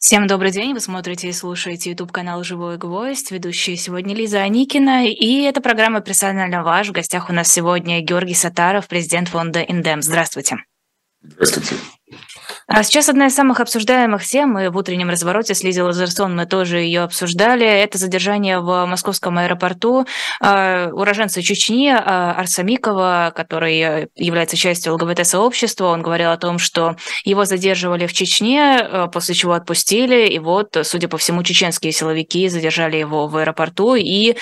Всем 0.00 0.28
добрый 0.28 0.52
день, 0.52 0.74
вы 0.74 0.80
смотрите 0.80 1.28
и 1.28 1.32
слушаете 1.32 1.90
YouTube 1.90 2.12
канал 2.12 2.44
«Живой 2.44 2.78
гвоздь», 2.78 3.32
ведущая 3.32 3.74
сегодня 3.74 4.14
Лиза 4.14 4.42
Аникина, 4.42 5.04
и 5.04 5.42
это 5.42 5.60
программа 5.60 6.00
«Персонально 6.00 6.62
ваш». 6.62 6.90
В 6.90 6.92
гостях 6.92 7.28
у 7.28 7.32
нас 7.32 7.52
сегодня 7.52 8.00
Георгий 8.00 8.34
Сатаров, 8.34 8.86
президент 8.86 9.28
фонда 9.28 9.60
«Индем». 9.60 10.00
Здравствуйте. 10.00 10.58
Здравствуйте. 11.20 11.74
А 12.66 12.82
сейчас 12.82 13.08
одна 13.08 13.26
из 13.26 13.34
самых 13.34 13.60
обсуждаемых 13.60 14.24
тем, 14.24 14.58
и 14.58 14.68
в 14.68 14.76
утреннем 14.76 15.08
развороте 15.08 15.54
с 15.54 15.62
Лизой 15.62 15.84
Лазерсон 15.84 16.36
мы 16.36 16.46
тоже 16.46 16.80
ее 16.80 17.02
обсуждали, 17.02 17.66
это 17.66 17.98
задержание 17.98 18.60
в 18.60 18.86
московском 18.86 19.38
аэропорту 19.38 20.06
э, 20.42 20.90
уроженца 20.90 21.42
Чечни 21.42 21.90
э, 21.90 21.96
Арсамикова, 21.96 23.32
который 23.34 24.08
является 24.16 24.56
частью 24.56 24.94
ЛГБТ-сообщества. 24.94 25.86
Он 25.86 26.02
говорил 26.02 26.30
о 26.30 26.36
том, 26.36 26.58
что 26.58 26.96
его 27.24 27.44
задерживали 27.44 28.06
в 28.06 28.12
Чечне, 28.12 28.78
э, 28.80 29.08
после 29.12 29.34
чего 29.34 29.54
отпустили, 29.54 30.28
и 30.28 30.38
вот, 30.38 30.76
судя 30.82 31.08
по 31.08 31.16
всему, 31.16 31.42
чеченские 31.42 31.92
силовики 31.92 32.48
задержали 32.48 32.96
его 32.96 33.28
в 33.28 33.36
аэропорту 33.36 33.94
и 33.94 34.36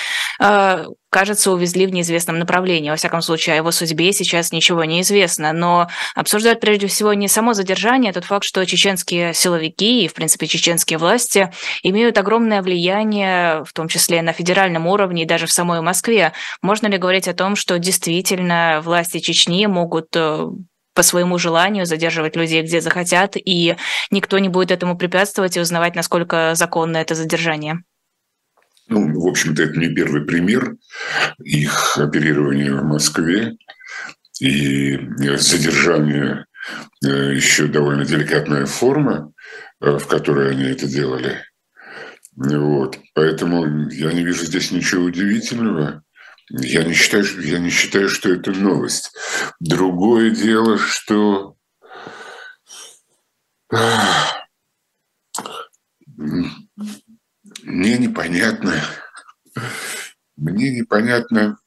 кажется, 1.17 1.51
увезли 1.51 1.87
в 1.87 1.93
неизвестном 1.93 2.39
направлении. 2.39 2.91
Во 2.91 2.97
всяком 2.97 3.23
случае, 3.23 3.55
о 3.55 3.57
его 3.57 3.71
судьбе 3.71 4.13
сейчас 4.13 4.53
ничего 4.53 4.85
не 4.85 5.01
известно. 5.01 5.55
Но 5.55 5.89
обсуждают 6.15 6.61
прежде 6.61 6.89
всего 6.89 7.15
не 7.15 7.27
само 7.27 7.55
задержание, 7.57 8.11
а 8.11 8.15
тот 8.15 8.25
факт, 8.25 8.45
что 8.45 8.65
чеченские 8.65 9.35
силовики 9.35 10.05
и, 10.05 10.09
в 10.09 10.15
принципе, 10.15 10.47
чеченские 10.47 10.99
власти 10.99 11.51
имеют 11.83 12.19
огромное 12.19 12.63
влияние, 12.63 13.65
в 13.65 13.73
том 13.73 13.89
числе 13.89 14.23
на 14.23 14.33
федеральном 14.33 14.87
уровне 14.87 15.25
и 15.25 15.27
даже 15.27 15.47
в 15.47 15.53
самой 15.53 15.81
Москве. 15.81 16.33
Можно 16.63 16.87
ли 16.87 16.99
говорить 16.99 17.29
о 17.29 17.35
том, 17.35 17.57
что 17.57 17.79
действительно 17.79 18.81
власти 18.85 19.19
Чечни 19.19 19.67
могут 19.67 20.15
э, 20.15 20.47
по 20.95 21.03
своему 21.03 21.39
желанию 21.39 21.87
задерживать 21.87 22.37
людей 22.37 22.63
где 22.63 22.81
захотят, 22.81 23.37
и 23.37 23.77
никто 24.11 24.39
не 24.39 24.49
будет 24.49 24.71
этому 24.71 24.97
препятствовать 24.97 25.57
и 25.57 25.61
узнавать, 25.61 25.95
насколько 25.95 26.55
законно 26.55 26.97
это 26.97 27.15
задержание? 27.15 27.83
Ну, 28.89 29.21
в 29.21 29.29
общем-то, 29.29 29.63
это 29.63 29.79
не 29.79 29.89
первый 29.89 30.25
пример 30.25 30.77
их 31.39 31.99
оперирования 31.99 32.73
в 32.73 32.85
Москве 32.85 33.57
и 34.41 34.99
задержание 35.37 36.47
еще 37.03 37.67
довольно 37.67 38.05
деликатная 38.05 38.67
форма, 38.67 39.33
э, 39.81 39.99
в 39.99 40.07
которой 40.07 40.51
они 40.51 40.65
это 40.65 40.87
делали. 40.87 41.43
Вот. 42.37 42.99
Поэтому 43.15 43.89
я 43.91 44.13
не 44.13 44.25
вижу 44.25 44.45
здесь 44.45 44.71
ничего 44.71 45.05
удивительного. 45.05 46.03
Я 46.51 46.85
не 46.85 46.93
считаю, 46.93 47.25
я 47.43 47.59
не 47.59 47.71
считаю, 47.71 48.09
что 48.09 48.33
это 48.33 48.53
новость. 48.53 49.13
Другое 49.59 50.31
дело, 50.31 50.79
что 50.79 51.57
мне 57.63 57.99
непонятно, 57.99 58.81
мне 60.37 60.71
непонятно 60.71 61.59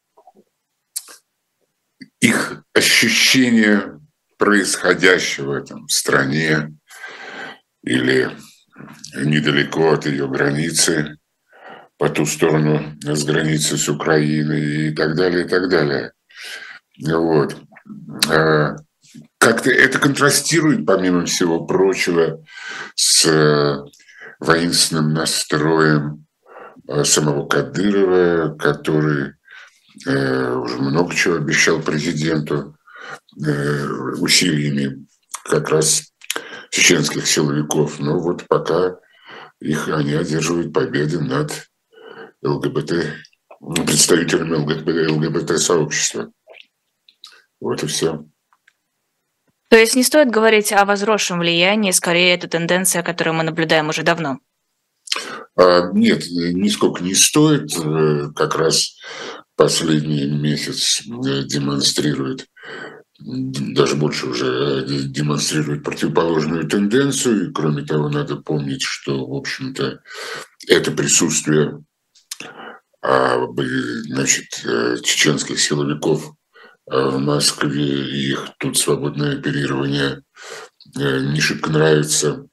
их 2.20 2.64
ощущение 2.74 3.99
происходящего 4.40 5.62
там, 5.62 5.86
в 5.86 5.92
стране 5.92 6.74
или 7.84 8.32
недалеко 9.16 9.94
от 9.94 10.08
ее 10.08 10.28
границы, 10.28 11.18
по 11.98 12.10
ту 12.10 12.26
сторону 12.26 12.98
с 13.04 13.24
границы 13.26 13.78
с 13.78 13.90
Украиной 13.90 14.88
и 14.88 14.96
так 14.96 15.16
далее, 15.16 15.46
и 15.46 15.48
так 15.48 15.70
далее. 15.70 16.14
Вот. 17.06 17.58
А, 18.30 18.78
как-то 19.38 19.70
это 19.70 20.00
контрастирует, 20.00 20.86
помимо 20.86 21.26
всего 21.26 21.66
прочего, 21.66 22.44
с 22.96 23.26
воинственным 24.40 25.14
настроем 25.14 26.26
э, 26.88 27.04
самого 27.04 27.48
Кадырова, 27.48 28.56
который 28.56 29.34
э, 30.08 30.54
уже 30.54 30.78
много 30.78 31.14
чего 31.14 31.36
обещал 31.36 31.82
президенту 31.82 32.76
э, 32.76 32.79
усилиями 33.36 35.06
как 35.46 35.70
раз 35.70 36.14
чеченских 36.72 37.28
силовиков. 37.28 38.00
Но 38.00 38.20
вот 38.20 38.46
пока 38.48 39.00
их 39.60 39.88
они 39.90 40.14
одерживают 40.14 40.74
победы 40.74 41.20
над 41.20 41.70
ЛГБТ, 42.42 43.16
представителями 43.86 44.56
ЛГБТ, 44.56 45.12
ЛГБТ-сообщества. 45.12 46.32
Вот 47.60 47.84
и 47.84 47.88
все. 47.88 48.26
То 49.70 49.78
есть 49.78 49.96
не 49.96 50.04
стоит 50.04 50.32
говорить 50.32 50.72
о 50.72 50.86
возросшем 50.86 51.40
влиянии, 51.40 51.92
скорее 51.92 52.34
это 52.34 52.48
тенденция, 52.48 53.04
которую 53.04 53.36
мы 53.36 53.44
наблюдаем 53.44 53.90
уже 53.90 54.02
давно. 54.02 54.40
А, 55.56 55.92
нет, 55.92 56.24
нисколько 56.30 57.04
не 57.04 57.14
стоит. 57.14 57.78
Э, 57.78 58.32
как 58.36 58.56
раз 58.56 58.96
последний 59.56 60.26
месяц 60.26 61.02
э, 61.02 61.44
демонстрирует, 61.44 62.48
даже 63.20 63.96
больше 63.96 64.28
уже 64.28 64.48
э, 64.48 64.86
демонстрирует 64.86 65.84
противоположную 65.84 66.68
тенденцию. 66.68 67.50
И, 67.50 67.54
кроме 67.54 67.84
того, 67.84 68.10
надо 68.10 68.38
помнить, 68.38 68.82
что, 68.82 69.26
в 69.26 69.36
общем-то, 69.36 70.02
это 70.68 70.92
присутствие 70.92 71.84
а, 73.02 73.46
значит, 74.08 74.48
чеченских 75.04 75.60
силовиков 75.60 76.34
Э, 76.90 77.10
в 77.10 77.20
Москве, 77.20 78.30
их 78.30 78.50
тут 78.58 78.78
свободное 78.78 79.38
оперирование 79.38 80.24
э, 80.98 81.20
не 81.20 81.40
шибко 81.40 81.70
нравится 81.70 82.48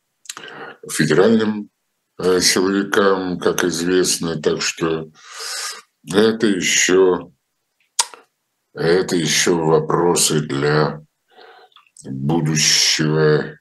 федеральным 0.91 1.71
э, 2.19 2.41
силовикам, 2.41 3.39
как 3.39 3.65
известно, 3.65 4.41
так 4.41 4.61
что 4.61 5.11
это 6.13 6.47
еще, 6.47 7.31
это 8.77 9.17
еще 9.17 9.55
вопросы 9.55 10.41
для 10.41 11.01
будущего 12.05 13.59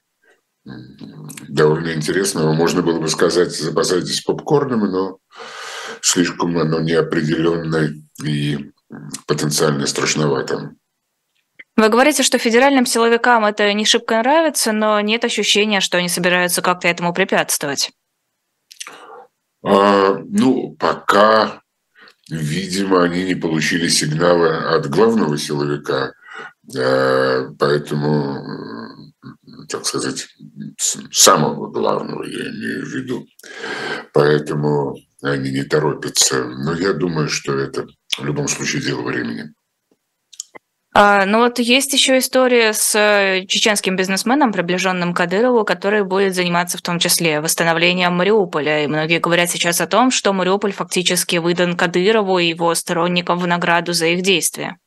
довольно 1.48 1.94
интересного. 1.94 2.52
Можно 2.52 2.82
было 2.82 3.00
бы 3.00 3.08
сказать, 3.08 3.56
запасайтесь 3.56 4.22
попкорном, 4.22 4.80
но 4.90 5.18
слишком 6.00 6.56
оно 6.58 6.80
неопределенное 6.80 7.94
и 8.22 8.70
потенциально 9.26 9.86
страшновато. 9.86 10.74
Вы 11.76 11.88
говорите, 11.90 12.22
что 12.22 12.38
федеральным 12.38 12.86
силовикам 12.86 13.44
это 13.44 13.72
не 13.74 13.84
шибко 13.84 14.18
нравится, 14.18 14.72
но 14.72 15.00
нет 15.00 15.24
ощущения, 15.24 15.80
что 15.80 15.98
они 15.98 16.08
собираются 16.08 16.62
как-то 16.62 16.88
этому 16.88 17.12
препятствовать. 17.12 17.90
А, 19.62 20.14
ну, 20.24 20.74
пока, 20.78 21.60
видимо, 22.30 23.04
они 23.04 23.24
не 23.24 23.34
получили 23.34 23.88
сигнала 23.88 24.74
от 24.74 24.88
главного 24.88 25.38
силовика, 25.38 26.12
а, 26.76 27.50
поэтому, 27.58 29.12
так 29.68 29.86
сказать, 29.86 30.26
самого 31.10 31.70
главного 31.70 32.24
я 32.24 32.50
имею 32.50 32.84
в 32.84 32.88
виду. 32.88 33.26
Поэтому 34.12 34.96
они 35.22 35.50
не 35.50 35.64
торопятся. 35.64 36.44
Но 36.44 36.74
я 36.74 36.92
думаю, 36.92 37.28
что 37.28 37.58
это 37.58 37.86
в 38.18 38.24
любом 38.24 38.48
случае 38.48 38.82
дело 38.82 39.02
времени. 39.02 39.54
А, 40.98 41.26
ну 41.26 41.40
вот 41.40 41.58
есть 41.58 41.92
еще 41.92 42.16
история 42.16 42.72
с 42.72 42.94
э, 42.94 43.44
чеченским 43.44 43.96
бизнесменом, 43.96 44.50
приближенным 44.50 45.12
Кадырову, 45.12 45.62
который 45.62 46.04
будет 46.04 46.34
заниматься 46.34 46.78
в 46.78 46.80
том 46.80 46.98
числе 46.98 47.42
восстановлением 47.42 48.14
Мариуполя. 48.14 48.82
И 48.82 48.86
многие 48.86 49.20
говорят 49.20 49.50
сейчас 49.50 49.82
о 49.82 49.86
том, 49.86 50.10
что 50.10 50.32
Мариуполь 50.32 50.72
фактически 50.72 51.36
выдан 51.36 51.76
Кадырову 51.76 52.38
и 52.38 52.46
его 52.46 52.74
сторонникам 52.74 53.38
в 53.38 53.46
награду 53.46 53.92
за 53.92 54.06
их 54.06 54.22
действия. 54.22 54.78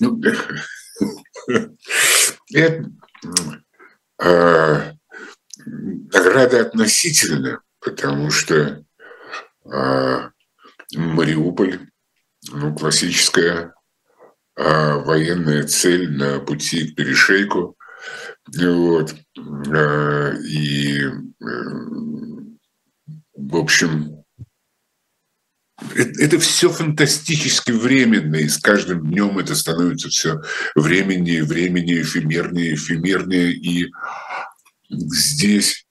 Ну, 0.00 0.20
это, 2.52 2.84
э, 4.20 4.92
награда 5.66 6.62
относительная, 6.62 7.60
потому 7.78 8.32
что 8.32 8.82
э, 9.72 10.30
Мариуполь, 10.96 11.78
ну, 12.50 12.74
классическая 12.74 13.72
а, 14.58 14.98
военная 14.98 15.62
цель 15.62 16.10
на 16.10 16.40
пути 16.40 16.88
к 16.88 16.96
перешейку. 16.96 17.76
Вот. 18.56 19.14
А, 19.72 20.32
и, 20.34 21.00
э, 21.00 21.12
в 23.34 23.56
общем, 23.56 24.24
это, 25.94 26.20
это 26.20 26.38
все 26.40 26.70
фантастически 26.70 27.70
временно, 27.70 28.34
и 28.34 28.48
с 28.48 28.58
каждым 28.58 29.08
днем 29.08 29.38
это 29.38 29.54
становится 29.54 30.08
все 30.08 30.40
временнее, 30.74 31.44
временнее, 31.44 32.02
эфемернее, 32.02 32.74
эфемернее. 32.74 33.52
И 33.52 33.92
здесь 34.90 35.86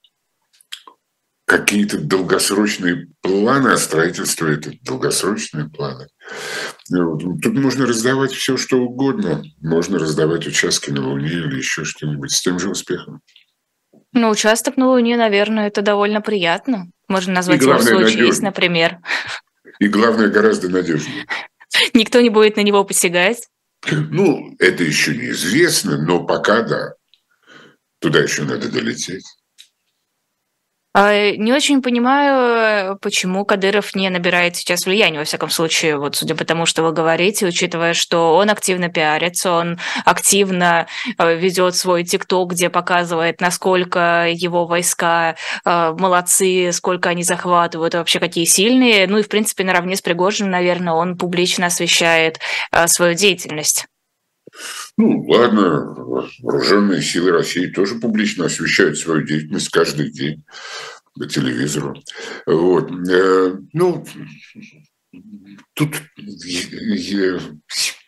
какие-то 1.47 1.97
долгосрочные 1.97 3.07
планы, 3.21 3.69
а 3.69 3.77
строительство– 3.77 4.47
это 4.47 4.73
долгосрочные 4.83 5.69
планы. 5.69 6.07
Тут 6.89 7.53
можно 7.53 7.85
раздавать 7.85 8.33
все, 8.33 8.57
что 8.57 8.77
угодно. 8.79 9.43
Можно 9.61 9.97
раздавать 9.97 10.45
участки 10.45 10.91
на 10.91 11.07
Луне 11.07 11.29
или 11.29 11.55
еще 11.55 11.85
что-нибудь 11.85 12.31
с 12.31 12.41
тем 12.41 12.59
же 12.59 12.69
успехом. 12.69 13.21
Ну, 14.11 14.29
участок 14.29 14.75
на 14.75 14.87
Луне, 14.87 15.15
наверное, 15.15 15.67
это 15.67 15.81
довольно 15.81 16.19
приятно. 16.19 16.87
Можно 17.07 17.35
назвать 17.35 17.61
его 17.61 17.79
случай, 17.79 18.29
например. 18.41 18.97
И 19.79 19.87
главное, 19.87 20.27
гораздо 20.27 20.67
надежнее. 20.67 21.25
Никто 21.93 22.19
не 22.19 22.29
будет 22.29 22.57
на 22.57 22.61
него 22.61 22.83
посягать. 22.83 23.47
Ну, 23.89 24.53
это 24.59 24.83
еще 24.83 25.15
неизвестно, 25.15 25.97
но 25.97 26.25
пока 26.25 26.63
да. 26.63 26.93
Туда 27.99 28.19
еще 28.19 28.43
надо 28.43 28.69
долететь. 28.69 29.25
А, 30.93 31.31
не 31.31 31.53
очень 31.53 31.81
понимаю, 31.81 32.97
почему 33.01 33.45
Кадыров 33.45 33.93
не 33.93 34.09
набирает 34.09 34.55
сейчас 34.55 34.85
влияния, 34.85 35.19
во 35.19 35.25
всяком 35.25 35.49
случае, 35.49 35.97
вот 35.97 36.15
судя 36.15 36.33
по 36.33 36.43
тому, 36.43 36.65
что 36.65 36.81
вы 36.81 36.91
говорите, 36.91 37.45
учитывая, 37.45 37.93
что 37.93 38.35
он 38.35 38.49
активно 38.49 38.89
пиарится, 38.89 39.51
он 39.51 39.79
активно 40.05 40.87
а, 41.17 41.33
ведет 41.33 41.75
свой 41.75 42.03
ТикТок, 42.03 42.51
где 42.51 42.69
показывает, 42.69 43.41
насколько 43.41 44.27
его 44.29 44.65
войска 44.65 45.35
а, 45.63 45.93
молодцы, 45.93 46.71
сколько 46.71 47.09
они 47.09 47.23
захватывают, 47.23 47.93
вообще 47.93 48.19
какие 48.19 48.45
сильные. 48.45 49.07
Ну 49.07 49.19
и, 49.19 49.23
в 49.23 49.29
принципе, 49.29 49.63
наравне 49.63 49.95
с 49.95 50.01
Пригожиным, 50.01 50.51
наверное, 50.51 50.93
он 50.93 51.17
публично 51.17 51.67
освещает 51.67 52.39
свою 52.87 53.13
деятельность. 53.13 53.87
Ну, 54.97 55.23
ладно, 55.27 55.93
вооруженные 56.39 57.01
силы 57.01 57.31
России 57.31 57.67
тоже 57.67 57.95
публично 57.95 58.45
освещают 58.45 58.97
свою 58.97 59.23
деятельность 59.23 59.69
каждый 59.69 60.11
день 60.11 60.43
по 61.13 61.25
телевизору. 61.27 62.01
Вот. 62.45 62.91
Э, 63.09 63.55
ну, 63.73 64.05
тут 65.73 65.95
я, 66.17 67.39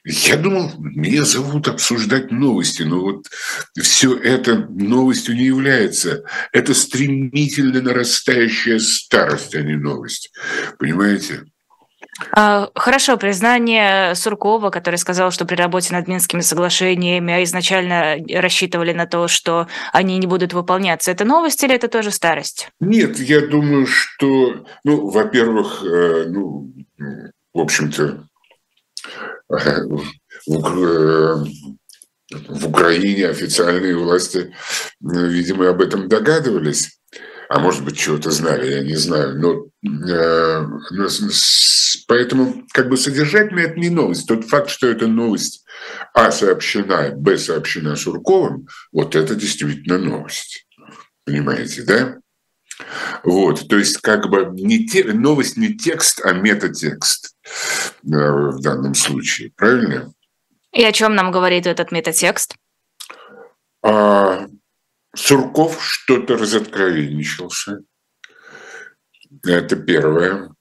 я 0.05 0.37
думал, 0.37 0.71
меня 0.79 1.25
зовут 1.25 1.67
обсуждать 1.67 2.31
новости, 2.31 2.83
но 2.83 3.01
вот 3.01 3.27
все 3.79 4.17
это 4.17 4.67
новостью 4.69 5.35
не 5.35 5.45
является. 5.45 6.23
Это 6.51 6.73
стремительно 6.73 7.81
нарастающая 7.81 8.79
старость, 8.79 9.55
а 9.55 9.61
не 9.61 9.75
новость. 9.75 10.31
Понимаете? 10.77 11.45
А, 12.31 12.69
хорошо, 12.75 13.17
признание 13.17 14.15
Суркова, 14.15 14.69
который 14.69 14.97
сказал, 14.97 15.31
что 15.31 15.45
при 15.45 15.55
работе 15.55 15.93
над 15.93 16.07
Минскими 16.07 16.41
соглашениями 16.41 17.43
изначально 17.43 18.17
рассчитывали 18.33 18.93
на 18.93 19.05
то, 19.05 19.27
что 19.27 19.67
они 19.93 20.17
не 20.17 20.27
будут 20.27 20.53
выполняться. 20.53 21.11
Это 21.11 21.25
новость 21.25 21.63
или 21.63 21.75
это 21.75 21.87
тоже 21.87 22.11
старость? 22.11 22.69
Нет, 22.79 23.19
я 23.19 23.45
думаю, 23.47 23.87
что, 23.87 24.65
ну, 24.83 25.09
во-первых, 25.09 25.83
э, 25.83 26.25
ну, 26.27 26.71
в 27.53 27.59
общем-то, 27.59 28.27
в 32.47 32.67
Украине 32.67 33.27
официальные 33.27 33.97
власти, 33.97 34.53
видимо, 35.01 35.69
об 35.69 35.81
этом 35.81 36.07
догадывались 36.07 36.99
а 37.49 37.57
может 37.57 37.83
быть, 37.83 37.97
чего-то 37.97 38.29
знали, 38.29 38.71
я 38.71 38.83
не 38.83 38.95
знаю. 38.95 39.39
Но, 39.39 39.65
э, 39.83 40.67
но 40.91 41.07
поэтому 42.07 42.63
как 42.71 42.89
бы 42.89 42.95
содержательно 42.95 43.61
это 43.61 43.79
не 43.79 43.89
новость. 43.89 44.27
Тот 44.27 44.45
факт, 44.47 44.69
что 44.69 44.87
эта 44.87 45.07
новость 45.07 45.65
А 46.13 46.31
сообщена, 46.31 47.09
Б 47.15 47.39
сообщена 47.39 47.95
Сурковым, 47.95 48.67
вот 48.91 49.15
это 49.15 49.33
действительно 49.33 49.97
новость. 49.97 50.67
Понимаете, 51.25 51.81
да? 51.81 52.17
Вот, 53.23 53.67
то 53.67 53.77
есть 53.77 53.97
как 53.97 54.29
бы 54.29 54.49
не 54.53 54.85
те, 54.85 55.03
новость 55.03 55.57
не 55.57 55.73
текст, 55.73 56.23
а 56.23 56.33
метатекст 56.33 57.35
э, 57.43 58.05
в 58.05 58.61
данном 58.61 58.93
случае, 58.93 59.51
правильно? 59.55 60.13
И 60.71 60.83
о 60.83 60.91
чем 60.91 61.15
нам 61.15 61.31
говорит 61.31 61.65
этот 61.65 61.91
метатекст? 61.91 62.55
А, 63.83 64.45
Сурков 65.19 65.83
что-то 65.83 66.37
разоткровенничался. 66.37 67.81
Это 69.43 69.75
первое. 69.75 70.55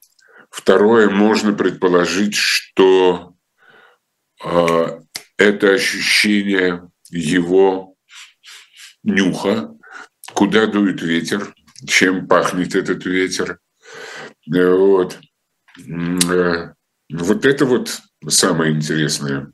Второе, 0.50 1.08
можно 1.08 1.52
предположить, 1.52 2.34
что 2.34 3.34
э, 4.44 5.00
это 5.37 5.70
ощущение 5.70 6.90
его 7.08 7.94
нюха, 9.05 9.75
куда 10.34 10.66
дует 10.66 11.02
ветер, 11.02 11.55
чем 11.87 12.26
пахнет 12.26 12.75
этот 12.75 13.05
ветер. 13.06 13.60
Вот. 14.46 15.19
Э, 15.78 16.72
вот 17.12 17.46
это 17.46 17.64
вот 17.64 18.00
самое 18.28 18.75
интересное. 18.75 19.52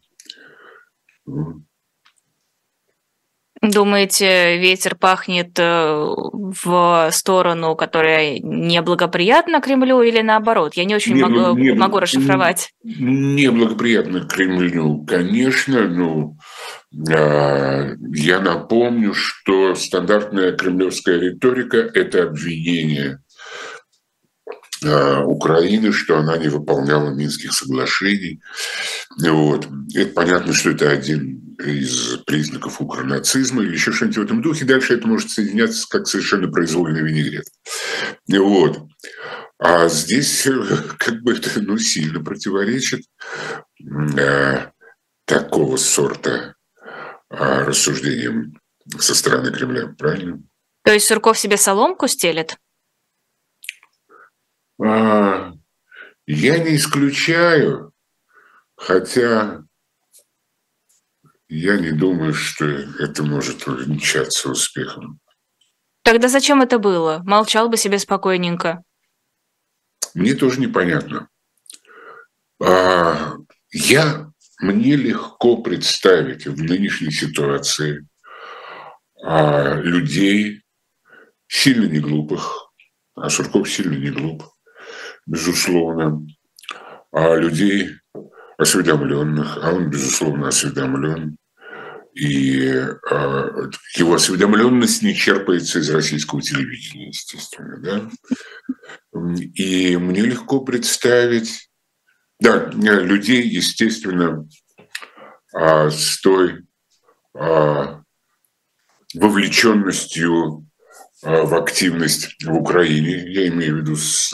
Думаете, 3.70 4.58
ветер 4.58 4.94
пахнет 4.94 5.58
э, 5.58 6.06
в 6.64 7.08
сторону, 7.12 7.74
которая 7.76 8.38
неблагоприятна 8.38 9.60
Кремлю 9.60 10.02
или 10.02 10.20
наоборот? 10.20 10.74
Я 10.74 10.84
не 10.84 10.94
очень 10.94 11.14
не, 11.14 11.22
могу, 11.22 11.58
не, 11.58 11.72
могу 11.72 11.98
расшифровать. 11.98 12.74
Неблагоприятно 12.82 14.20
Кремлю, 14.20 15.04
конечно. 15.06 15.88
Ну, 15.88 16.36
а, 17.10 17.90
я 18.12 18.40
напомню, 18.40 19.14
что 19.14 19.74
стандартная 19.74 20.52
кремлевская 20.52 21.18
риторика– 21.18 21.76
это 21.94 22.24
обвинение 22.24 23.20
а, 24.84 25.24
Украины, 25.24 25.92
что 25.92 26.18
она 26.18 26.36
не 26.36 26.48
выполняла 26.48 27.10
Минских 27.10 27.52
соглашений. 27.52 28.42
Вот. 29.18 29.68
Это 29.94 30.12
понятно, 30.12 30.52
что 30.52 30.70
это 30.70 30.90
один 30.90 31.43
из 31.58 32.18
признаков 32.24 32.80
укронацизма 32.80 33.62
или 33.62 33.72
еще 33.72 33.92
что-нибудь 33.92 34.18
в 34.18 34.22
этом 34.22 34.42
духе. 34.42 34.64
Дальше 34.64 34.94
это 34.94 35.06
может 35.06 35.30
соединяться 35.30 35.86
как 35.88 36.06
совершенно 36.06 36.50
произвольный 36.50 37.02
винегрет. 37.02 37.46
Вот. 38.28 38.88
А 39.58 39.88
здесь 39.88 40.46
как 40.98 41.22
бы 41.22 41.34
это 41.34 41.60
ну, 41.60 41.78
сильно 41.78 42.22
противоречит 42.22 43.02
э, 44.18 44.70
такого 45.24 45.76
сорта 45.76 46.54
э, 47.30 47.64
рассуждениям 47.64 48.54
со 48.98 49.14
стороны 49.14 49.52
Кремля, 49.52 49.94
правильно? 49.98 50.42
То 50.84 50.92
есть 50.92 51.06
Сурков 51.06 51.38
себе 51.38 51.56
соломку 51.56 52.08
стелит? 52.08 52.58
А, 54.82 55.52
я 56.26 56.58
не 56.58 56.76
исключаю, 56.76 57.92
хотя 58.76 59.64
я 61.48 61.78
не 61.78 61.92
думаю, 61.92 62.34
что 62.34 62.64
это 62.66 63.22
может 63.22 63.66
увенчаться 63.66 64.50
успехом. 64.50 65.20
Тогда 66.02 66.28
зачем 66.28 66.62
это 66.62 66.78
было? 66.78 67.22
Молчал 67.24 67.68
бы 67.68 67.76
себе 67.76 67.98
спокойненько. 67.98 68.82
Мне 70.14 70.34
тоже 70.34 70.60
непонятно. 70.60 71.28
А, 72.62 73.34
я, 73.72 74.30
мне 74.60 74.96
легко 74.96 75.62
представить 75.62 76.46
в 76.46 76.62
нынешней 76.62 77.10
ситуации 77.10 78.06
а, 79.22 79.74
людей 79.74 80.62
сильно 81.48 81.86
не 81.86 82.00
глупых, 82.00 82.70
а 83.14 83.30
Сурков 83.30 83.70
сильно 83.70 83.96
не 83.96 84.10
глуп, 84.10 84.44
безусловно, 85.26 86.26
а 87.10 87.34
людей 87.34 87.90
осведомленных, 88.58 89.58
а 89.62 89.72
он, 89.72 89.90
безусловно, 89.90 90.48
осведомлен. 90.48 91.36
И 92.14 92.60
э, 92.68 93.70
его 93.96 94.14
осведомленность 94.14 95.02
не 95.02 95.16
черпается 95.16 95.80
из 95.80 95.90
российского 95.90 96.40
телевидения, 96.40 97.08
естественно. 97.08 97.78
Да? 97.78 98.10
И 99.54 99.96
мне 99.96 100.20
легко 100.20 100.60
представить, 100.60 101.68
да, 102.38 102.70
людей, 102.70 103.42
естественно, 103.42 104.46
э, 105.56 105.90
с 105.90 106.20
той 106.20 106.62
э, 107.36 108.00
вовлеченностью 109.14 110.66
в 111.22 111.54
активность 111.54 112.36
в 112.44 112.52
Украине, 112.52 113.32
я 113.32 113.48
имею 113.48 113.76
в 113.76 113.78
виду 113.78 113.96
с, 113.96 114.30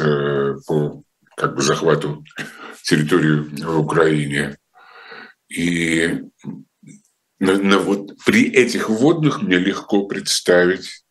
по 0.67 1.05
как 1.37 1.55
бы 1.55 1.63
захвату 1.63 2.25
территории 2.83 3.65
в 3.65 3.81
Украине. 3.81 4.57
И 5.49 6.21
на, 7.39 7.59
на 7.59 7.79
вот 7.79 8.13
при 8.25 8.51
этих 8.51 8.89
водных 8.89 9.43
мне 9.43 9.59
легко 9.59 10.07
представить 10.07 11.05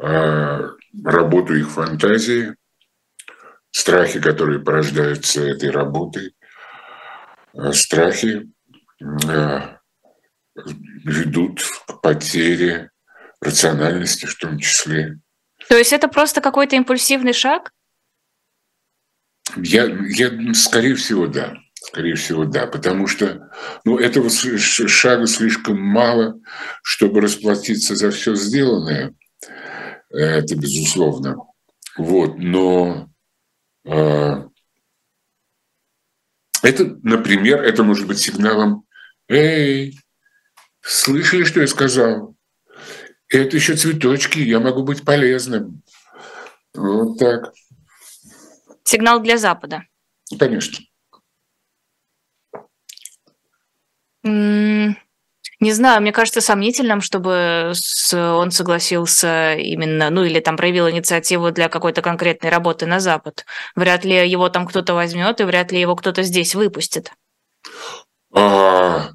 а, 0.00 0.70
работу 1.04 1.54
их 1.54 1.70
фантазии, 1.70 2.54
страхи, 3.70 4.20
которые 4.20 4.60
порождаются 4.60 5.42
этой 5.42 5.70
работой, 5.70 6.34
а, 7.54 7.72
страхи 7.72 8.50
а, 9.00 9.78
ведут 10.54 11.62
к 11.86 12.00
потере 12.00 12.90
рациональности 13.40 14.26
в 14.26 14.36
том 14.36 14.58
числе. 14.58 15.18
То 15.68 15.76
есть 15.76 15.92
это 15.92 16.08
просто 16.08 16.40
какой-то 16.40 16.76
импульсивный 16.76 17.32
шаг? 17.32 17.70
Я, 19.54 19.84
я, 19.84 20.54
скорее 20.54 20.94
всего, 20.94 21.26
да. 21.26 21.54
Скорее 21.74 22.16
всего, 22.16 22.44
да. 22.44 22.66
Потому 22.66 23.06
что 23.06 23.50
ну, 23.84 23.98
этого 23.98 24.28
шага 24.30 25.26
слишком 25.26 25.80
мало, 25.80 26.40
чтобы 26.82 27.20
расплатиться 27.20 27.94
за 27.94 28.10
все 28.10 28.34
сделанное. 28.34 29.14
Это 30.10 30.56
безусловно. 30.56 31.36
Вот, 31.96 32.36
но 32.36 33.08
э, 33.84 34.42
это, 36.62 36.98
например, 37.02 37.62
это 37.62 37.82
может 37.82 38.06
быть 38.06 38.18
сигналом 38.18 38.84
«Эй, 39.28 39.98
слышали, 40.82 41.44
что 41.44 41.60
я 41.60 41.66
сказал? 41.66 42.36
Это 43.28 43.56
еще 43.56 43.76
цветочки, 43.76 44.38
я 44.38 44.60
могу 44.60 44.82
быть 44.82 45.04
полезным». 45.04 45.82
Вот 46.74 47.18
так. 47.18 47.52
Сигнал 48.86 49.18
для 49.20 49.36
Запада. 49.36 49.82
Конечно. 50.38 50.78
Не 54.22 55.72
знаю, 55.72 56.00
мне 56.02 56.12
кажется 56.12 56.40
сомнительным, 56.40 57.00
чтобы 57.00 57.72
он 58.12 58.50
согласился 58.52 59.54
именно, 59.54 60.10
ну 60.10 60.22
или 60.22 60.38
там 60.38 60.56
проявил 60.56 60.88
инициативу 60.88 61.50
для 61.50 61.68
какой-то 61.68 62.00
конкретной 62.00 62.50
работы 62.50 62.86
на 62.86 63.00
Запад. 63.00 63.44
Вряд 63.74 64.04
ли 64.04 64.28
его 64.30 64.48
там 64.50 64.68
кто-то 64.68 64.94
возьмет, 64.94 65.40
и 65.40 65.44
вряд 65.44 65.72
ли 65.72 65.80
его 65.80 65.96
кто-то 65.96 66.22
здесь 66.22 66.54
выпустит. 66.54 67.10
А, 68.32 69.08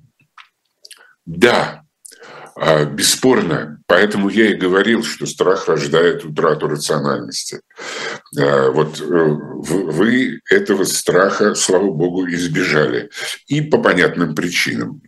да, 1.25 1.80
бесспорно. 2.85 3.79
Поэтому 3.87 4.29
я 4.29 4.51
и 4.51 4.55
говорил, 4.55 5.03
что 5.03 5.25
страх 5.25 5.67
рождает 5.67 6.23
утрату 6.23 6.67
рациональности. 6.67 7.61
А, 8.37 8.71
вот 8.71 8.99
э, 9.01 9.03
вы 9.03 10.39
этого 10.49 10.83
страха, 10.83 11.55
слава 11.55 11.91
богу, 11.91 12.27
избежали. 12.27 13.09
И 13.47 13.61
по 13.61 13.79
понятным 13.79 14.35
причинам. 14.35 15.01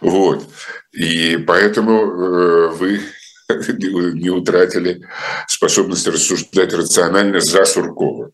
Вот. 0.00 0.48
И 0.92 1.36
поэтому 1.38 1.92
э, 1.92 2.68
вы 2.70 3.00
не 3.48 4.30
утратили 4.30 5.06
способность 5.46 6.06
рассуждать 6.06 6.72
рационально 6.72 7.40
за 7.40 7.64
Суркова, 7.64 8.30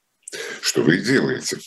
что 0.61 0.83
вы 0.83 0.97
и 0.97 1.02
делаете. 1.02 1.59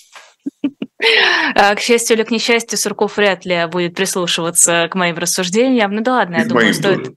А, 1.55 1.75
к 1.75 1.79
счастью 1.79 2.17
или 2.17 2.23
к 2.23 2.31
несчастью, 2.31 2.77
Сурков 2.77 3.17
вряд 3.17 3.45
ли 3.45 3.65
будет 3.67 3.95
прислушиваться 3.95 4.87
к 4.89 4.95
моим 4.95 5.17
рассуждениям. 5.17 5.93
Ну 5.93 6.01
да 6.01 6.13
ладно, 6.13 6.37
я 6.37 6.45
думаю, 6.45 6.73
стоит... 6.73 7.13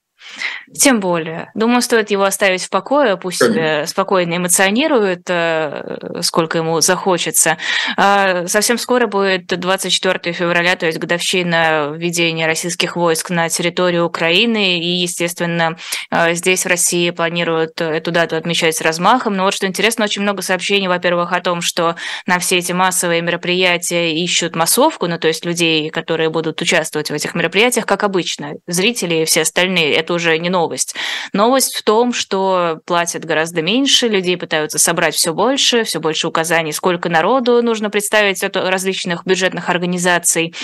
Тем 0.75 1.00
более. 1.00 1.50
Думаю, 1.54 1.80
стоит 1.80 2.10
его 2.10 2.25
оставить 2.25 2.62
в 2.62 2.70
покое, 2.70 3.16
пусть 3.16 3.38
себе 3.38 3.87
спокойно 3.87 4.37
эмоционирует, 4.37 5.22
э, 5.28 6.20
сколько 6.20 6.58
ему 6.58 6.80
захочется. 6.80 7.56
А, 7.96 8.46
совсем 8.46 8.76
скоро 8.76 9.06
будет 9.06 9.46
24 9.46 10.32
февраля, 10.34 10.76
то 10.76 10.87
есть 10.87 10.98
годовщина 10.98 11.92
введения 11.94 12.46
российских 12.46 12.96
войск 12.96 13.30
на 13.30 13.48
территорию 13.48 14.04
Украины, 14.04 14.78
и, 14.78 14.96
естественно, 14.96 15.76
э, 16.10 16.34
здесь 16.34 16.64
в 16.64 16.68
России 16.68 17.10
планируют 17.10 17.80
эту 17.80 18.10
дату 18.10 18.37
отмечать 18.37 18.76
с 18.76 18.82
размахом. 18.82 19.37
Но 19.37 19.44
вот 19.44 19.54
что 19.54 19.66
интересно, 19.66 20.04
очень 20.04 20.22
много 20.22 20.42
сообщений, 20.42 20.88
во-первых, 20.88 21.32
о 21.32 21.40
том, 21.40 21.62
что 21.62 21.96
на 22.26 22.38
все 22.38 22.58
эти 22.58 22.72
массовые 22.72 23.22
мероприятия 23.22 24.12
ищут 24.12 24.54
массовку, 24.54 25.06
ну 25.06 25.18
то 25.18 25.28
есть 25.28 25.44
людей, 25.46 25.88
которые 25.90 26.28
будут 26.28 26.60
участвовать 26.60 27.10
в 27.10 27.14
этих 27.14 27.34
мероприятиях, 27.34 27.87
как 27.87 28.04
обычно, 28.04 28.54
зрители 28.66 29.22
и 29.22 29.25
все 29.25 29.42
остальные. 29.42 29.94
Это 29.94 30.12
уже 30.12 30.38
не 30.38 30.50
новость. 30.58 30.94
Новость 31.32 31.76
в 31.76 31.82
том, 31.82 32.12
что 32.12 32.80
платят 32.84 33.24
гораздо 33.24 33.62
меньше, 33.62 34.08
людей 34.08 34.36
пытаются 34.36 34.78
собрать 34.78 35.14
все 35.14 35.32
больше, 35.32 35.84
все 35.84 36.00
больше 36.00 36.26
указаний, 36.26 36.72
сколько 36.72 37.08
народу 37.08 37.62
нужно 37.62 37.90
представить 37.90 38.42
от 38.42 38.56
различных 38.56 39.24
бюджетных 39.24 39.70
организаций. 39.70 40.54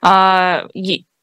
А, 0.00 0.64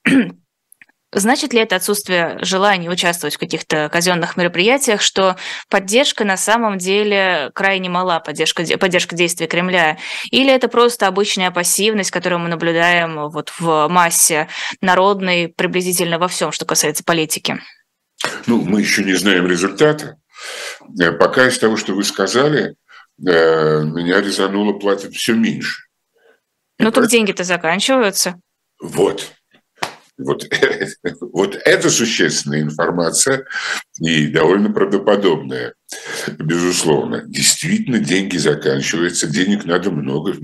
значит 1.11 1.53
ли 1.53 1.61
это 1.61 1.75
отсутствие 1.75 2.37
желания 2.41 2.89
участвовать 2.89 3.35
в 3.35 3.39
каких-то 3.39 3.89
казенных 3.89 4.37
мероприятиях, 4.37 5.01
что 5.01 5.35
поддержка 5.69 6.23
на 6.23 6.37
самом 6.37 6.77
деле 6.77 7.49
крайне 7.55 7.89
мала, 7.89 8.19
поддержка, 8.19 8.63
поддержка 8.77 9.15
действий 9.15 9.47
Кремля? 9.47 9.97
Или 10.29 10.53
это 10.53 10.67
просто 10.67 11.07
обычная 11.07 11.49
пассивность, 11.49 12.11
которую 12.11 12.39
мы 12.39 12.49
наблюдаем 12.49 13.29
вот 13.29 13.51
в 13.57 13.87
массе 13.87 14.47
народной 14.81 15.47
приблизительно 15.47 16.19
во 16.19 16.27
всем, 16.27 16.51
что 16.51 16.65
касается 16.65 17.03
политики? 17.03 17.59
Ну, 18.47 18.61
мы 18.61 18.81
еще 18.81 19.03
не 19.03 19.13
знаем 19.13 19.47
результата. 19.47 20.17
Э, 20.99 21.11
пока 21.11 21.47
из 21.47 21.57
того, 21.59 21.77
что 21.77 21.93
вы 21.93 22.03
сказали, 22.03 22.75
э, 23.25 23.83
меня 23.83 24.21
резануло 24.21 24.73
платят 24.73 25.13
все 25.13 25.33
меньше. 25.33 25.83
Ну, 26.79 26.91
так 26.91 27.07
деньги-то 27.07 27.43
заканчиваются. 27.43 28.39
Вот. 28.81 29.31
Вот, 30.17 30.45
вот 31.33 31.55
это 31.63 31.89
существенная 31.89 32.61
информация 32.61 33.45
и 34.01 34.27
довольно 34.27 34.69
правдоподобная, 34.69 35.73
безусловно. 36.37 37.23
Действительно, 37.25 37.99
деньги 37.99 38.35
заканчиваются, 38.35 39.27
денег 39.27 39.63
надо 39.63 39.91
много, 39.91 40.35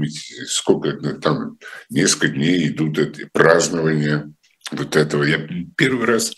сколько 0.48 0.94
там, 1.16 1.58
несколько 1.90 2.30
дней 2.30 2.70
идут 2.70 2.98
празднования 3.34 4.32
вот 4.72 4.96
этого. 4.96 5.24
Я 5.24 5.46
первый 5.76 6.06
раз 6.06 6.32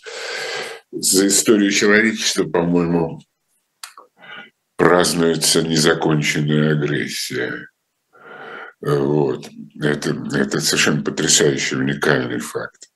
за 0.90 1.26
историю 1.28 1.70
человечества, 1.70 2.44
по-моему, 2.44 3.20
празднуется 4.76 5.62
незаконченная 5.62 6.72
агрессия. 6.72 7.68
Вот. 8.80 9.48
Это, 9.80 10.10
это 10.34 10.60
совершенно 10.60 11.02
потрясающий, 11.02 11.76
уникальный 11.76 12.38
факт. 12.38 12.88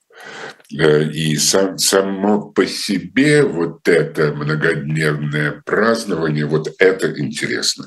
И 0.71 1.37
сам, 1.37 1.77
само 1.77 2.51
по 2.51 2.67
себе 2.67 3.43
вот 3.43 3.87
это 3.89 4.33
многодневное 4.33 5.61
празднование, 5.67 6.47
вот 6.47 6.69
это 6.79 7.21
интересно 7.21 7.87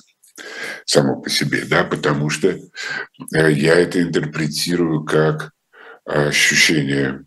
само 0.85 1.21
по 1.21 1.29
себе, 1.29 1.63
да, 1.65 1.83
потому 1.83 2.29
что 2.29 2.49
э, 2.49 3.51
я 3.51 3.75
это 3.75 4.01
интерпретирую 4.01 5.03
как 5.03 5.51
ощущение 6.05 7.24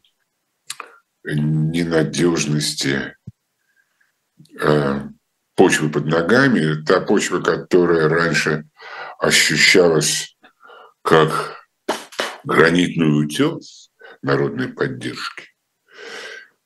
ненадежности 1.35 3.17
э, 4.61 5.01
почвы 5.55 5.91
под 5.91 6.07
ногами, 6.07 6.83
та 6.85 7.01
почва, 7.01 7.41
которая 7.41 8.09
раньше 8.09 8.69
ощущалась 9.19 10.37
как 11.03 11.57
гранитный 12.45 13.23
утес 13.23 13.91
народной 14.23 14.69
поддержки. 14.69 15.49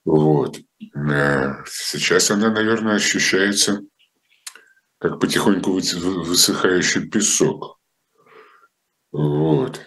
Вот. 0.04 0.58
Э, 0.94 1.64
сейчас 1.66 2.30
она, 2.30 2.50
наверное, 2.50 2.96
ощущается 2.96 3.82
как 4.98 5.18
потихоньку 5.18 5.72
высыхающий 5.72 7.08
песок. 7.08 7.80
Вот. 9.10 9.80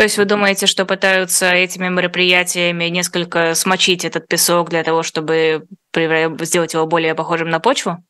То 0.00 0.04
есть 0.04 0.16
вы 0.16 0.24
думаете, 0.24 0.64
что 0.64 0.86
пытаются 0.86 1.50
этими 1.50 1.88
мероприятиями 1.90 2.84
несколько 2.84 3.54
смочить 3.54 4.06
этот 4.06 4.26
песок 4.28 4.70
для 4.70 4.82
того, 4.82 5.02
чтобы 5.02 5.66
сделать 5.92 6.72
его 6.72 6.86
более 6.86 7.14
похожим 7.14 7.50
на 7.50 7.60
почву? 7.60 8.02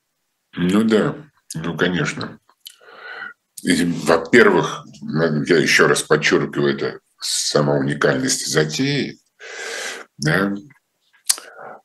Ну 0.52 0.84
да, 0.84 1.16
ну 1.52 1.76
конечно. 1.76 2.38
Во-первых, 3.64 4.84
я 5.48 5.56
еще 5.56 5.86
раз 5.86 6.04
подчеркиваю 6.04 6.76
это 6.76 7.00
сама 7.18 7.74
уникальность 7.74 8.46
затеи. 8.46 9.18
Да? 10.16 10.54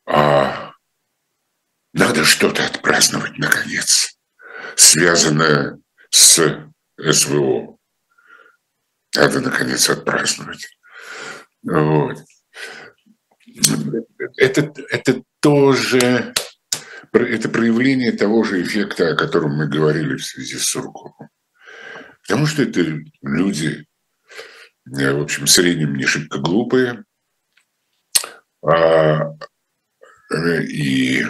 А 0.06 0.74
надо 1.94 2.26
что-то 2.26 2.64
отпраздновать, 2.64 3.40
наконец, 3.40 4.16
связанное 4.76 5.80
с 6.12 6.60
СВО. 6.96 7.75
Надо, 9.16 9.42
наконец, 9.42 9.90
отпраздновать. 9.90 10.68
Вот. 11.64 12.18
Это, 14.38 14.74
это 14.90 15.24
тоже 15.40 16.34
это 17.24 17.50
проявление 17.50 18.12
того 18.12 18.44
же 18.44 18.62
эффекта, 18.62 19.12
о 19.12 19.16
котором 19.16 19.56
мы 19.56 19.68
говорили 19.68 20.16
в 20.16 20.26
связи 20.26 20.58
с 20.58 20.66
Сурковым. 20.66 21.30
Потому 22.24 22.46
что 22.46 22.64
это 22.64 22.82
люди, 23.22 23.88
э, 25.00 25.14
в 25.14 25.22
общем, 25.22 25.46
в 25.46 25.50
среднем 25.50 25.96
не 25.96 26.06
шибко 26.06 26.40
глупые, 26.40 27.06
а, 28.64 29.32
э, 30.34 30.64
и, 30.64 31.24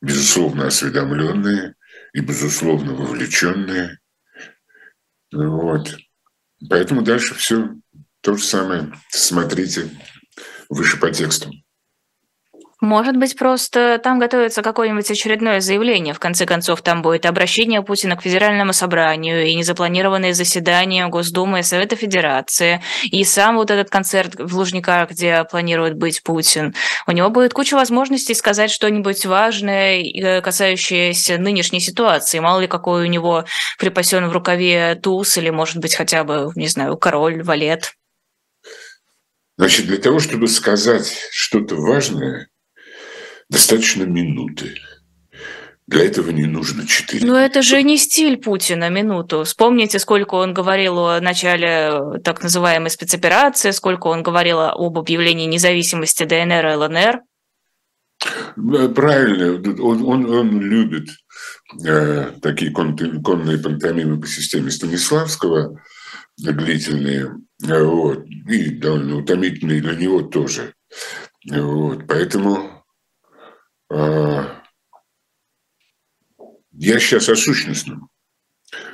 безусловно, 0.00 0.66
осведомленные, 0.66 1.74
и, 2.12 2.20
безусловно, 2.20 2.92
вовлеченные. 2.92 3.98
Вот. 5.32 5.96
Поэтому 6.68 7.02
дальше 7.02 7.34
все 7.34 7.74
то 8.20 8.36
же 8.36 8.42
самое. 8.42 8.92
Смотрите 9.10 9.90
выше 10.68 10.98
по 10.98 11.10
тексту. 11.10 11.50
Может 12.86 13.16
быть, 13.16 13.36
просто 13.36 14.00
там 14.00 14.20
готовится 14.20 14.62
какое-нибудь 14.62 15.10
очередное 15.10 15.58
заявление. 15.58 16.14
В 16.14 16.20
конце 16.20 16.46
концов, 16.46 16.82
там 16.82 17.02
будет 17.02 17.26
обращение 17.26 17.82
Путина 17.82 18.14
к 18.14 18.22
Федеральному 18.22 18.72
собранию 18.72 19.44
и 19.44 19.56
незапланированные 19.56 20.34
заседания 20.34 21.08
Госдумы 21.08 21.58
и 21.58 21.62
Совета 21.64 21.96
Федерации. 21.96 22.80
И 23.02 23.24
сам 23.24 23.56
вот 23.56 23.72
этот 23.72 23.90
концерт 23.90 24.36
в 24.38 24.56
Лужниках, 24.56 25.10
где 25.10 25.42
планирует 25.50 25.96
быть 25.96 26.22
Путин. 26.22 26.76
У 27.08 27.10
него 27.10 27.28
будет 27.30 27.54
куча 27.54 27.74
возможностей 27.74 28.34
сказать 28.34 28.70
что-нибудь 28.70 29.26
важное, 29.26 30.00
э, 30.04 30.40
касающееся 30.40 31.38
нынешней 31.38 31.80
ситуации. 31.80 32.38
Мало 32.38 32.60
ли, 32.60 32.68
какой 32.68 33.02
у 33.02 33.10
него 33.10 33.46
припасен 33.80 34.28
в 34.28 34.32
рукаве 34.32 34.94
туз 34.94 35.36
или, 35.38 35.50
может 35.50 35.78
быть, 35.78 35.96
хотя 35.96 36.22
бы, 36.22 36.52
не 36.54 36.68
знаю, 36.68 36.96
король, 36.96 37.42
валет. 37.42 37.94
Значит, 39.58 39.86
для 39.86 39.96
того, 39.96 40.20
чтобы 40.20 40.46
сказать 40.46 41.12
что-то 41.32 41.74
важное, 41.74 42.48
достаточно 43.48 44.04
минуты. 44.04 44.74
Для 45.86 46.04
этого 46.04 46.30
не 46.30 46.46
нужно 46.46 46.84
четыре. 46.84 47.24
Но 47.24 47.38
это 47.38 47.62
же 47.62 47.80
не 47.82 47.96
стиль 47.96 48.38
Путина, 48.38 48.90
минуту. 48.90 49.44
Вспомните, 49.44 50.00
сколько 50.00 50.34
он 50.34 50.52
говорил 50.52 50.98
о 50.98 51.20
начале 51.20 52.18
так 52.24 52.42
называемой 52.42 52.90
спецоперации, 52.90 53.70
сколько 53.70 54.08
он 54.08 54.24
говорил 54.24 54.58
об 54.60 54.98
объявлении 54.98 55.46
независимости 55.46 56.24
ДНР 56.24 56.66
и 56.66 56.74
ЛНР. 56.74 57.20
Правильно, 58.94 59.52
он, 59.80 60.02
он, 60.02 60.26
он 60.28 60.60
любит 60.60 61.10
э, 61.86 62.32
такие 62.42 62.72
кон, 62.72 62.96
конные 63.22 63.58
пантомимы 63.58 64.20
по 64.20 64.26
системе 64.26 64.72
Станиславского, 64.72 65.80
длительные, 66.36 67.36
вот, 67.60 68.24
и 68.48 68.70
довольно 68.70 69.18
утомительные 69.18 69.80
для 69.80 69.94
него 69.94 70.22
тоже. 70.22 70.74
Вот, 71.48 72.06
поэтому 72.08 72.75
я 73.88 74.62
сейчас 77.00 77.28
о 77.28 77.36
сущностном. 77.36 78.08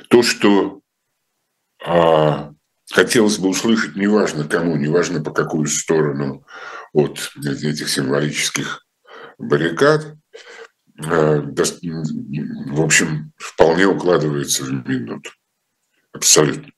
То, 0.09 0.23
что 0.23 0.81
а, 1.85 2.53
хотелось 2.91 3.37
бы 3.37 3.49
услышать, 3.49 3.95
неважно 3.95 4.47
кому, 4.47 4.77
неважно 4.77 5.23
по 5.23 5.31
какую 5.31 5.67
сторону 5.67 6.45
от 6.93 7.31
этих 7.43 7.89
символических 7.89 8.85
баррикад, 9.37 10.15
а, 11.03 11.41
в 11.41 12.81
общем, 12.81 13.33
вполне 13.37 13.85
укладывается 13.85 14.63
в 14.63 14.71
минуту. 14.71 15.31
Абсолютно. 16.11 16.71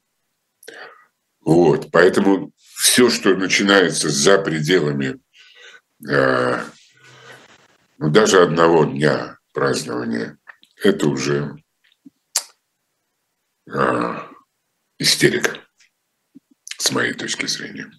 Вот, 1.42 1.92
поэтому 1.92 2.52
все, 2.58 3.10
что 3.10 3.36
начинается 3.36 4.10
за 4.10 4.40
пределами 4.40 5.20
даже 7.98 8.42
одного 8.42 8.86
дня 8.86 9.38
празднования, 9.54 10.38
это 10.84 11.08
уже 11.08 11.56
а, 13.72 14.30
истерика, 14.98 15.60
с 16.78 16.92
моей 16.92 17.14
точки 17.14 17.46
зрения. 17.46 17.90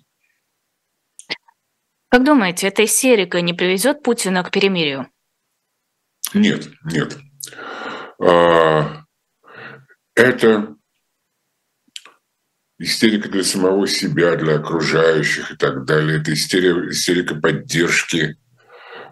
Как 2.09 2.25
думаете, 2.25 2.69
эта 2.69 2.85
истерика 2.85 3.41
не 3.41 3.53
приведет 3.53 4.03
Путина 4.03 4.43
к 4.45 4.51
перемирию? 4.51 5.11
Нет, 6.35 6.69
нет. 6.85 7.19
А, 8.21 9.05
это 10.15 10.77
истерика 12.79 13.29
для 13.29 13.43
самого 13.43 13.87
себя, 13.87 14.37
для 14.37 14.57
окружающих 14.57 15.53
и 15.53 15.57
так 15.57 15.85
далее. 15.85 16.21
Это 16.21 16.33
истерика, 16.33 16.91
истерика 16.91 17.35
поддержки 17.35 18.37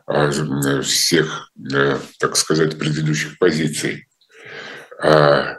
всех, 0.06 1.50
э, 1.72 1.98
так 2.18 2.36
сказать, 2.36 2.78
предыдущих 2.78 3.38
позиций. 3.38 4.06
А, 5.02 5.56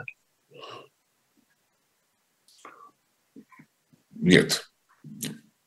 нет, 4.12 4.68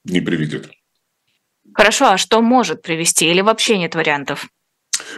не 0.05 0.21
приведет. 0.21 0.71
Хорошо, 1.75 2.13
а 2.13 2.19
что 2.19 2.41
может 2.41 2.83
привести 2.83 3.31
или 3.31 3.41
вообще 3.41 3.79
нет 3.79 3.95
вариантов? 3.95 4.49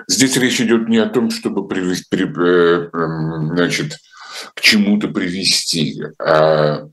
Здесь 0.09 0.37
речь 0.37 0.61
идет 0.61 0.89
не 0.89 0.99
о 0.99 1.09
том, 1.09 1.31
чтобы 1.31 1.67
привести, 1.67 2.05
при, 2.11 2.25
э, 2.25 2.91
эм, 2.93 3.57
значит, 3.57 3.97
к 4.55 4.61
чему-то 4.61 5.09
привести, 5.09 6.03
а, 6.19 6.87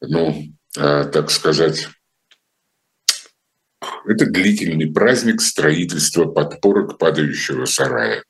ну, 0.00 0.44
а, 0.78 1.04
так 1.04 1.30
сказать, 1.30 1.88
это 4.06 4.26
длительный 4.26 4.92
праздник 4.92 5.40
строительства 5.40 6.24
подпорок 6.26 6.98
падающего 6.98 7.64
сарая. 7.64 8.24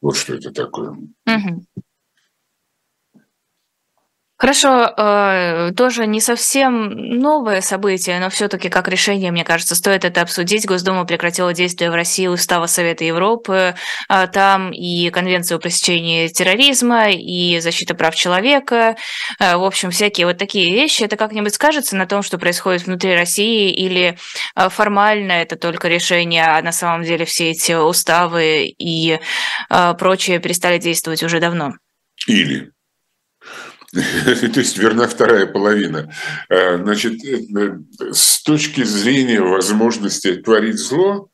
Вот 0.00 0.16
что 0.16 0.34
это 0.34 0.50
такое. 0.52 0.90
Угу. 0.90 1.64
Хорошо, 4.36 4.92
э, 4.96 5.70
тоже 5.76 6.08
не 6.08 6.20
совсем 6.20 6.88
новое 6.88 7.60
событие, 7.60 8.18
но 8.18 8.30
все-таки 8.30 8.68
как 8.68 8.88
решение, 8.88 9.30
мне 9.30 9.44
кажется, 9.44 9.76
стоит 9.76 10.04
это 10.04 10.22
обсудить. 10.22 10.66
Госдума 10.66 11.04
прекратила 11.04 11.54
действие 11.54 11.92
в 11.92 11.94
России 11.94 12.26
Устава 12.26 12.66
Совета 12.66 13.04
Европы. 13.04 13.76
А 14.08 14.26
там 14.26 14.72
и 14.72 15.08
Конвенция 15.10 15.56
о 15.56 15.60
пресечении 15.60 16.26
терроризма, 16.26 17.10
и 17.12 17.60
защита 17.60 17.94
прав 17.94 18.16
человека. 18.16 18.96
Э, 19.38 19.56
в 19.56 19.62
общем, 19.62 19.92
всякие 19.92 20.26
вот 20.26 20.36
такие 20.36 20.74
вещи. 20.74 21.04
Это 21.04 21.16
как-нибудь 21.16 21.54
скажется 21.54 21.94
на 21.94 22.06
том, 22.06 22.24
что 22.24 22.36
происходит 22.36 22.86
внутри 22.86 23.14
России, 23.14 23.72
или 23.72 24.18
э, 24.56 24.68
формально 24.68 25.32
это 25.32 25.54
только 25.54 25.86
решение, 25.86 26.44
а 26.44 26.60
на 26.60 26.72
самом 26.72 27.04
деле 27.04 27.24
все 27.24 27.50
эти 27.50 27.72
уставы 27.72 28.66
и 28.66 29.20
прочее 29.98 30.40
перестали 30.40 30.78
действовать 30.78 31.22
уже 31.22 31.38
давно? 31.38 31.74
Или 32.26 32.74
То 34.54 34.60
есть 34.60 34.76
верна 34.76 35.06
вторая 35.06 35.46
половина. 35.46 36.12
А, 36.48 36.78
значит, 36.78 37.24
э, 37.24 37.78
с 38.12 38.42
точки 38.42 38.82
зрения 38.82 39.40
возможности 39.40 40.34
творить 40.34 40.78
зло, 40.78 41.28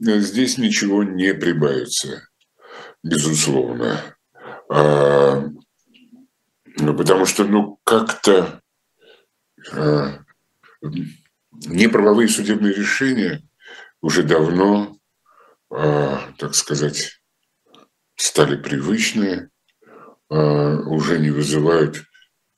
э, 0.00 0.18
здесь 0.20 0.56
ничего 0.56 1.04
не 1.04 1.34
прибавится, 1.34 2.26
безусловно. 3.02 4.00
А, 4.70 5.44
ну, 6.78 6.96
потому 6.96 7.26
что, 7.26 7.44
ну, 7.44 7.78
как-то 7.84 8.62
а, 9.72 10.20
неправовые 11.66 12.28
судебные 12.28 12.72
решения 12.72 13.42
уже 14.00 14.22
давно, 14.22 14.96
так 15.68 16.54
сказать, 16.54 17.20
стали 18.14 18.56
привычные, 18.56 19.46
а, 19.46 19.57
уже 20.30 21.18
не 21.18 21.30
вызывают 21.30 22.04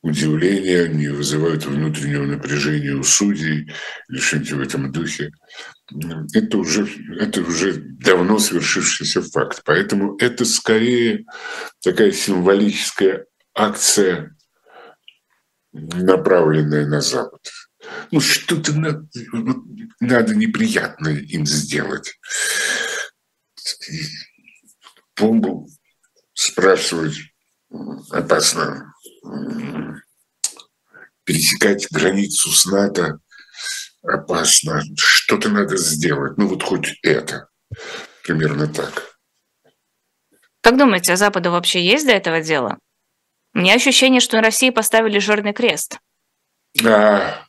удивления, 0.03 0.89
не 0.89 1.09
вызывают 1.09 1.67
внутреннего 1.67 2.25
напряжения 2.25 2.95
у 2.95 3.03
судей 3.03 3.71
или 4.09 4.19
что-нибудь 4.19 4.53
в 4.53 4.61
этом 4.61 4.93
духе. 4.93 5.31
Это 6.33 6.57
уже, 6.59 6.89
это 7.19 7.43
уже 7.43 7.75
давно 7.75 8.39
свершившийся 8.39 9.23
факт. 9.23 9.63
Поэтому 9.65 10.17
это 10.17 10.45
скорее 10.45 11.27
такая 11.83 12.13
символическая 12.13 13.27
акция, 13.55 14.37
направленная 15.73 16.87
на 16.87 17.01
Запад. 17.01 17.41
Ну, 18.11 18.21
что-то 18.21 18.73
надо, 18.73 19.07
надо 20.01 20.35
неприятное 20.35 21.17
им 21.17 21.47
сделать. 21.47 22.19
Бомбу 25.17 25.69
спрашивать 26.33 27.30
опасно 28.11 28.93
пересекать 31.25 31.87
границу 31.91 32.51
с 32.51 32.67
НАТО 32.67 33.21
опасно. 34.03 34.83
Что-то 34.97 35.49
надо 35.49 35.77
сделать. 35.77 36.37
Ну 36.39 36.49
вот 36.49 36.63
хоть 36.63 36.99
это. 37.03 37.49
Примерно 38.25 38.67
так. 38.67 39.17
Как 40.63 40.77
думаете, 40.77 41.13
а 41.13 41.17
Западу 41.17 41.51
вообще 41.51 41.85
есть 41.85 42.07
до 42.07 42.13
этого 42.13 42.41
дела? 42.41 42.79
У 43.55 43.59
меня 43.59 43.75
ощущение, 43.75 44.21
что 44.21 44.37
на 44.37 44.43
России 44.43 44.71
поставили 44.71 45.19
жирный 45.19 45.53
крест. 45.53 45.99
А, 46.85 47.45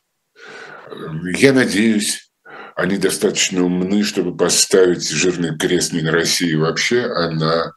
я 1.36 1.52
надеюсь, 1.52 2.32
они 2.74 2.96
достаточно 2.96 3.64
умны, 3.64 4.02
чтобы 4.02 4.36
поставить 4.36 5.08
жирный 5.08 5.56
крест 5.58 5.92
не 5.92 6.02
на 6.02 6.10
России 6.10 6.54
вообще, 6.54 7.04
а 7.04 7.30
на 7.30 7.72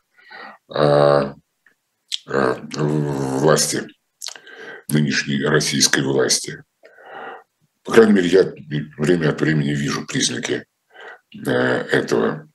а, 0.73 1.35
власти, 2.25 3.87
нынешней 4.89 5.43
российской 5.45 6.01
власти. 6.01 6.63
По 7.83 7.91
крайней 7.91 8.13
мере, 8.13 8.27
я 8.27 8.53
время 8.97 9.29
от 9.29 9.41
времени 9.41 9.73
вижу 9.73 10.05
признаки 10.05 10.65
э, 11.33 11.51
этого. 11.51 12.49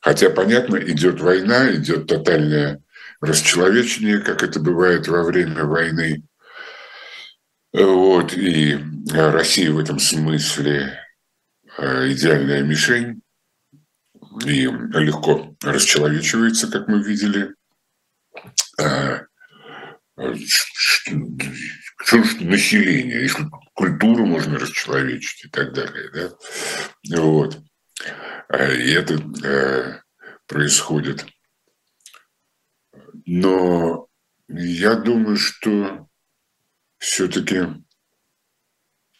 Хотя, 0.00 0.30
понятно, 0.30 0.76
идет 0.76 1.20
война, 1.20 1.72
идет 1.74 2.06
тотальное 2.08 2.82
расчеловечение, 3.20 4.18
как 4.18 4.42
это 4.42 4.60
бывает 4.60 5.06
во 5.08 5.22
время 5.22 5.64
войны. 5.64 6.24
Вот, 7.72 8.34
и 8.34 8.78
Россия 9.12 9.70
в 9.70 9.78
этом 9.78 9.98
смысле 9.98 10.98
идеальная 11.78 12.62
мишень 12.62 13.22
и 14.44 14.62
легко 14.62 15.56
расчеловечивается, 15.62 16.70
как 16.70 16.88
мы 16.88 17.02
видели. 17.02 17.54
Что 21.96 22.18
население, 22.40 23.22
если 23.22 23.44
культуру 23.74 24.26
можно 24.26 24.58
расчеловечить 24.58 25.46
и 25.46 25.48
так 25.48 25.72
далее. 25.72 26.10
Да? 26.12 26.30
Вот. 27.18 27.58
И 28.52 28.92
это 28.92 30.02
происходит. 30.46 31.26
Но 33.26 34.08
я 34.48 34.94
думаю, 34.94 35.36
что 35.36 36.08
все-таки 36.98 37.66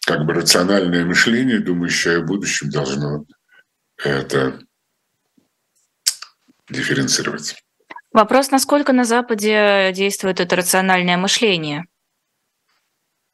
как 0.06 0.26
бы 0.26 0.34
рациональное 0.34 1.04
мышление, 1.04 1.60
думающее 1.60 2.18
о 2.18 2.22
будущем, 2.22 2.68
должно 2.70 3.24
это 3.96 4.60
дифференцировать. 6.68 7.63
Вопрос, 8.14 8.52
насколько 8.52 8.92
на 8.92 9.04
Западе 9.04 9.90
действует 9.92 10.38
это 10.38 10.54
рациональное 10.54 11.16
мышление? 11.16 11.84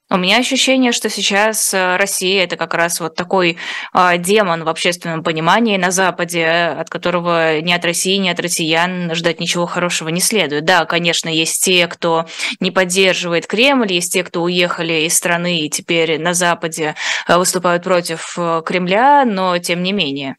У 0.09 0.17
меня 0.17 0.39
ощущение, 0.39 0.91
что 0.91 1.11
сейчас 1.11 1.75
э, 1.75 1.97
Россия 1.99 2.45
это 2.45 2.57
как 2.57 2.73
раз 2.73 2.99
вот 2.99 3.15
такой 3.15 3.59
э, 3.95 4.19
демон 4.19 4.65
в 4.65 4.69
общественном 4.71 5.23
понимании 5.23 5.77
на 5.77 5.91
Западе, 5.91 6.47
от 6.47 6.89
которого 6.89 7.61
ни 7.61 7.73
от 7.73 7.85
России, 7.85 8.17
ни 8.17 8.31
от 8.31 8.41
россиян 8.41 9.15
ждать 9.15 9.39
ничего 9.39 9.67
хорошего 9.67 10.09
не 10.09 10.21
следует. 10.21 10.65
Да, 10.65 10.87
конечно, 10.87 11.29
есть 11.29 11.63
те, 11.63 11.87
кто 11.87 12.25
не 12.59 12.71
поддерживает 12.71 13.47
Кремль, 13.47 13.93
есть 13.93 14.15
те, 14.15 14.25
кто 14.25 14.43
уехали 14.43 15.03
из 15.03 15.15
страны 15.15 15.61
и 15.61 15.71
теперь 15.71 16.19
на 16.19 16.33
Западе 16.33 16.97
э, 17.29 17.37
выступают 17.37 17.85
против 17.85 18.35
э, 18.39 18.63
Кремля, 18.65 19.27
но 19.27 19.59
тем 19.59 19.83
не 19.83 19.93
менее. 19.93 20.37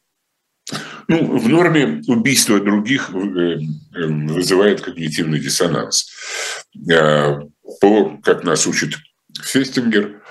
Ну, 1.08 1.38
в 1.38 1.50
норме 1.50 2.02
убийство 2.08 2.60
других 2.60 3.10
вызывает 3.10 4.82
когнитивный 4.82 5.40
диссонанс. 5.40 6.10
По, 7.82 8.18
как 8.24 8.44
нас 8.44 8.68
учит 8.68 8.96
Фестингер, 9.42 10.22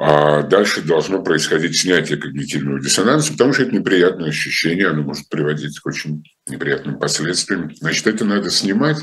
а 0.00 0.42
дальше 0.42 0.82
должно 0.82 1.22
происходить 1.22 1.76
снятие 1.76 2.18
когнитивного 2.18 2.80
диссонанса, 2.80 3.32
потому 3.32 3.52
что 3.52 3.64
это 3.64 3.74
неприятное 3.74 4.28
ощущение, 4.28 4.88
оно 4.88 5.02
может 5.02 5.28
приводить 5.28 5.80
к 5.80 5.86
очень 5.86 6.22
неприятным 6.46 7.00
последствиям. 7.00 7.74
Значит, 7.74 8.06
это 8.06 8.24
надо 8.24 8.48
снимать, 8.50 8.98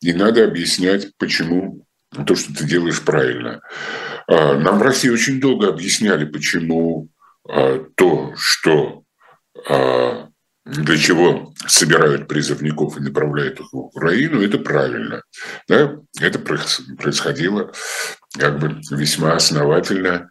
и 0.00 0.12
надо 0.12 0.44
объяснять, 0.44 1.08
почему 1.18 1.84
то, 2.26 2.36
что 2.36 2.54
ты 2.54 2.64
делаешь 2.64 3.02
правильно. 3.02 3.60
А, 4.28 4.56
нам 4.56 4.78
в 4.78 4.82
России 4.82 5.08
очень 5.08 5.40
долго 5.40 5.68
объясняли, 5.68 6.24
почему 6.24 7.08
а, 7.48 7.84
то, 7.96 8.32
что 8.36 9.02
для 9.66 10.98
чего 10.98 11.54
собирают 11.66 12.28
призывников 12.28 12.98
и 12.98 13.00
направляют 13.00 13.58
их 13.58 13.72
в 13.72 13.76
Украину, 13.76 14.42
это 14.42 14.58
правильно. 14.58 15.22
Да? 15.66 15.96
Это 16.20 16.38
происходило 16.38 17.72
как 18.38 18.58
бы 18.58 18.80
весьма 18.90 19.34
основательно. 19.34 20.30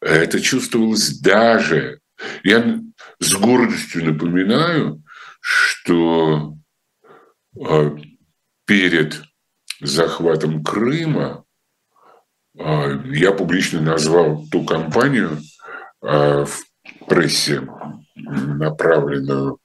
Это 0.00 0.40
чувствовалось 0.40 1.18
даже... 1.18 1.98
Я 2.44 2.78
с 3.18 3.34
гордостью 3.34 4.04
напоминаю, 4.04 5.02
что 5.40 6.54
а, 7.60 7.96
перед 8.64 9.22
захватом 9.80 10.62
Крыма 10.62 11.44
а, 12.56 13.02
я 13.06 13.32
публично 13.32 13.80
назвал 13.80 14.46
ту 14.52 14.64
кампанию 14.64 15.40
а, 16.00 16.44
в 16.44 16.60
прессе, 17.08 17.66
направленную 18.24 19.58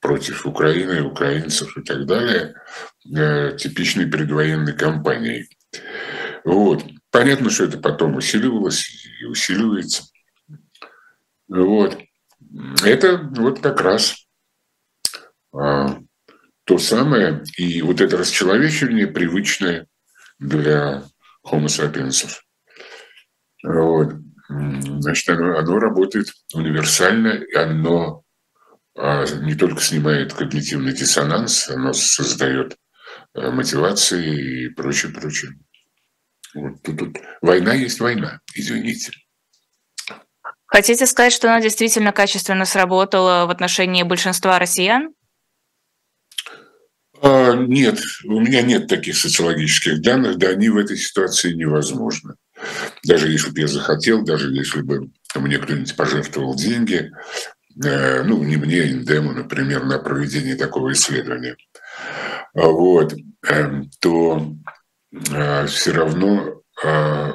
против 0.00 0.46
Украины, 0.46 1.02
украинцев 1.02 1.76
и 1.76 1.82
так 1.82 2.06
далее, 2.06 2.54
э, 3.14 3.56
типичной 3.56 4.06
предвоенной 4.06 4.76
кампанией. 4.76 5.48
Вот. 6.44 6.84
Понятно, 7.10 7.50
что 7.50 7.64
это 7.64 7.78
потом 7.78 8.16
усиливалось 8.16 9.06
и 9.20 9.24
усиливается. 9.24 10.04
Вот. 11.48 11.98
Это 12.84 13.18
вот 13.36 13.60
как 13.60 13.80
раз 13.80 14.26
а, 15.52 15.98
то 16.64 16.78
самое, 16.78 17.42
и 17.56 17.82
вот 17.82 18.00
это 18.00 18.16
расчеловечивание 18.16 19.06
привычное 19.06 19.86
для 20.38 21.02
homo 21.42 21.66
sapiens. 21.66 22.26
Вот. 23.62 24.14
Значит, 24.48 25.28
оно, 25.28 25.58
оно 25.58 25.78
работает 25.78 26.28
универсально, 26.54 27.28
и 27.28 27.54
оно 27.54 28.24
а, 28.96 29.24
не 29.42 29.54
только 29.54 29.80
снимает 29.80 30.32
когнитивный 30.32 30.92
диссонанс, 30.92 31.68
оно 31.68 31.92
создает 31.92 32.76
э, 33.34 33.50
мотивации 33.50 34.64
и 34.64 34.68
прочее, 34.70 35.12
прочее. 35.12 35.52
Вот 36.54 36.82
тут, 36.82 36.98
тут 36.98 37.16
война 37.42 37.74
есть 37.74 38.00
война, 38.00 38.40
извините. 38.54 39.12
Хотите 40.66 41.06
сказать, 41.06 41.32
что 41.32 41.48
она 41.48 41.60
действительно 41.60 42.12
качественно 42.12 42.64
сработала 42.64 43.46
в 43.46 43.50
отношении 43.50 44.02
большинства 44.02 44.58
россиян? 44.58 45.14
А, 47.20 47.54
нет, 47.54 48.00
у 48.24 48.40
меня 48.40 48.62
нет 48.62 48.86
таких 48.86 49.16
социологических 49.16 50.00
данных, 50.00 50.38
да 50.38 50.48
они 50.48 50.68
в 50.68 50.76
этой 50.76 50.96
ситуации 50.96 51.52
невозможны. 51.52 52.34
Даже 53.04 53.30
если 53.30 53.50
бы 53.50 53.60
я 53.60 53.68
захотел, 53.68 54.22
даже 54.24 54.52
если 54.52 54.82
бы 54.82 55.10
мне 55.34 55.58
кто-нибудь 55.58 55.96
пожертвовал 55.96 56.54
деньги, 56.56 57.10
Э, 57.84 58.22
ну, 58.24 58.42
не 58.42 58.56
мне, 58.56 58.90
Индему, 58.90 59.32
например, 59.32 59.84
на 59.84 59.98
проведение 59.98 60.56
такого 60.56 60.92
исследования, 60.92 61.56
вот, 62.54 63.14
эм, 63.46 63.90
то 64.00 64.52
э, 65.12 65.66
все 65.66 65.92
равно 65.92 66.62
э, 66.84 67.32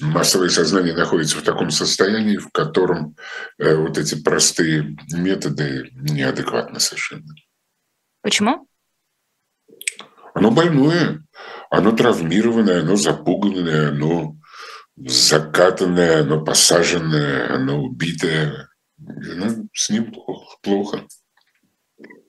массовое 0.00 0.50
сознание 0.50 0.94
находится 0.94 1.38
в 1.38 1.42
таком 1.42 1.70
состоянии, 1.70 2.36
в 2.36 2.50
котором 2.50 3.16
вот 3.58 3.96
эти 3.96 4.22
простые 4.22 4.96
методы 5.12 5.90
неадекватны 5.94 6.78
совершенно. 6.78 7.34
Почему? 8.20 8.68
Оно 10.34 10.50
больное, 10.50 11.23
оно 11.70 11.92
травмированное, 11.92 12.80
оно 12.80 12.96
запуганное, 12.96 13.90
оно 13.90 14.36
закатанное, 14.96 16.20
оно 16.20 16.44
посаженное, 16.44 17.52
оно 17.52 17.82
убитое, 17.82 18.68
ну, 18.98 19.68
с 19.72 19.90
ним 19.90 20.12
плохо. 20.62 21.06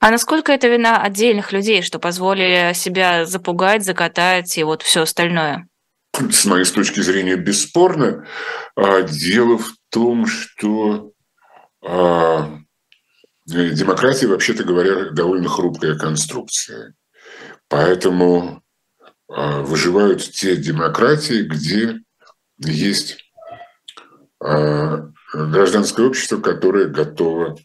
А 0.00 0.10
насколько 0.10 0.52
это 0.52 0.68
вина 0.68 1.02
отдельных 1.02 1.52
людей, 1.52 1.82
что 1.82 1.98
позволили 1.98 2.72
себя 2.74 3.24
запугать, 3.24 3.84
закатать 3.84 4.56
и 4.58 4.64
вот 4.64 4.82
все 4.82 5.02
остальное? 5.02 5.68
С 6.12 6.44
моей 6.44 6.64
точки 6.64 7.00
зрения, 7.00 7.36
бесспорно. 7.36 8.26
А, 8.74 9.02
дело 9.02 9.58
в 9.58 9.72
том, 9.90 10.26
что 10.26 11.12
а, 11.84 12.58
демократия, 13.46 14.26
вообще-то 14.26 14.64
говоря, 14.64 15.10
довольно 15.10 15.48
хрупкая 15.48 15.96
конструкция. 15.96 16.94
Поэтому 17.68 18.62
выживают 19.28 20.22
те 20.22 20.56
демократии, 20.56 21.42
где 21.42 22.00
есть 22.58 23.18
гражданское 24.38 26.06
общество, 26.06 26.40
которое 26.40 26.86
готово 26.86 27.56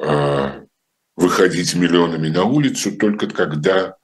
а, 0.00 0.62
выходить 1.16 1.74
миллионами 1.74 2.28
на 2.28 2.44
улицу 2.44 2.96
только 2.96 3.28
когда 3.28 3.96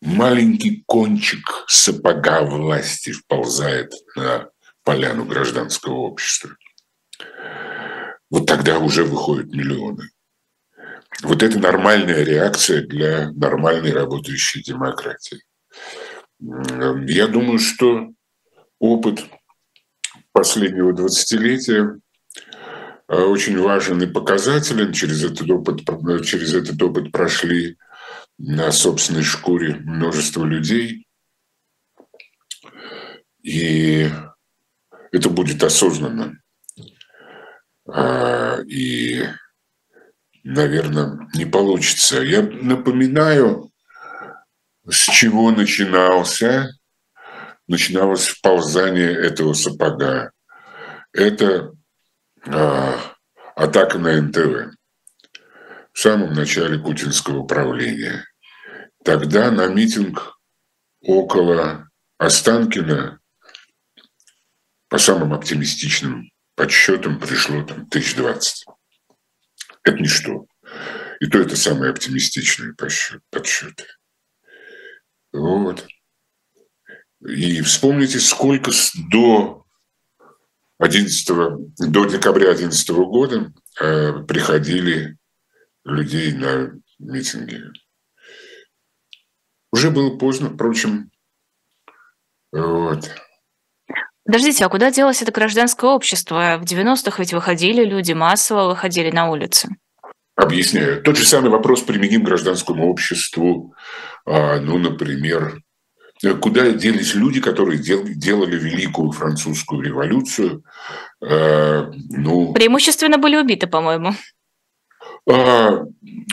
маленький 0.00 0.82
кончик 0.86 1.64
сапога 1.68 2.42
власти 2.42 3.12
вползает 3.12 3.92
на 4.16 4.48
поляну 4.82 5.24
гражданского 5.24 5.94
общества. 5.94 6.50
Вот 8.30 8.46
тогда 8.46 8.78
уже 8.78 9.04
выходят 9.04 9.52
миллионы. 9.52 10.08
Вот 11.22 11.42
это 11.42 11.58
нормальная 11.58 12.22
реакция 12.22 12.82
для 12.86 13.30
нормальной 13.32 13.92
работающей 13.92 14.62
демократии. 14.62 15.42
Я 16.40 17.26
думаю, 17.26 17.58
что 17.58 18.08
опыт 18.78 19.24
последнего 20.32 20.92
двадцатилетия 20.92 22.00
э, 23.08 23.14
очень 23.14 23.58
важен 23.58 24.02
и 24.02 24.06
показателен. 24.06 24.92
Через 24.92 25.22
этот 25.22 25.50
опыт, 25.50 25.80
через 26.24 26.54
этот 26.54 26.80
опыт 26.82 27.12
прошли 27.12 27.76
на 28.38 28.72
собственной 28.72 29.22
шкуре 29.22 29.74
множество 29.74 30.44
людей. 30.44 31.06
И 33.42 34.08
это 35.12 35.28
будет 35.28 35.62
осознанно. 35.62 36.40
А, 37.86 38.60
и, 38.66 39.24
наверное, 40.44 41.28
не 41.34 41.44
получится. 41.44 42.22
Я 42.22 42.42
напоминаю, 42.42 43.69
с 44.88 45.10
чего 45.10 45.50
начинался 45.50 46.70
начиналось 47.70 48.26
вползание 48.26 49.12
этого 49.12 49.52
сапога. 49.52 50.32
Это 51.12 51.72
а, 52.46 52.98
атака 53.54 53.98
на 53.98 54.20
НТВ 54.20 54.74
в 55.92 55.98
самом 55.98 56.32
начале 56.32 56.80
путинского 56.80 57.46
правления. 57.46 58.24
Тогда 59.04 59.52
на 59.52 59.68
митинг 59.68 60.36
около 61.00 61.88
Останкина 62.18 63.20
по 64.88 64.98
самым 64.98 65.32
оптимистичным 65.32 66.28
подсчетам 66.56 67.20
пришло 67.20 67.62
там 67.62 67.86
тысяч 67.86 68.16
двадцать. 68.16 68.66
Это 69.84 69.96
ничто. 69.96 70.46
И 71.20 71.26
то 71.26 71.38
это 71.38 71.54
самые 71.54 71.92
оптимистичные 71.92 72.74
подсчеты. 72.74 73.84
Вот. 75.32 75.86
И 77.26 77.60
вспомните, 77.60 78.18
сколько 78.18 78.70
до 79.10 79.64
11, 80.78 81.28
до 81.78 82.04
декабря 82.06 82.54
2011 82.54 82.90
года 82.90 83.52
э, 83.80 84.22
приходили 84.24 85.18
людей 85.84 86.32
на 86.32 86.72
митинги. 86.98 87.62
Уже 89.72 89.90
было 89.90 90.16
поздно, 90.16 90.50
впрочем. 90.50 91.10
Вот. 92.52 93.10
Подождите, 94.24 94.64
а 94.64 94.68
куда 94.68 94.90
делось 94.90 95.22
это 95.22 95.32
гражданское 95.32 95.90
общество? 95.90 96.58
В 96.60 96.64
90-х 96.64 97.16
ведь 97.18 97.32
выходили 97.32 97.84
люди, 97.84 98.12
массово 98.12 98.68
выходили 98.68 99.10
на 99.10 99.30
улицы. 99.30 99.68
Объясняю. 100.40 101.02
Тот 101.02 101.18
же 101.18 101.26
самый 101.26 101.50
вопрос 101.50 101.82
применим 101.82 102.24
гражданскому 102.24 102.88
обществу. 102.90 103.74
А, 104.24 104.58
ну, 104.58 104.78
например, 104.78 105.60
куда 106.40 106.70
делись 106.70 107.14
люди, 107.14 107.42
которые 107.42 107.78
дел, 107.78 108.04
делали 108.04 108.56
Великую 108.56 109.12
Французскую 109.12 109.82
революцию? 109.82 110.64
А, 111.22 111.90
ну, 112.08 112.54
Преимущественно 112.54 113.18
были 113.18 113.36
убиты, 113.36 113.66
по-моему. 113.66 114.14
А, 115.30 115.84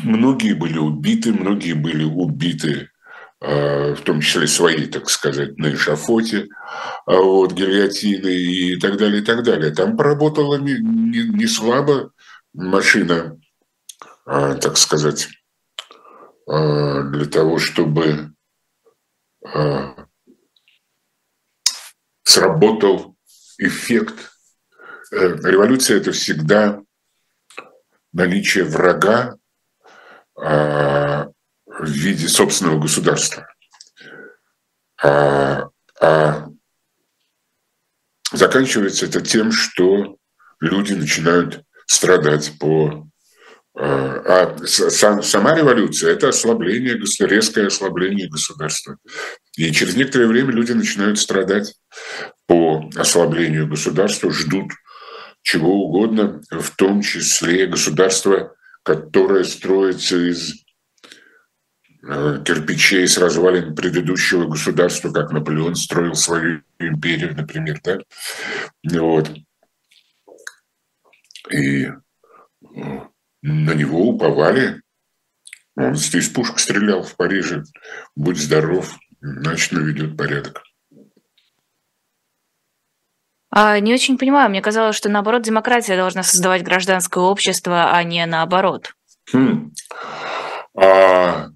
многие 0.04 0.54
были 0.54 0.78
убиты, 0.78 1.34
многие 1.34 1.74
были 1.74 2.06
убиты 2.06 2.89
в 3.39 3.98
том 4.04 4.20
числе 4.20 4.48
свои, 4.48 4.88
так 4.88 5.12
сказать, 5.12 5.60
на 5.60 5.72
эшафоте, 5.72 6.48
вот, 7.06 7.54
гильотины 7.54 8.30
и 8.30 8.80
так 8.80 8.98
далее, 8.98 9.22
и 9.22 9.24
так 9.24 9.43
далее. 9.43 9.72
Там 9.72 9.96
поработала 9.96 10.56
не, 10.56 10.74
не, 10.80 11.22
не 11.38 11.46
слабо 11.46 12.13
машина, 12.56 13.38
так 14.28 14.78
сказать, 14.78 15.30
а, 16.48 17.02
для 17.04 17.26
того, 17.26 17.60
чтобы 17.60 18.34
а, 19.46 20.08
сработал 22.24 23.16
эффект. 23.58 24.32
Э, 25.12 25.36
революция– 25.44 25.98
это 26.00 26.12
всегда 26.12 26.82
наличие 28.12 28.66
врага, 28.66 29.38
а, 30.36 31.30
в 31.66 31.90
виде 31.90 32.28
собственного 32.28 32.80
государства. 32.80 33.48
А, 35.02 35.70
а 36.02 36.50
заканчивается 38.32 39.06
это 39.06 39.22
тем, 39.22 39.52
что 39.52 40.18
люди 40.60 40.94
начинают 40.94 41.63
страдать 41.86 42.58
по... 42.60 43.08
А, 43.80 44.56
а 44.56 44.66
сама 44.66 45.56
революция– 45.56 46.12
это 46.13 46.30
ослабление, 46.30 47.00
резкое 47.28 47.68
ослабление 47.68 48.30
государства. 48.30 48.98
И 49.56 49.72
через 49.72 49.96
некоторое 49.96 50.28
время 50.28 50.52
люди 50.52 50.72
начинают 50.72 51.20
страдать 51.20 51.76
по 52.48 52.90
ослаблению 52.96 53.68
государства, 53.68 54.32
ждут 54.32 54.72
чего 55.44 55.86
угодно, 55.86 56.42
в 56.50 56.76
том 56.76 57.02
числе 57.02 57.68
государства, 57.68 58.56
которое 58.84 59.44
строится 59.44 60.18
из 60.18 60.56
Э, 62.10 62.42
кирпичей 62.46 63.06
с 63.06 63.18
развалин 63.18 63.76
предыдущего 63.76 64.48
государства, 64.48 65.12
как 65.12 65.32
Наполеон 65.34 65.76
строил 65.76 66.13
свою 66.13 66.62
империю, 66.80 67.36
например, 67.36 67.82
да? 67.84 68.00
Вот. 68.90 69.30
И 71.52 71.86
э, 71.86 71.92
на 73.41 73.73
него 73.73 74.08
уповали. 74.08 74.82
Он 75.76 75.93
из 75.93 76.30
пушек 76.30 76.60
стрелял 76.60 77.04
в 77.04 77.15
Париже. 77.15 77.63
Будь 78.15 78.38
здоров, 78.38 78.97
значит, 79.21 79.71
наведет 79.71 80.17
порядок. 80.17 80.63
А, 83.50 83.80
не 83.80 83.93
очень 83.93 84.17
понимаю. 84.17 84.50
Мне 84.50 84.62
казалось, 84.62 84.95
что 84.95 85.10
наоборот 85.10 85.43
демократия 85.43 85.95
должна 85.95 86.23
создавать 86.23 86.63
гражданское 86.63 87.23
общество, 87.23 87.91
а 87.91 88.04
не 88.04 88.26
наоборот. 88.26 88.93
Хм. 89.32 89.71
А, 90.76 91.50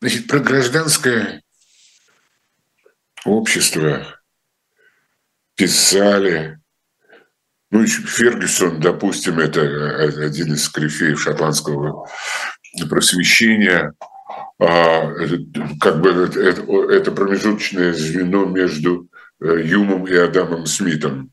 Значит, 0.00 0.28
про 0.28 0.38
гражданское 0.38 1.42
общество 3.24 4.20
писали. 5.56 6.57
Ну, 7.70 7.86
Фергюсон, 7.86 8.80
допустим, 8.80 9.38
это 9.38 9.60
один 10.00 10.54
из 10.54 10.68
корифеев 10.68 11.20
шотландского 11.20 12.08
просвещения. 12.88 13.94
А, 14.60 15.12
как 15.80 16.00
бы 16.00 16.10
это, 16.10 17.12
промежуточное 17.12 17.92
звено 17.92 18.46
между 18.46 19.08
э, 19.40 19.60
Юмом 19.64 20.06
и 20.06 20.14
Адамом 20.14 20.66
Смитом. 20.66 21.30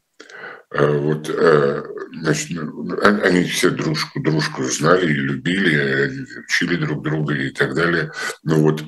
А, 0.69 0.91
вот, 0.91 1.30
э, 1.30 1.84
значит, 2.21 2.50
ну, 2.52 2.98
они 3.02 3.45
все 3.45 3.71
дружку, 3.71 4.21
дружку 4.21 4.63
знали 4.63 5.08
и 5.08 5.15
любили, 5.15 6.26
учили 6.43 6.76
друг 6.76 7.04
друга 7.04 7.34
и 7.34 7.50
так 7.50 7.74
далее. 7.74 8.12
Ну 8.43 8.62
вот, 8.62 8.84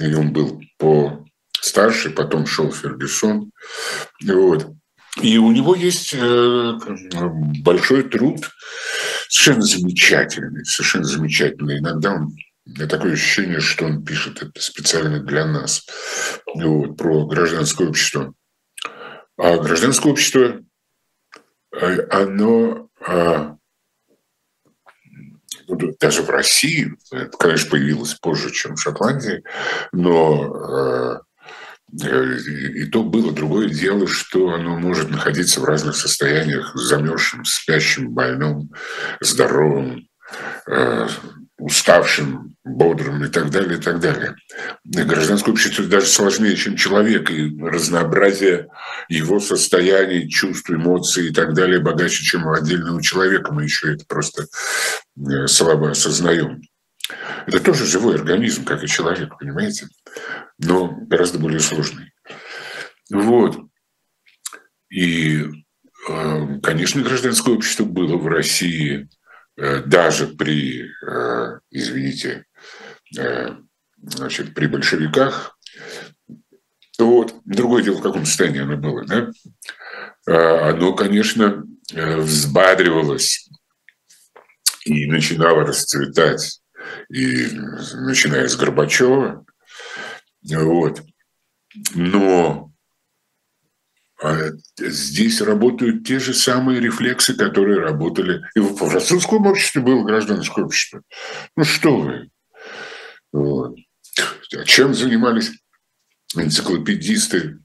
и 0.00 0.14
он 0.14 0.32
был 0.32 0.60
по 0.78 1.24
старше, 1.52 2.10
потом 2.10 2.46
шел 2.46 2.72
Фергюсон. 2.72 3.52
Вот. 4.24 4.74
И 5.22 5.38
у 5.38 5.52
него 5.52 5.74
есть 5.74 6.12
э, 6.14 6.72
большой 7.62 8.02
труд, 8.04 8.50
совершенно 9.28 9.62
замечательный, 9.62 10.64
совершенно 10.64 11.04
замечательный. 11.04 11.78
Иногда 11.78 12.14
он 12.14 12.36
такое 12.88 13.12
ощущение, 13.12 13.60
что 13.60 13.84
он 13.86 14.04
пишет 14.04 14.42
это 14.42 14.60
специально 14.60 15.20
для 15.20 15.46
нас, 15.46 15.86
вот, 16.54 16.96
про 16.96 17.26
гражданское 17.26 17.88
общество. 17.88 18.34
А 19.36 19.58
гражданское 19.58 20.10
общество 20.10 20.64
Э, 21.80 22.06
оно 22.10 22.88
а, 23.06 23.56
ну, 25.66 25.78
даже 26.00 26.22
в 26.22 26.30
России, 26.30 26.94
это, 27.10 27.36
конечно, 27.36 27.70
появилось 27.70 28.14
позже, 28.14 28.52
чем 28.52 28.76
в 28.76 28.80
Шотландии, 28.80 29.42
но 29.92 30.54
э, 30.54 31.18
и 32.02 32.84
то 32.86 33.02
было 33.02 33.32
другое 33.32 33.68
дело, 33.68 34.06
что 34.06 34.50
оно 34.50 34.76
может 34.78 35.10
находиться 35.10 35.60
в 35.60 35.64
разных 35.64 35.96
состояниях, 35.96 36.74
замерзшим, 36.74 37.44
спящим, 37.44 38.10
больным, 38.10 38.72
здоровым, 39.20 40.08
уставшим, 41.58 42.56
бодрым 42.64 43.24
и 43.24 43.28
так 43.28 43.50
далее, 43.50 43.78
и 43.78 43.80
так 43.80 44.00
далее. 44.00 44.34
Гражданское 44.84 45.52
общество 45.52 45.84
даже 45.84 46.06
сложнее, 46.06 46.56
чем 46.56 46.76
человек, 46.76 47.30
и 47.30 47.56
разнообразие 47.60 48.68
его 49.08 49.38
состояний, 49.38 50.28
чувств, 50.28 50.70
эмоций 50.70 51.28
и 51.28 51.32
так 51.32 51.54
далее 51.54 51.80
богаче, 51.80 52.24
чем 52.24 52.46
у 52.46 52.52
отдельного 52.52 53.02
человека. 53.02 53.52
Мы 53.52 53.64
еще 53.64 53.94
это 53.94 54.04
просто 54.06 54.46
э, 55.16 55.46
слабо 55.46 55.90
осознаем. 55.90 56.62
Это 57.46 57.60
тоже 57.60 57.86
живой 57.86 58.16
организм, 58.16 58.64
как 58.64 58.82
и 58.82 58.88
человек, 58.88 59.38
понимаете? 59.38 59.88
Но 60.58 60.88
гораздо 60.88 61.38
более 61.38 61.60
сложный. 61.60 62.12
Вот. 63.10 63.58
И, 64.90 65.44
э, 66.08 66.60
конечно, 66.62 67.02
гражданское 67.02 67.54
общество 67.54 67.84
было 67.84 68.16
в 68.16 68.26
России– 68.26 69.08
Э, 69.56 69.82
даже 69.82 70.28
при, 70.28 70.90
э, 71.06 71.58
извините, 71.70 72.44
э, 73.16 73.56
значит, 74.02 74.54
при 74.54 74.66
большевиках. 74.66 75.56
Вот. 76.98 77.34
Другое 77.44 77.82
дело, 77.82 77.98
в 77.98 78.02
каком 78.02 78.24
состоянии 78.26 78.62
оно 78.62 78.76
было. 78.76 79.04
Да? 79.04 79.30
Оно, 80.26 80.94
конечно, 80.94 81.64
взбадривалось 81.92 83.50
и 84.86 85.06
начинало 85.06 85.64
расцветать, 85.64 86.60
и 87.08 87.48
начиная 87.94 88.48
с 88.48 88.56
Горбачева. 88.56 89.44
Вот. 90.42 91.02
Но 91.94 92.72
а 94.22 94.50
здесь 94.78 95.40
работают 95.40 96.06
те 96.06 96.18
же 96.18 96.32
самые 96.32 96.80
рефлексы, 96.80 97.34
которые 97.34 97.80
работали 97.80 98.42
и 98.54 98.60
в 98.60 98.76
французском 98.76 99.46
обществе 99.46 99.82
было 99.82 100.04
гражданское 100.04 100.64
общество. 100.64 101.02
Ну 101.56 101.64
что 101.64 102.00
вы? 102.00 102.30
Вот. 103.32 103.76
А 104.56 104.64
чем 104.64 104.94
занимались 104.94 105.50
энциклопедисты 106.36 107.58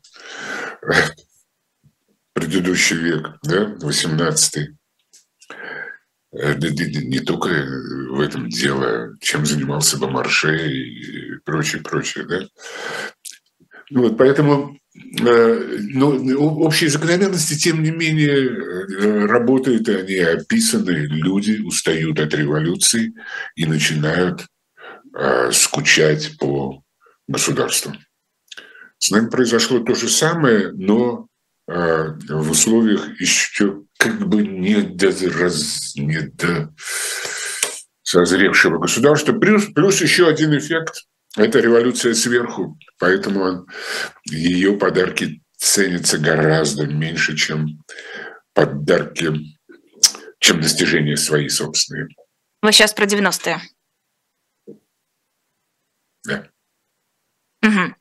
предыдущий 2.33 2.97
век, 2.97 3.37
да, 3.43 3.75
18 3.81 4.57
Э, 4.57 4.78
не 6.31 7.19
только 7.21 7.49
в 7.49 8.19
этом 8.19 8.49
дело, 8.49 9.15
чем 9.19 9.45
занимался 9.45 9.97
бы 9.97 10.09
Марше 10.09 10.69
и 10.69 11.35
прочее, 11.43 11.81
прочее, 11.81 12.25
да. 12.25 12.41
Ну 13.89 14.03
вот, 14.03 14.17
поэтому 14.17 14.77
э, 14.95 15.77
ну, 15.89 16.59
общие 16.59 16.91
закономерности, 16.91 17.57
тем 17.57 17.81
не 17.81 17.89
менее, 17.89 18.47
э, 18.47 19.25
работают, 19.25 19.89
они 19.89 20.17
описаны, 20.17 20.91
люди 20.91 21.61
устают 21.63 22.19
от 22.19 22.33
революции 22.33 23.13
и 23.55 23.65
начинают 23.65 24.45
скучать 25.51 26.37
по 26.37 26.83
государству. 27.27 27.93
С 28.99 29.09
нами 29.09 29.27
произошло 29.27 29.79
то 29.79 29.95
же 29.95 30.07
самое, 30.07 30.71
но 30.71 31.27
в 31.65 32.51
условиях 32.51 33.19
еще 33.19 33.85
как 33.99 34.27
бы 34.29 34.47
не 34.47 34.81
до, 34.81 35.11
раз, 35.37 35.93
не 35.95 36.21
до 36.21 36.73
созревшего 38.01 38.79
государства. 38.79 39.33
Плюс, 39.33 39.65
плюс 39.65 40.01
еще 40.01 40.27
один 40.27 40.57
эффект– 40.57 41.03
это 41.37 41.59
революция 41.59 42.13
сверху. 42.13 42.79
Поэтому 42.97 43.67
ее 44.25 44.77
подарки 44.77 45.43
ценятся 45.57 46.17
гораздо 46.17 46.87
меньше, 46.87 47.35
чем 47.35 47.83
подарки, 48.53 49.31
чем 50.39 50.61
достижения 50.61 51.17
свои 51.17 51.49
собственные. 51.49 52.07
Мы 52.61 52.71
сейчас 52.71 52.93
про 52.93 53.05
90-е. 53.05 53.59
Да. 56.23 56.49
Угу. 57.63 57.95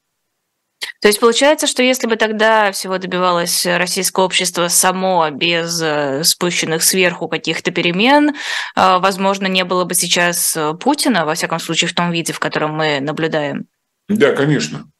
То 1.01 1.07
есть 1.07 1.21
получается, 1.21 1.69
что 1.69 1.83
если 1.83 2.09
бы 2.09 2.17
тогда 2.17 2.73
всего 2.73 2.99
добивалось 2.99 3.65
российское 3.65 4.25
общество 4.25 4.67
само, 4.67 5.31
без 5.31 5.81
э, 5.81 6.25
спущенных 6.25 6.83
сверху 6.83 7.29
каких-то 7.29 7.71
перемен, 7.71 8.31
э, 8.31 8.33
возможно, 8.75 9.47
не 9.47 9.65
было 9.65 9.85
бы 9.85 9.95
сейчас 9.95 10.57
э, 10.57 10.75
Путина, 10.75 11.25
во 11.25 11.35
всяком 11.35 11.61
случае, 11.61 11.89
в 11.89 11.95
том 11.95 12.11
виде, 12.11 12.33
в 12.33 12.41
котором 12.41 12.73
мы 12.73 12.99
наблюдаем. 12.99 13.69
Да, 14.09 14.33
конечно. 14.33 14.91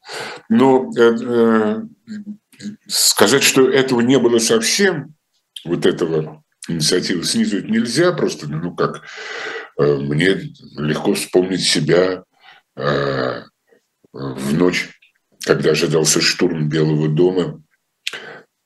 Но 0.47 0.89
э, 0.97 1.81
сказать, 2.87 3.43
что 3.43 3.69
этого 3.69 3.99
не 3.99 4.19
было 4.19 4.39
совсем, 4.39 5.15
вот 5.65 5.85
этого 5.85 6.43
инициативы 6.69 7.25
снизу 7.25 7.61
нельзя 7.61 8.13
просто, 8.13 8.47
ну 8.47 8.73
как, 8.73 9.01
э, 9.77 9.95
мне 9.95 10.39
легко 10.77 11.13
вспомнить 11.13 11.63
себя 11.63 12.23
э, 12.77 13.41
в 14.13 14.53
ночь 14.53 14.98
когда 15.45 15.71
ожидался 15.71 16.21
штурм 16.21 16.69
Белого 16.69 17.07
дома 17.07 17.61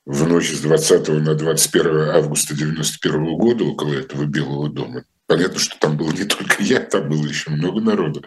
в 0.06 0.26
ночь 0.26 0.50
с 0.50 0.60
20 0.60 1.08
на 1.08 1.34
21 1.34 2.10
августа 2.10 2.54
91 2.54 3.36
года 3.36 3.64
около 3.64 3.94
этого 3.94 4.24
Белого 4.24 4.68
дома. 4.68 5.04
Понятно, 5.26 5.58
что 5.58 5.78
там 5.78 5.96
был 5.96 6.10
не 6.12 6.24
только 6.24 6.62
я, 6.62 6.80
там 6.80 7.08
было 7.08 7.26
еще 7.26 7.50
много 7.50 7.80
народу. 7.80 8.24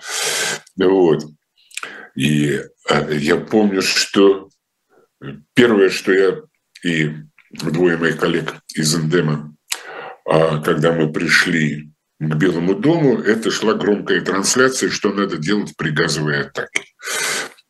Вот. 0.78 1.24
И 2.16 2.60
а, 2.90 3.12
я 3.12 3.38
помню, 3.38 3.84
что 3.84 4.50
первое, 5.54 5.90
что 5.90 6.12
я 6.12 6.42
и 6.84 7.12
двое 7.52 7.98
моих 7.98 8.18
коллег 8.18 8.56
из 8.74 8.96
Эндема, 8.96 9.56
а, 10.26 10.62
когда 10.62 10.92
мы 10.94 11.12
пришли 11.12 11.92
к 12.20 12.36
Белому 12.36 12.74
дому, 12.74 13.20
это 13.20 13.52
шла 13.52 13.76
громкая 13.76 14.22
трансляция, 14.22 14.90
что 14.90 15.14
надо 15.14 15.38
делать 15.38 15.76
при 15.78 15.92
газовой 15.92 16.42
атаке. 16.42 16.86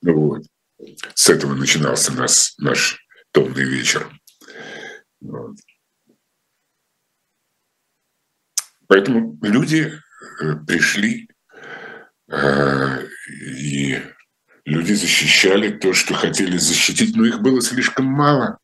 Вот. 0.01 0.43
С 1.13 1.29
этого 1.29 1.53
начинался 1.53 2.13
наш, 2.13 2.53
наш 2.57 2.97
томный 3.31 3.63
вечер. 3.63 4.09
Вот. 5.21 5.55
Поэтому 8.87 9.37
люди 9.41 9.91
э, 10.41 10.55
пришли, 10.65 11.27
э, 12.31 13.05
и 13.29 14.01
люди 14.65 14.93
защищали 14.93 15.77
то, 15.77 15.93
что 15.93 16.13
хотели 16.13 16.57
защитить, 16.57 17.15
но 17.15 17.25
их 17.25 17.41
было 17.41 17.61
слишком 17.61 18.05
мало. 18.05 18.59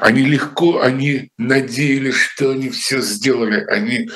Они 0.00 0.24
легко, 0.24 0.80
они 0.80 1.30
надеялись, 1.36 2.16
что 2.16 2.50
они 2.50 2.70
все 2.70 3.00
сделали. 3.00 3.64
Они 3.66 4.08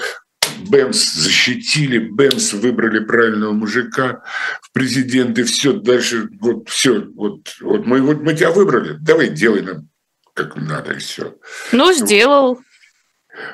Бэмс 0.70 1.14
защитили, 1.14 1.98
Бэмс 1.98 2.54
выбрали 2.54 3.00
правильного 3.00 3.52
мужика 3.52 4.22
в 4.62 4.72
президенты, 4.72 5.44
все, 5.44 5.72
дальше 5.72 6.28
вот 6.40 6.68
все, 6.68 7.00
вот, 7.14 7.56
вот 7.60 7.86
мы, 7.86 8.00
вот 8.00 8.22
мы 8.22 8.34
тебя 8.34 8.50
выбрали, 8.50 8.96
давай 9.00 9.28
делай 9.28 9.62
нам 9.62 9.90
как 10.34 10.56
надо 10.56 10.92
и 10.92 10.98
все. 10.98 11.36
Ну, 11.72 11.92
сделал. 11.92 12.60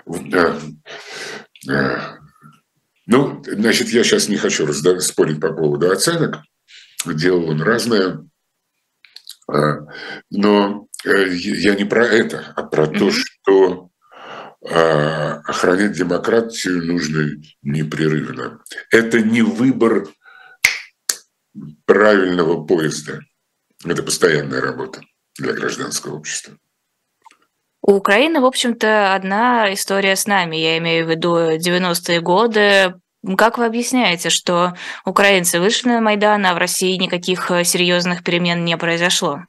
Да. 0.07 0.59
Ну, 3.07 3.43
значит, 3.45 3.89
я 3.89 4.05
сейчас 4.05 4.29
не 4.29 4.37
хочу 4.37 4.71
спорить 4.73 5.41
по 5.41 5.53
поводу 5.53 5.91
оценок. 5.91 6.39
Делал 7.05 7.51
он 7.51 7.63
разное. 7.63 8.25
А, 9.49 9.79
но 10.31 10.89
э, 11.05 11.29
я 11.35 11.77
не 11.77 11.85
про 11.85 12.05
это, 12.05 12.53
а 12.57 12.65
про 12.65 12.87
mm-hmm. 12.87 12.99
то, 12.99 13.11
что 13.13 13.91
а 14.69 15.43
охранять 15.45 15.93
демократию 15.93 16.85
нужно 16.85 17.43
непрерывно. 17.63 18.61
Это 18.91 19.21
не 19.21 19.43
выбор 19.43 20.09
правильного 21.85 22.65
поезда. 22.65 23.21
Это 23.85 24.03
постоянная 24.03 24.61
работа 24.61 25.03
для 25.39 25.53
гражданского 25.53 26.17
общества. 26.17 26.57
У 27.83 27.93
Украины, 27.93 28.41
в 28.41 28.45
общем-то, 28.45 29.15
одна 29.15 29.73
история 29.73 30.17
с 30.17 30.27
нами. 30.27 30.57
Я 30.57 30.79
имею 30.79 31.07
в 31.07 31.11
виду 31.11 31.37
90-е 31.37 32.21
годы. 32.21 32.95
Как 33.37 33.59
вы 33.59 33.67
объясняете, 33.67 34.31
что 34.31 34.75
украинцы 35.05 35.61
вышли 35.61 35.91
на 35.91 36.01
Майдан, 36.01 36.45
а 36.47 36.55
в 36.55 36.59
России 36.59 36.97
никаких 36.97 37.49
серьезных 37.65 38.25
перемен 38.25 38.65
не 38.65 38.77
произошло? 38.77 39.43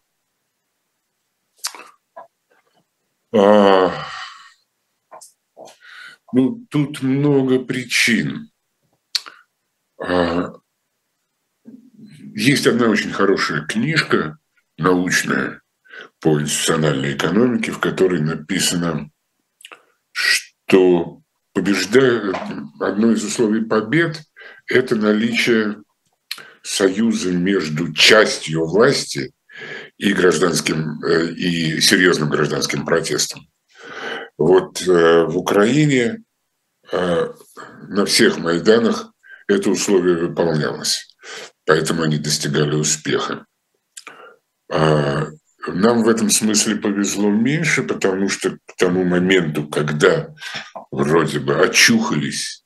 А, 3.33 3.91
ну, 6.33 6.65
тут 6.69 7.01
много 7.01 7.59
причин. 7.59 8.51
А, 9.99 10.53
есть 12.35 12.67
одна 12.67 12.87
очень 12.89 13.11
хорошая 13.11 13.65
книжка 13.65 14.37
научная 14.77 15.61
по 16.19 16.39
институциональной 16.39 17.15
экономике, 17.15 17.71
в 17.71 17.79
которой 17.79 18.21
написано, 18.21 19.09
что 20.11 21.21
побеждает 21.53 22.35
одно 22.79 23.11
из 23.11 23.23
условий 23.23 23.65
побед– 23.65 24.21
это 24.67 24.95
наличие 24.95 25.81
союза 26.61 27.31
между 27.31 27.93
частью 27.93 28.65
власти 28.65 29.33
и 29.97 30.13
гражданским 30.13 31.03
э, 31.03 31.31
и 31.31 31.81
серьезным 31.81 32.29
гражданским 32.29 32.85
протестом. 32.85 33.47
Вот 34.37 34.81
э, 34.81 35.23
в 35.25 35.37
Украине 35.37 36.23
э, 36.91 37.33
на 37.87 38.05
всех 38.05 38.37
Майданах 38.37 39.11
это 39.47 39.69
условие 39.69 40.17
выполнялось, 40.17 41.07
поэтому 41.65 42.03
они 42.03 42.17
достигали 42.17 42.75
успеха. 42.75 43.45
А 44.71 45.27
нам 45.67 46.03
в 46.03 46.09
этом 46.09 46.29
смысле 46.29 46.75
повезло 46.75 47.29
меньше, 47.29 47.83
потому 47.83 48.29
что 48.29 48.57
к 48.65 48.75
тому 48.77 49.03
моменту, 49.03 49.67
когда 49.67 50.33
вроде 50.91 51.39
бы 51.39 51.59
очухались 51.59 52.63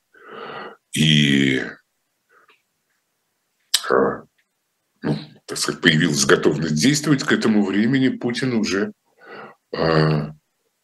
и 0.92 1.62
а, 3.90 4.24
ну, 5.02 5.18
так 5.46 5.58
сказать, 5.58 5.80
появилась 5.80 6.26
готовность 6.26 6.74
действовать, 6.74 7.24
к 7.24 7.32
этому 7.32 7.64
времени 7.64 8.08
Путин 8.08 8.54
уже 8.54 8.92
а, 9.74 10.32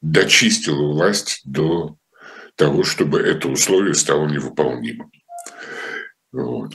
дочистила 0.00 0.92
власть 0.92 1.40
до 1.44 1.96
того, 2.56 2.84
чтобы 2.84 3.20
это 3.20 3.48
условие 3.48 3.94
стало 3.94 4.26
невыполнимым. 4.26 5.10
Вот. 6.32 6.74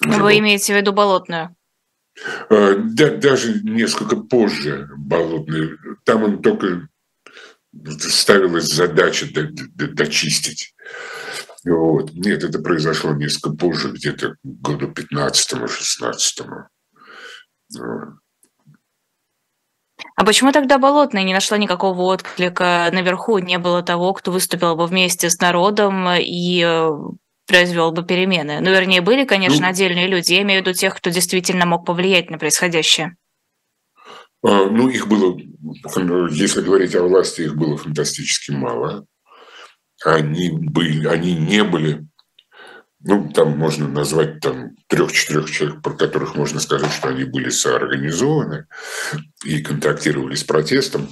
Вы 0.00 0.20
вот. 0.20 0.32
имеете 0.32 0.74
в 0.74 0.76
виду 0.76 0.92
болотную? 0.92 1.56
А, 2.50 2.74
да, 2.76 3.16
даже 3.16 3.60
несколько 3.62 4.16
позже 4.16 4.88
болотную. 4.96 5.78
Там 6.04 6.22
он 6.24 6.42
только 6.42 6.88
ставилась 7.98 8.66
задача 8.66 9.26
дочистить. 9.32 10.74
Вот. 11.64 12.12
Нет, 12.12 12.44
это 12.44 12.60
произошло 12.60 13.12
несколько 13.12 13.56
позже, 13.56 13.90
где-то 13.92 14.36
году 14.42 14.92
15-16. 14.92 16.46
А 20.14 20.24
почему 20.24 20.52
тогда 20.52 20.78
Болотная 20.78 21.24
не 21.24 21.32
нашла 21.34 21.58
никакого 21.58 22.02
отклика 22.02 22.88
наверху? 22.92 23.38
Не 23.38 23.58
было 23.58 23.82
того, 23.82 24.12
кто 24.12 24.30
выступил 24.30 24.76
бы 24.76 24.86
вместе 24.86 25.30
с 25.30 25.40
народом 25.40 26.08
и 26.10 26.62
э, 26.64 26.90
произвел 27.46 27.92
бы 27.92 28.02
перемены? 28.02 28.60
Ну, 28.60 28.70
вернее, 28.70 29.00
были, 29.00 29.24
конечно, 29.24 29.62
ну, 29.62 29.68
отдельные 29.68 30.06
люди. 30.06 30.34
Я 30.34 30.42
имею 30.42 30.62
в 30.62 30.66
виду 30.66 30.76
тех, 30.76 30.94
кто 30.94 31.10
действительно 31.10 31.64
мог 31.66 31.86
повлиять 31.86 32.30
на 32.30 32.38
происходящее. 32.38 33.16
А, 34.42 34.66
ну, 34.66 34.88
их 34.88 35.08
было, 35.08 35.36
если 36.30 36.60
говорить 36.60 36.94
о 36.94 37.02
власти, 37.02 37.42
их 37.42 37.56
было 37.56 37.76
фантастически 37.76 38.52
мало. 38.52 39.06
Они, 40.04 40.50
были, 40.50 41.06
они 41.06 41.34
не 41.34 41.64
были 41.64 42.06
ну, 43.08 43.28
там 43.28 43.56
можно 43.56 43.86
назвать 43.86 44.40
там 44.40 44.74
трех-четырех 44.88 45.48
человек, 45.48 45.80
про 45.80 45.92
которых 45.92 46.34
можно 46.34 46.58
сказать, 46.58 46.90
что 46.90 47.08
они 47.08 47.22
были 47.22 47.50
соорганизованы 47.50 48.66
и 49.44 49.62
контактировали 49.62 50.34
с 50.34 50.42
протестом. 50.42 51.08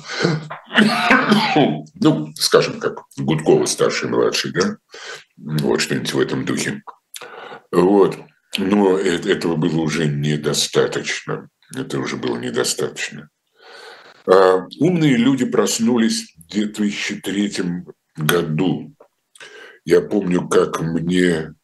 ну, 1.95 2.32
скажем, 2.34 2.80
как 2.80 2.99
Гудкова 3.16 3.66
старший, 3.66 4.09
младший, 4.09 4.51
да? 4.51 4.76
Вот 5.36 5.80
что-нибудь 5.80 6.12
в 6.12 6.18
этом 6.18 6.45
духе. 6.45 6.82
Вот. 7.70 8.18
Но 8.59 8.99
этого 8.99 9.55
было 9.55 9.80
уже 9.80 10.09
недостаточно. 10.09 11.49
Это 11.76 12.01
уже 12.01 12.16
было 12.16 12.36
недостаточно. 12.38 13.30
А 14.26 14.66
умные 14.80 15.16
люди 15.16 15.45
проснулись 15.45 16.34
в 16.36 16.51
2003 16.51 17.84
году. 18.16 18.97
Я 19.84 20.01
помню, 20.01 20.49
как 20.49 20.80
мне 20.80 21.55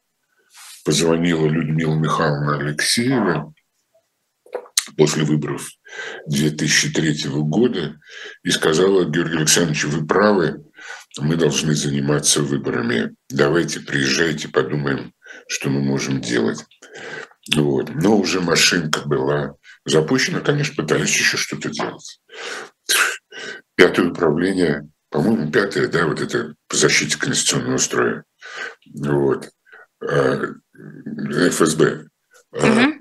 позвонила 0.84 1.46
Людмила 1.46 1.94
Михайловна 1.94 2.58
Алексеева 2.58 3.52
после 4.96 5.24
выборов 5.24 5.68
2003 6.26 7.28
года 7.28 7.98
и 8.42 8.50
сказала, 8.50 9.04
Георгий 9.04 9.36
Александрович, 9.36 9.84
вы 9.84 10.06
правы, 10.06 10.64
мы 11.18 11.36
должны 11.36 11.74
заниматься 11.74 12.42
выборами. 12.42 13.14
Давайте 13.28 13.80
приезжайте, 13.80 14.48
подумаем, 14.48 15.12
что 15.48 15.70
мы 15.70 15.80
можем 15.80 16.20
делать. 16.20 16.64
Вот. 17.54 17.90
Но 17.94 18.16
уже 18.16 18.40
машинка 18.40 19.00
была 19.06 19.54
запущена, 19.84 20.40
конечно, 20.40 20.82
пытались 20.82 21.16
еще 21.16 21.36
что-то 21.36 21.70
делать. 21.70 22.20
Пятое 23.74 24.10
управление, 24.10 24.88
по-моему, 25.08 25.50
пятое, 25.50 25.88
да, 25.88 26.06
вот 26.06 26.20
это 26.20 26.54
по 26.68 26.76
защите 26.76 27.18
конституционного 27.18 27.78
строя. 27.78 28.24
Вот. 28.94 29.48
А, 30.80 31.48
ФСБ 31.50 32.06
угу. 32.52 32.92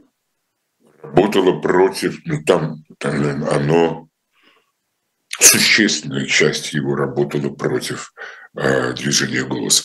работало 1.01 1.59
против, 1.61 2.19
ну 2.25 2.43
там, 2.43 2.83
там 2.97 3.43
оно, 3.45 4.07
существенная 5.39 6.25
часть 6.25 6.73
его 6.73 6.95
работала 6.95 7.49
против 7.49 8.13
э, 8.55 8.93
движения 8.93 9.43
голоса. 9.43 9.83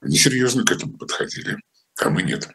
Они 0.00 0.16
серьезно 0.16 0.64
к 0.64 0.72
этому 0.72 0.98
подходили, 0.98 1.56
а 2.00 2.10
мы 2.10 2.22
нет. 2.22 2.48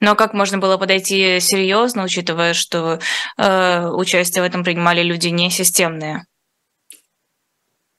Но 0.00 0.14
как 0.14 0.32
можно 0.32 0.58
было 0.58 0.76
подойти 0.76 1.40
серьезно, 1.40 2.04
учитывая, 2.04 2.54
что 2.54 3.00
э, 3.36 3.88
участие 3.88 4.42
в 4.42 4.46
этом 4.46 4.62
принимали 4.62 5.02
люди 5.02 5.28
несистемные? 5.28 6.24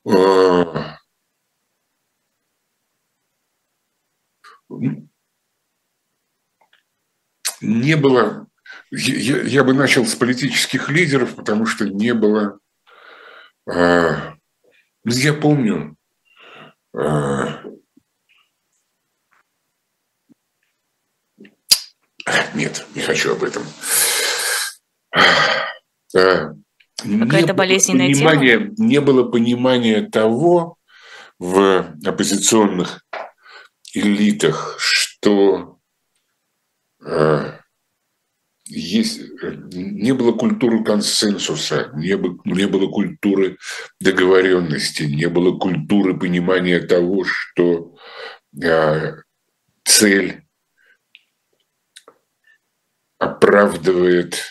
А, 0.05 0.98
не 7.61 7.95
было... 7.95 8.47
Я, 8.91 9.41
я 9.41 9.63
бы 9.63 9.73
начал 9.73 10.05
с 10.05 10.15
политических 10.15 10.89
лидеров, 10.89 11.35
потому 11.35 11.65
что 11.65 11.87
не 11.87 12.13
было... 12.13 12.59
А, 13.69 14.35
я 15.05 15.33
помню, 15.33 15.95
а, 16.95 17.61
нет, 22.53 22.85
не 22.95 23.01
хочу 23.01 23.33
об 23.33 23.43
этом. 23.43 23.63
А, 26.15 26.53
Какая-то 26.97 27.53
болезненная 27.53 28.13
тема? 28.13 28.35
Не 28.35 28.99
было 28.99 29.29
понимания 29.29 30.01
того 30.09 30.77
в 31.37 31.95
оппозиционных 32.05 33.05
элитах, 33.93 34.75
что 34.79 35.79
э, 37.05 37.59
есть, 38.65 39.21
не 39.73 40.13
было 40.13 40.33
культуры 40.33 40.83
консенсуса, 40.83 41.91
не 41.95 42.15
было, 42.17 42.37
не 42.45 42.67
было 42.67 42.89
культуры 42.89 43.57
договоренности, 43.99 45.03
не 45.03 45.27
было 45.27 45.57
культуры 45.57 46.17
понимания 46.17 46.79
того, 46.79 47.23
что 47.25 47.95
э, 48.61 49.15
цель 49.83 50.43
оправдывает 53.17 54.43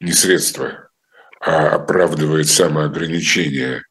не 0.00 0.12
средства, 0.12 0.90
а 1.40 1.74
оправдывает 1.74 2.48
самоограничение 2.48 3.82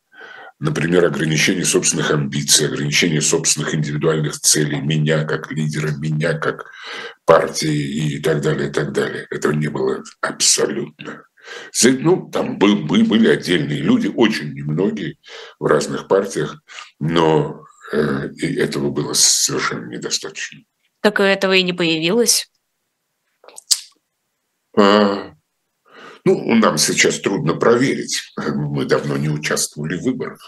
например, 0.61 1.05
ограничение 1.05 1.65
собственных 1.65 2.11
амбиций, 2.11 2.67
ограничение 2.67 3.19
собственных 3.19 3.73
индивидуальных 3.73 4.39
целей, 4.39 4.79
меня 4.79 5.25
как 5.25 5.51
лидера, 5.51 5.89
меня 5.97 6.37
как 6.37 6.71
партии 7.25 8.13
и 8.15 8.19
так 8.19 8.41
далее, 8.41 8.69
и 8.69 8.71
так 8.71 8.93
далее. 8.93 9.25
Этого 9.31 9.53
не 9.53 9.69
было 9.69 10.03
абсолютно. 10.21 11.23
Ну, 11.83 12.29
там 12.29 12.59
был, 12.59 12.85
были 12.85 13.27
отдельные 13.27 13.79
люди, 13.79 14.07
очень 14.07 14.53
немногие 14.53 15.17
в 15.59 15.65
разных 15.65 16.07
партиях, 16.07 16.61
но 16.99 17.65
э, 17.91 18.29
этого 18.39 18.91
было 18.91 19.13
совершенно 19.13 19.87
недостаточно. 19.87 20.59
Так 21.01 21.19
этого 21.19 21.53
и 21.53 21.63
не 21.63 21.73
появилось? 21.73 22.51
А, 24.77 25.30
ну, 26.25 26.55
нам 26.55 26.77
сейчас 26.77 27.19
трудно 27.19 27.55
проверить. 27.55 28.21
Мы 28.37 28.85
давно 28.85 29.17
не 29.17 29.29
участвовали 29.29 29.97
в 29.97 30.03
выборах. 30.03 30.39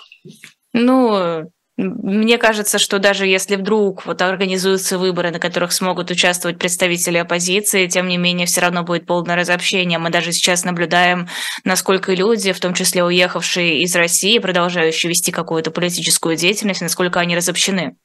Ну, 0.73 1.51
мне 1.75 2.37
кажется, 2.37 2.77
что 2.77 2.99
даже 2.99 3.25
если 3.25 3.55
вдруг 3.55 4.05
вот 4.05 4.21
организуются 4.21 4.99
выборы, 4.99 5.31
на 5.31 5.39
которых 5.39 5.71
смогут 5.71 6.11
участвовать 6.11 6.59
представители 6.59 7.17
оппозиции, 7.17 7.87
тем 7.87 8.07
не 8.07 8.17
менее 8.17 8.45
все 8.45 8.61
равно 8.61 8.83
будет 8.83 9.07
полное 9.07 9.35
разобщение. 9.35 9.97
Мы 9.97 10.11
даже 10.11 10.31
сейчас 10.33 10.65
наблюдаем, 10.65 11.27
насколько 11.63 12.13
люди, 12.13 12.51
в 12.51 12.59
том 12.59 12.75
числе 12.75 13.03
уехавшие 13.03 13.81
из 13.81 13.95
России, 13.95 14.37
продолжающие 14.37 15.09
вести 15.09 15.31
какую-то 15.31 15.71
политическую 15.71 16.35
деятельность, 16.35 16.81
насколько 16.81 17.19
они 17.19 17.35
разобщены. 17.35 17.95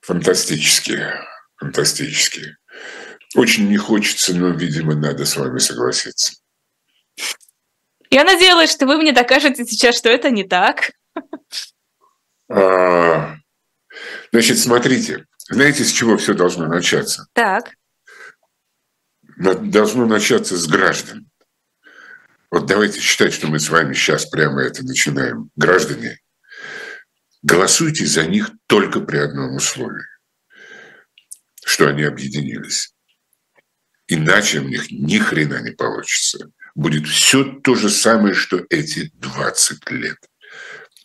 Фантастически, 0.00 1.00
фантастически. 1.58 2.56
Очень 3.36 3.68
не 3.68 3.76
хочется, 3.76 4.34
но, 4.34 4.48
видимо, 4.48 4.94
надо 4.94 5.26
с 5.26 5.36
вами 5.36 5.58
согласиться. 5.58 6.34
Я 8.10 8.24
надеялась, 8.24 8.72
что 8.72 8.86
вы 8.86 8.96
мне 8.96 9.12
докажете 9.12 9.64
сейчас, 9.64 9.96
что 9.96 10.08
это 10.08 10.30
не 10.30 10.44
так. 10.44 10.92
А, 12.48 13.36
значит, 14.30 14.58
смотрите, 14.58 15.26
знаете, 15.48 15.84
с 15.84 15.90
чего 15.90 16.16
все 16.16 16.34
должно 16.34 16.66
начаться? 16.66 17.26
Так. 17.32 17.74
Должно 19.36 20.06
начаться 20.06 20.56
с 20.56 20.66
граждан. 20.66 21.28
Вот 22.50 22.66
давайте 22.66 23.00
считать, 23.00 23.34
что 23.34 23.48
мы 23.48 23.58
с 23.58 23.68
вами 23.68 23.92
сейчас 23.94 24.26
прямо 24.26 24.62
это 24.62 24.84
начинаем. 24.84 25.50
Граждане, 25.56 26.20
голосуйте 27.42 28.06
за 28.06 28.24
них 28.26 28.50
только 28.66 29.00
при 29.00 29.18
одном 29.18 29.56
условии, 29.56 30.06
что 31.64 31.88
они 31.88 32.04
объединились. 32.04 32.94
Иначе 34.06 34.60
у 34.60 34.68
них 34.68 34.90
ни 34.90 35.18
хрена 35.18 35.60
не 35.60 35.72
получится 35.72 36.50
будет 36.76 37.08
все 37.08 37.42
то 37.42 37.74
же 37.74 37.88
самое, 37.88 38.34
что 38.34 38.64
эти 38.68 39.10
20 39.14 39.90
лет. 39.90 40.18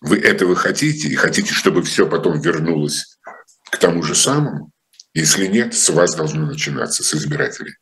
Вы 0.01 0.19
этого 0.19 0.53
хотите 0.55 1.07
и 1.07 1.15
хотите, 1.15 1.53
чтобы 1.53 1.81
все 1.81 2.07
потом 2.07 2.39
вернулось 2.39 3.17
к 3.71 3.77
тому 3.77 4.03
же 4.03 4.13
самому? 4.13 4.71
Если 5.13 5.47
нет, 5.47 5.73
с 5.73 5.89
вас 5.89 6.15
должно 6.15 6.45
начинаться, 6.45 7.03
с 7.03 7.13
избирателей. 7.13 7.73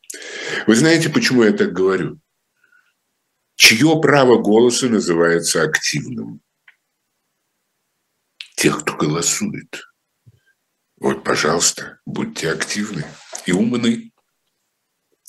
Вы 0.66 0.76
знаете, 0.76 1.10
почему 1.10 1.42
я 1.42 1.52
так 1.52 1.72
говорю? 1.72 2.20
Чье 3.56 4.00
право 4.00 4.40
голоса 4.40 4.88
называется 4.88 5.62
активным? 5.62 6.40
Тех, 8.56 8.80
кто 8.80 8.96
голосует. 8.96 9.82
Вот, 10.98 11.24
пожалуйста, 11.24 11.98
будьте 12.06 12.50
активны 12.50 13.04
и 13.46 13.52
умны. 13.52 14.09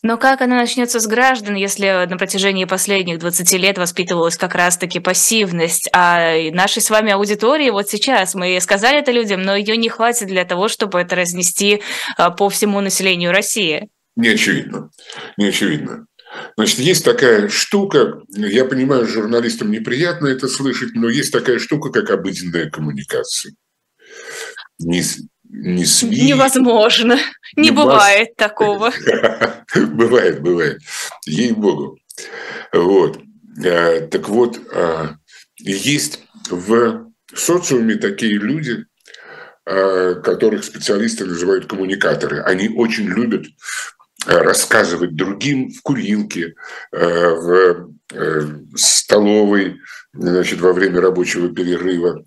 Но 0.03 0.17
как 0.17 0.41
она 0.41 0.57
начнется 0.57 0.99
с 0.99 1.05
граждан, 1.05 1.55
если 1.55 2.07
на 2.09 2.17
протяжении 2.17 2.65
последних 2.65 3.19
20 3.19 3.53
лет 3.53 3.77
воспитывалась 3.77 4.35
как 4.35 4.55
раз-таки 4.55 4.99
пассивность, 4.99 5.89
а 5.93 6.35
нашей 6.51 6.81
с 6.81 6.89
вами 6.89 7.11
аудитории 7.11 7.69
вот 7.69 7.89
сейчас, 7.89 8.33
мы 8.33 8.59
сказали 8.61 8.99
это 8.99 9.11
людям, 9.11 9.43
но 9.43 9.55
ее 9.55 9.77
не 9.77 9.89
хватит 9.89 10.27
для 10.27 10.43
того, 10.43 10.69
чтобы 10.69 10.99
это 10.99 11.15
разнести 11.15 11.83
а, 12.17 12.31
по 12.31 12.49
всему 12.49 12.81
населению 12.81 13.31
России? 13.31 13.89
Не 14.15 14.29
очевидно, 14.29 14.89
не 15.37 15.47
очевидно. 15.47 16.07
Значит, 16.57 16.79
есть 16.79 17.05
такая 17.05 17.49
штука, 17.49 18.21
я 18.29 18.65
понимаю, 18.65 19.05
журналистам 19.05 19.69
неприятно 19.69 20.27
это 20.27 20.47
слышать, 20.47 20.93
но 20.95 21.09
есть 21.09 21.31
такая 21.31 21.59
штука, 21.59 21.91
как 21.91 22.09
обыденная 22.09 22.69
коммуникация. 22.69 23.53
Не 25.51 25.85
СМИ. 25.85 26.27
Невозможно. 26.27 27.17
Не, 27.55 27.69
не 27.69 27.71
бывает 27.71 28.29
вас... 28.29 28.37
такого. 28.37 28.91
бывает, 29.75 30.41
бывает. 30.41 30.79
Ей-богу. 31.25 31.99
Вот. 32.71 33.19
Э, 33.63 34.07
так 34.07 34.29
вот, 34.29 34.59
э, 34.73 35.07
есть 35.59 36.23
в 36.49 37.11
социуме 37.33 37.95
такие 37.95 38.33
люди, 38.33 38.85
э, 39.65 40.15
которых 40.23 40.63
специалисты 40.63 41.25
называют 41.25 41.65
коммуникаторы. 41.65 42.41
Они 42.41 42.69
очень 42.69 43.07
любят 43.07 43.45
рассказывать 44.25 45.15
другим 45.15 45.71
в 45.71 45.81
курилке, 45.81 46.53
в 46.91 47.89
столовой, 48.75 49.79
значит, 50.13 50.59
во 50.59 50.73
время 50.73 51.01
рабочего 51.01 51.53
перерыва, 51.53 52.25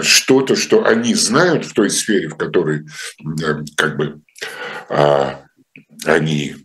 что-то, 0.00 0.56
что 0.56 0.84
они 0.84 1.14
знают 1.14 1.64
в 1.64 1.72
той 1.72 1.90
сфере, 1.90 2.28
в 2.28 2.36
которой 2.36 2.84
как 3.76 3.96
бы 3.96 4.20
а, 4.88 5.44
они 6.04 6.56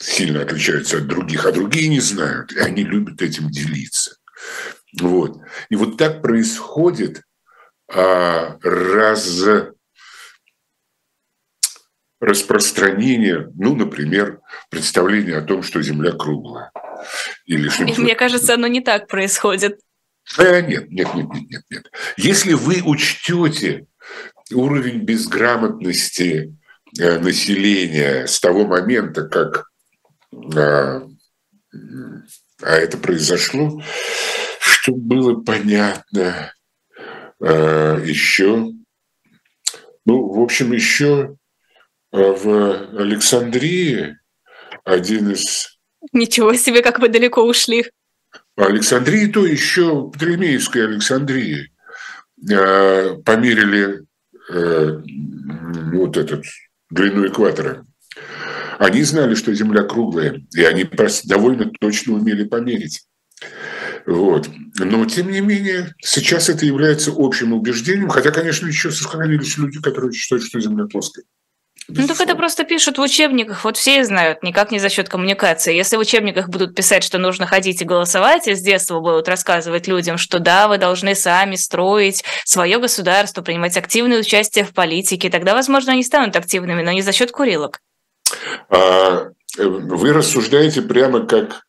сильно 0.00 0.42
отличаются 0.42 0.98
от 0.98 1.06
других, 1.06 1.46
а 1.46 1.52
другие 1.52 1.88
не 1.88 2.00
знают, 2.00 2.52
и 2.52 2.58
они 2.58 2.84
любят 2.84 3.22
этим 3.22 3.50
делиться. 3.50 4.16
Вот. 5.00 5.38
И 5.70 5.76
вот 5.76 5.96
так 5.96 6.22
происходит 6.22 7.22
а, 7.92 8.58
раз 8.62 9.44
распространение, 12.24 13.50
ну, 13.54 13.74
например, 13.76 14.40
представление 14.70 15.36
о 15.36 15.42
том, 15.42 15.62
что 15.62 15.82
Земля 15.82 16.12
круглая. 16.12 16.70
Или 17.46 17.68
что 17.68 17.84
Мне 17.84 18.14
кажется, 18.14 18.54
оно 18.54 18.66
не 18.66 18.80
так 18.80 19.08
происходит. 19.08 19.78
А, 20.38 20.60
нет, 20.62 20.90
нет, 20.90 21.14
нет, 21.14 21.26
нет, 21.32 21.44
нет, 21.50 21.62
нет. 21.70 21.90
Если 22.16 22.54
вы 22.54 22.82
учтете 22.82 23.86
уровень 24.52 25.00
безграмотности 25.00 26.56
э, 26.98 27.18
населения 27.18 28.26
с 28.26 28.40
того 28.40 28.66
момента, 28.66 29.28
как 29.28 29.66
а, 30.56 31.06
а 32.62 32.76
это 32.76 32.96
произошло, 32.96 33.82
чтобы 34.60 34.98
было 34.98 35.40
понятно 35.42 36.52
а, 37.40 37.98
еще, 37.98 38.70
ну, 40.06 40.32
в 40.32 40.40
общем, 40.40 40.72
еще 40.72 41.36
в 42.14 43.00
Александрии 43.00 44.16
один 44.84 45.32
из... 45.32 45.78
Ничего 46.12 46.54
себе, 46.54 46.82
как 46.82 46.98
вы 46.98 47.08
далеко 47.08 47.42
ушли. 47.42 47.86
Александрии, 48.56 49.26
то 49.26 49.44
еще 49.44 50.10
Птолемеевской 50.10 50.86
Александрии 50.86 51.72
а, 52.52 53.16
померили 53.24 54.04
э, 54.50 55.02
вот 55.92 56.16
этот 56.16 56.44
длину 56.90 57.26
экватора 57.26 57.84
они 58.78 59.02
знали, 59.02 59.34
что 59.34 59.54
Земля 59.54 59.82
круглая, 59.82 60.42
и 60.54 60.62
они 60.62 60.88
довольно 61.24 61.70
точно 61.80 62.14
умели 62.14 62.44
померить. 62.44 63.06
Вот. 64.06 64.50
Но, 64.78 65.04
тем 65.06 65.30
не 65.30 65.40
менее, 65.40 65.94
сейчас 66.02 66.48
это 66.48 66.66
является 66.66 67.12
общим 67.14 67.52
убеждением, 67.52 68.08
хотя, 68.08 68.30
конечно, 68.30 68.66
еще 68.66 68.90
сохранились 68.90 69.56
люди, 69.56 69.80
которые 69.80 70.12
считают, 70.12 70.44
что 70.44 70.60
Земля 70.60 70.86
плоская. 70.86 71.24
Ну 71.88 72.06
так 72.06 72.20
это 72.20 72.34
просто 72.34 72.64
пишут 72.64 72.96
в 72.96 73.02
учебниках, 73.02 73.64
вот 73.64 73.76
все 73.76 74.04
знают, 74.04 74.42
никак 74.42 74.70
не 74.70 74.78
за 74.78 74.88
счет 74.88 75.08
коммуникации. 75.08 75.74
Если 75.74 75.96
в 75.96 76.00
учебниках 76.00 76.48
будут 76.48 76.74
писать, 76.74 77.04
что 77.04 77.18
нужно 77.18 77.46
ходить 77.46 77.82
и 77.82 77.84
голосовать, 77.84 78.48
и 78.48 78.54
с 78.54 78.62
детства 78.62 79.00
будут 79.00 79.28
рассказывать 79.28 79.86
людям, 79.86 80.16
что 80.16 80.38
да, 80.38 80.68
вы 80.68 80.78
должны 80.78 81.14
сами 81.14 81.56
строить 81.56 82.24
свое 82.44 82.78
государство, 82.78 83.42
принимать 83.42 83.76
активное 83.76 84.20
участие 84.20 84.64
в 84.64 84.72
политике, 84.72 85.28
тогда, 85.28 85.52
возможно, 85.52 85.92
они 85.92 86.02
станут 86.02 86.36
активными, 86.36 86.82
но 86.82 86.92
не 86.92 87.02
за 87.02 87.12
счет 87.12 87.32
курилок. 87.32 87.80
А, 88.70 89.28
вы 89.58 90.12
рассуждаете 90.12 90.80
прямо 90.80 91.26
как 91.26 91.64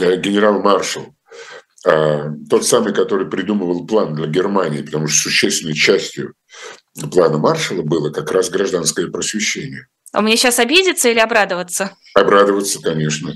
э, 0.00 0.16
генерал-маршал, 0.16 1.14
а, 1.86 2.30
тот 2.50 2.66
самый, 2.66 2.92
который 2.92 3.26
придумывал 3.26 3.86
план 3.86 4.14
для 4.14 4.26
Германии, 4.26 4.82
потому 4.82 5.08
что 5.08 5.22
существенной 5.22 5.74
частью 5.74 6.34
плана 7.12 7.38
Маршала 7.38 7.82
было 7.82 8.10
как 8.10 8.30
раз 8.30 8.50
гражданское 8.50 9.08
просвещение. 9.08 9.86
А 10.12 10.22
мне 10.22 10.36
сейчас 10.36 10.58
обидеться 10.58 11.10
или 11.10 11.18
обрадоваться? 11.18 11.92
Обрадоваться, 12.14 12.80
конечно. 12.80 13.34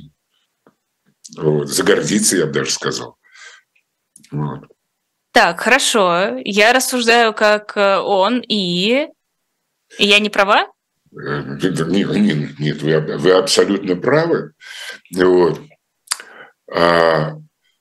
Вот. 1.36 1.68
Загордиться, 1.68 2.36
я 2.36 2.46
бы 2.46 2.52
даже 2.52 2.70
сказал. 2.70 3.18
Вот. 4.30 4.61
Так, 5.32 5.61
хорошо. 5.61 6.38
Я 6.44 6.72
рассуждаю 6.72 7.34
как 7.34 7.76
э, 7.76 7.98
он, 7.98 8.42
и... 8.46 9.08
я 9.98 10.18
не 10.18 10.30
права? 10.30 10.66
Нет, 11.12 11.80
нет, 11.88 12.58
нет 12.58 12.82
вы, 12.82 13.18
вы 13.18 13.32
абсолютно 13.32 13.96
правы. 13.96 14.52
Вот. 15.14 15.61
А, 16.72 17.34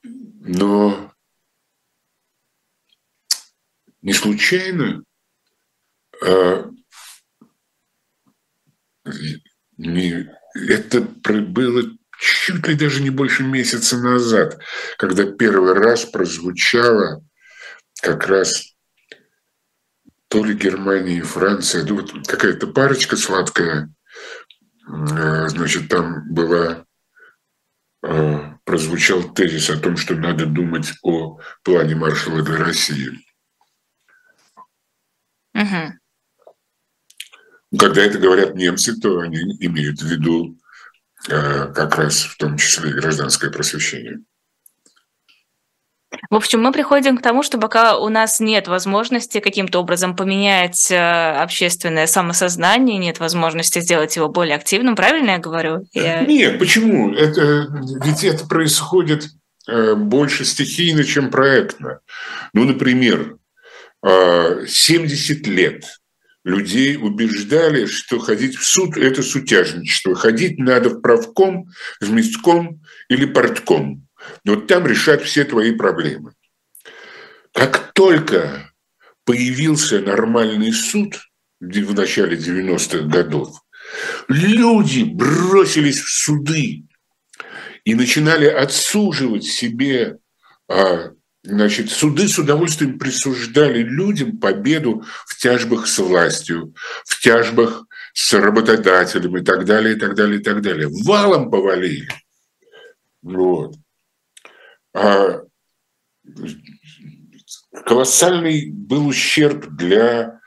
но 0.03 1.11
не 4.01 4.13
случайно 4.13 5.03
это 10.67 11.01
было 11.01 11.83
чуть 12.19 12.67
ли 12.67 12.75
даже 12.75 13.01
не 13.01 13.09
больше 13.09 13.43
месяца 13.43 13.97
назад, 13.97 14.59
когда 14.97 15.31
первый 15.31 15.73
раз 15.73 16.05
прозвучало 16.05 17.23
как 18.01 18.27
раз 18.27 18.75
то 20.27 20.43
ли 20.43 20.53
Германия 20.53 21.17
и 21.17 21.21
Франция, 21.21 21.83
ну 21.85 21.95
вот 21.95 22.27
какая-то 22.27 22.67
парочка 22.67 23.17
сладкая, 23.17 23.91
э, 24.87 25.47
значит, 25.47 25.89
там 25.89 26.31
была, 26.31 26.85
э, 28.03 28.39
прозвучал 28.63 29.33
тезис 29.33 29.69
о 29.71 29.79
том, 29.79 29.97
что 29.97 30.13
надо 30.15 30.45
думать 30.45 30.93
о 31.01 31.39
плане 31.63 31.95
маршала 31.95 32.43
для 32.43 32.57
России. 32.57 33.09
Угу. 35.55 35.99
Когда 37.77 38.03
это 38.03 38.17
говорят 38.17 38.55
немцы, 38.55 38.95
то 38.99 39.19
они 39.19 39.37
имеют 39.59 40.01
в 40.01 40.07
виду 40.07 40.57
э, 41.29 41.71
как 41.73 41.97
раз 41.97 42.23
в 42.23 42.37
том 42.37 42.57
числе 42.57 42.89
и 42.89 42.93
гражданское 42.93 43.51
просвещение. 43.51 44.19
В 46.31 46.35
общем, 46.35 46.61
мы 46.61 46.71
приходим 46.71 47.17
к 47.17 47.21
тому, 47.21 47.43
что 47.43 47.59
пока 47.59 47.97
у 47.97 48.09
нас 48.09 48.39
нет 48.39 48.67
возможности 48.67 49.39
каким-то 49.39 49.79
образом 49.79 50.15
поменять 50.15 50.89
э, 50.89 50.97
общественное 50.97 52.07
самосознание, 52.07 52.97
нет 52.97 53.19
возможности 53.19 53.79
сделать 53.79 54.15
его 54.15 54.27
более 54.27 54.55
активным, 54.55 54.95
правильно 54.95 55.31
я 55.31 55.37
говорю? 55.37 55.85
Я... 55.93 56.25
Нет, 56.25 56.57
почему? 56.57 57.13
Это, 57.13 57.67
ведь 58.03 58.23
это 58.23 58.47
происходит 58.47 59.27
э, 59.67 59.93
больше 59.93 60.45
стихийно, 60.45 61.03
чем 61.03 61.29
проектно. 61.29 61.99
Ну, 62.53 62.65
например, 62.65 63.37
70 64.03 65.47
э, 65.47 65.49
лет 65.51 65.98
людей 66.49 66.97
убеждали, 66.97 67.85
что 67.85 68.19
ходить 68.19 68.55
в 68.55 68.65
суд– 68.65 68.97
это 68.97 69.23
сутяжничество. 69.23 70.15
Ходить 70.15 70.57
надо 70.57 70.89
в 70.89 71.01
правком, 71.01 71.69
в 72.01 72.11
местком 72.11 72.81
или 73.07 73.25
портком. 73.25 74.07
Вот 74.43 74.67
там 74.67 74.85
решат 74.85 75.21
все 75.21 75.45
твои 75.45 75.71
проблемы. 75.71 76.33
Как 77.53 77.93
только 77.93 78.71
появился 79.25 80.01
нормальный 80.01 80.73
суд 80.73 81.19
в 81.59 81.93
начале 81.93 82.37
90-х 82.37 83.07
годов, 83.07 83.61
люди 84.27 85.03
бросились 85.03 85.99
в 85.99 86.09
суды 86.09 86.83
и 87.85 87.95
начинали 87.95 88.45
отсуживать 88.45 89.45
себе 89.45 90.17
а, 90.67 91.11
Значит, 91.49 91.89
суды 91.89 92.27
с 92.27 92.37
удовольствием 92.37 92.99
присуждали 92.99 93.81
людям 93.81 94.37
победу 94.37 95.03
в 95.25 95.35
тяжбах 95.35 95.87
с 95.87 95.97
властью, 95.97 96.75
в 97.05 97.19
тяжбах 97.19 97.85
с 98.13 98.33
работодателем 98.33 99.35
и 99.35 99.43
так 99.43 99.65
далее, 99.65 99.95
и 99.95 99.99
так 99.99 100.13
далее, 100.13 100.39
и 100.39 100.43
так 100.43 100.61
далее. 100.61 100.87
Валом 101.03 101.49
повалили. 101.49 102.07
Вот. 103.23 103.77
А, 104.93 105.41
колоссальный 107.83 108.69
был 108.69 109.07
ущерб 109.07 109.69
для 109.69 110.39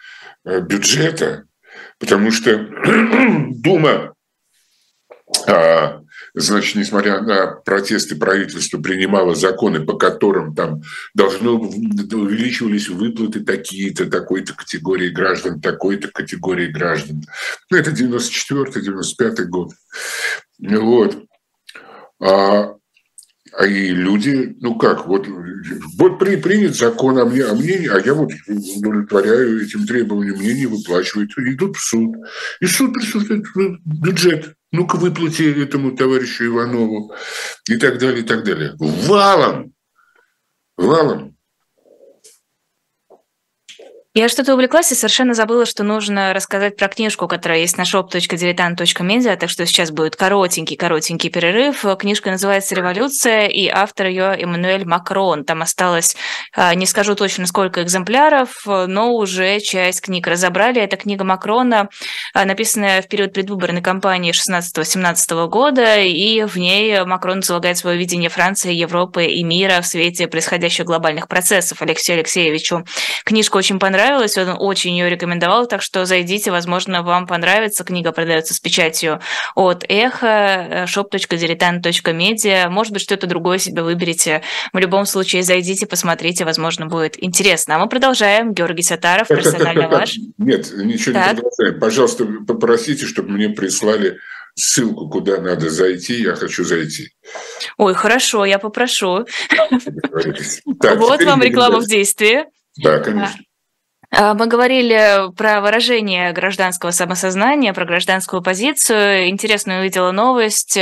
э, 0.44 0.60
бюджета, 0.60 1.46
потому 1.98 2.30
что 2.30 2.58
Дума, 3.50 4.14
а, 5.48 6.01
значит, 6.34 6.76
несмотря 6.76 7.20
на 7.20 7.46
протесты 7.46 8.16
правительства, 8.16 8.80
принимала 8.80 9.34
законы, 9.34 9.84
по 9.84 9.96
которым 9.96 10.54
там 10.54 10.82
должно 11.14 11.58
увеличивались 11.58 12.88
выплаты 12.88 13.40
такие-то, 13.40 14.06
такой-то 14.06 14.54
категории 14.54 15.10
граждан, 15.10 15.60
такой-то 15.60 16.08
категории 16.08 16.68
граждан. 16.68 17.22
Ну, 17.70 17.76
это 17.76 17.90
94-95 17.90 19.44
год. 19.44 19.72
Вот. 20.58 21.24
А 22.20 22.76
а 23.54 23.66
и 23.66 23.88
люди, 23.88 24.56
ну 24.60 24.76
как, 24.76 25.06
вот, 25.06 25.26
вот 25.98 26.18
при, 26.18 26.36
принят 26.36 26.74
закон 26.74 27.18
о 27.18 27.26
мне, 27.26 27.44
о 27.44 27.54
мне, 27.54 27.86
а 27.90 28.00
я 28.00 28.14
вот 28.14 28.30
удовлетворяю 28.48 29.62
этим 29.62 29.86
требованиям, 29.86 30.38
мне 30.38 30.54
не 30.54 30.66
выплачивают, 30.66 31.32
идут 31.36 31.76
в 31.76 31.80
суд. 31.80 32.16
И 32.60 32.66
суд 32.66 32.94
присутствует 32.94 33.44
бюджет. 33.84 34.54
Ну-ка 34.72 34.96
выплати 34.96 35.42
этому 35.62 35.92
товарищу 35.92 36.46
Иванову 36.46 37.14
и 37.68 37.76
так 37.76 37.98
далее, 37.98 38.22
и 38.22 38.26
так 38.26 38.44
далее. 38.44 38.74
Валом! 38.78 39.74
Валом! 40.78 41.31
Я 44.14 44.28
что-то 44.28 44.52
увлеклась 44.52 44.92
и 44.92 44.94
совершенно 44.94 45.32
забыла, 45.32 45.64
что 45.64 45.84
нужно 45.84 46.34
рассказать 46.34 46.76
про 46.76 46.88
книжку, 46.88 47.26
которая 47.28 47.60
есть 47.60 47.78
на 47.78 47.82
shop.diletant.media, 47.84 49.36
так 49.36 49.48
что 49.48 49.64
сейчас 49.64 49.90
будет 49.90 50.16
коротенький-коротенький 50.16 51.30
перерыв. 51.30 51.82
Книжка 51.98 52.30
называется 52.30 52.74
«Революция», 52.74 53.46
и 53.46 53.68
автор 53.68 54.08
ее 54.08 54.36
Эммануэль 54.38 54.84
Макрон. 54.84 55.46
Там 55.46 55.62
осталось, 55.62 56.14
а, 56.54 56.74
не 56.74 56.84
скажу 56.84 57.14
точно, 57.14 57.46
сколько 57.46 57.82
экземпляров, 57.82 58.66
но 58.66 59.14
уже 59.14 59.60
часть 59.60 60.02
книг 60.02 60.26
разобрали. 60.26 60.82
Это 60.82 60.98
книга 60.98 61.24
Макрона, 61.24 61.88
а, 62.34 62.44
написанная 62.44 63.00
в 63.00 63.08
период 63.08 63.32
предвыборной 63.32 63.80
кампании 63.80 64.32
16-17 64.32 65.48
года, 65.48 65.96
и 65.96 66.44
в 66.44 66.58
ней 66.58 67.02
Макрон 67.04 67.40
излагает 67.40 67.78
свое 67.78 67.96
видение 67.96 68.28
Франции, 68.28 68.74
Европы 68.74 69.24
и 69.24 69.42
мира 69.42 69.80
в 69.80 69.86
свете 69.86 70.28
происходящих 70.28 70.84
глобальных 70.84 71.28
процессов 71.28 71.80
Алексею 71.80 72.18
Алексеевичу. 72.18 72.84
Книжка 73.24 73.56
очень 73.56 73.78
понравилась 73.78 74.01
понравилась, 74.02 74.36
он 74.36 74.56
очень 74.58 74.92
ее 74.92 75.08
рекомендовал, 75.08 75.66
так 75.66 75.80
что 75.80 76.04
зайдите, 76.04 76.50
возможно, 76.50 77.02
вам 77.02 77.26
понравится. 77.26 77.84
Книга 77.84 78.10
продается 78.10 78.52
с 78.52 78.58
печатью 78.58 79.20
от 79.54 79.84
Эхо, 79.88 80.86
shop.diletant.media. 80.88 82.68
Может 82.68 82.92
быть, 82.92 83.02
что-то 83.02 83.28
другое 83.28 83.58
себе 83.58 83.82
выберете. 83.82 84.42
В 84.72 84.78
любом 84.78 85.06
случае, 85.06 85.44
зайдите, 85.44 85.86
посмотрите, 85.86 86.44
возможно, 86.44 86.86
будет 86.86 87.22
интересно. 87.22 87.76
А 87.76 87.78
мы 87.78 87.88
продолжаем. 87.88 88.52
Георгий 88.52 88.82
Сатаров, 88.82 89.28
так, 89.28 89.38
персонально 89.38 89.82
так, 89.82 89.90
так, 89.90 90.00
ваш. 90.00 90.16
Нет, 90.38 90.72
ничего 90.76 91.14
так. 91.14 91.34
не 91.34 91.40
продолжаем. 91.40 91.80
Пожалуйста, 91.80 92.26
попросите, 92.48 93.06
чтобы 93.06 93.30
мне 93.30 93.50
прислали 93.50 94.18
ссылку, 94.56 95.08
куда 95.08 95.40
надо 95.40 95.70
зайти, 95.70 96.22
я 96.22 96.34
хочу 96.34 96.64
зайти. 96.64 97.10
Ой, 97.78 97.94
хорошо, 97.94 98.44
я 98.44 98.58
попрошу. 98.58 99.26
Так, 100.80 100.98
вот 100.98 101.22
вам 101.22 101.40
реклама 101.40 101.78
в 101.78 101.86
действии. 101.86 102.46
Да, 102.82 102.98
конечно. 102.98 103.38
А, 104.14 104.34
мы 104.34 104.46
говорили 104.46 105.32
про 105.36 105.62
выражение 105.62 106.32
гражданского 106.32 106.90
самосознания, 106.90 107.72
про 107.72 107.86
гражданскую 107.86 108.42
позицию. 108.42 109.30
Интересную 109.30 109.80
увидела 109.80 110.10
новость. 110.12 110.78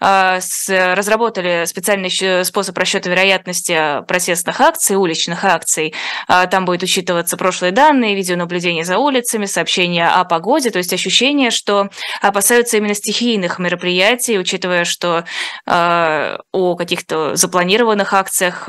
А, 0.00 0.40
разработали 0.68 1.66
специальный 1.66 2.44
способ 2.44 2.76
расчета 2.76 3.10
вероятности 3.10 4.04
протестных 4.06 4.60
акций, 4.60 4.96
уличных 4.96 5.44
акций. 5.44 5.94
А, 6.26 6.46
там 6.46 6.64
будет 6.64 6.82
учитываться 6.82 7.36
прошлые 7.36 7.70
данные, 7.70 8.16
видеонаблюдение 8.16 8.84
за 8.84 8.98
улицами, 8.98 9.46
сообщения 9.46 10.08
о 10.08 10.24
погоде, 10.24 10.70
то 10.70 10.78
есть 10.78 10.92
ощущение, 10.92 11.50
что 11.50 11.88
опасаются 12.20 12.76
именно 12.76 12.94
стихийных 12.94 13.60
мероприятий, 13.60 14.38
учитывая, 14.38 14.84
что 14.84 15.24
о 15.66 16.76
каких-то 16.76 17.36
запланированных 17.36 18.12
акциях 18.12 18.68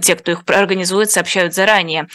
те, 0.00 0.16
кто 0.16 0.32
их 0.32 0.42
организует, 0.46 1.10
сообщают 1.10 1.54
заранее. 1.54 2.08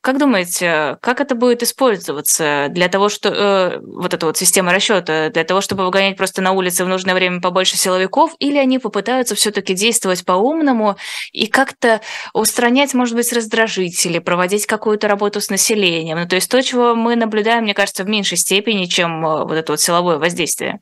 Как 0.00 0.18
думаете, 0.18 0.98
как 1.00 1.20
это 1.20 1.34
будет 1.34 1.62
использоваться 1.62 2.68
для 2.70 2.88
того, 2.88 3.08
что 3.08 3.28
э, 3.28 3.80
вот 3.80 4.14
эта 4.14 4.26
вот 4.26 4.36
система 4.36 4.72
расчета, 4.72 5.30
для 5.30 5.44
того, 5.44 5.60
чтобы 5.60 5.84
выгонять 5.84 6.16
просто 6.16 6.42
на 6.42 6.52
улице 6.52 6.84
в 6.84 6.88
нужное 6.88 7.14
время 7.14 7.40
побольше 7.40 7.76
силовиков, 7.76 8.34
или 8.38 8.58
они 8.58 8.78
попытаются 8.78 9.34
все-таки 9.34 9.74
действовать 9.74 10.24
по-умному 10.24 10.96
и 11.32 11.46
как-то 11.46 12.00
устранять, 12.32 12.94
может 12.94 13.16
быть, 13.16 13.32
раздражители, 13.32 14.18
проводить 14.18 14.66
какую-то 14.66 15.08
работу 15.08 15.40
с 15.40 15.50
населением? 15.50 16.18
Ну, 16.18 16.28
то 16.28 16.36
есть 16.36 16.50
то, 16.50 16.62
чего 16.62 16.94
мы 16.94 17.16
наблюдаем, 17.16 17.64
мне 17.64 17.74
кажется, 17.74 18.04
в 18.04 18.08
меньшей 18.08 18.38
степени, 18.38 18.86
чем 18.86 19.24
э, 19.26 19.44
вот 19.44 19.54
это 19.54 19.72
вот 19.72 19.80
силовое 19.80 20.18
воздействие. 20.18 20.80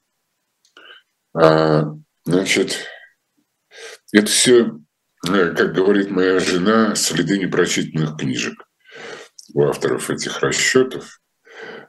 А, 1.34 1.84
значит, 2.24 2.78
это 4.12 4.26
все, 4.26 4.78
э, 5.28 5.54
как 5.56 5.72
говорит 5.72 6.10
моя 6.10 6.38
жена, 6.38 6.94
следы 6.94 7.38
непрочитанных 7.38 8.16
книжек 8.16 8.64
у 9.54 9.64
авторов 9.64 10.10
этих 10.10 10.40
расчетов. 10.40 11.20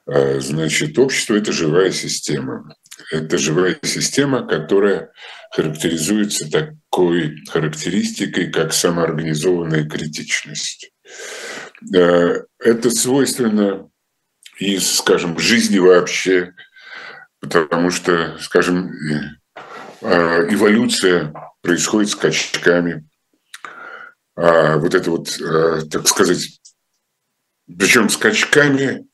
А, 0.05 0.39
значит, 0.39 0.97
общество– 0.97 1.35
это 1.35 1.51
живая 1.51 1.91
система. 1.91 2.75
Это 3.11 3.37
живая 3.37 3.77
система, 3.83 4.47
которая 4.47 5.11
характеризуется 5.51 6.49
такой 6.49 7.43
характеристикой, 7.49 8.51
как 8.51 8.71
самоорганизованная 8.71 9.89
критичность. 9.89 10.91
А, 11.93 12.35
это 12.59 12.89
свойственно 12.91 13.89
и, 14.59 14.77
скажем, 14.77 15.37
жизни 15.39 15.79
вообще, 15.79 16.53
потому 17.41 17.89
что, 17.89 18.37
скажем, 18.39 18.91
а, 20.01 20.45
эволюция 20.47 21.33
происходит 21.61 22.11
скачками. 22.11 23.09
А 24.37 24.77
вот 24.77 24.93
это 24.93 25.09
вот, 25.09 25.29
так 25.89 26.07
сказать, 26.07 26.59
причем 27.67 28.09
скачками, 28.09 29.07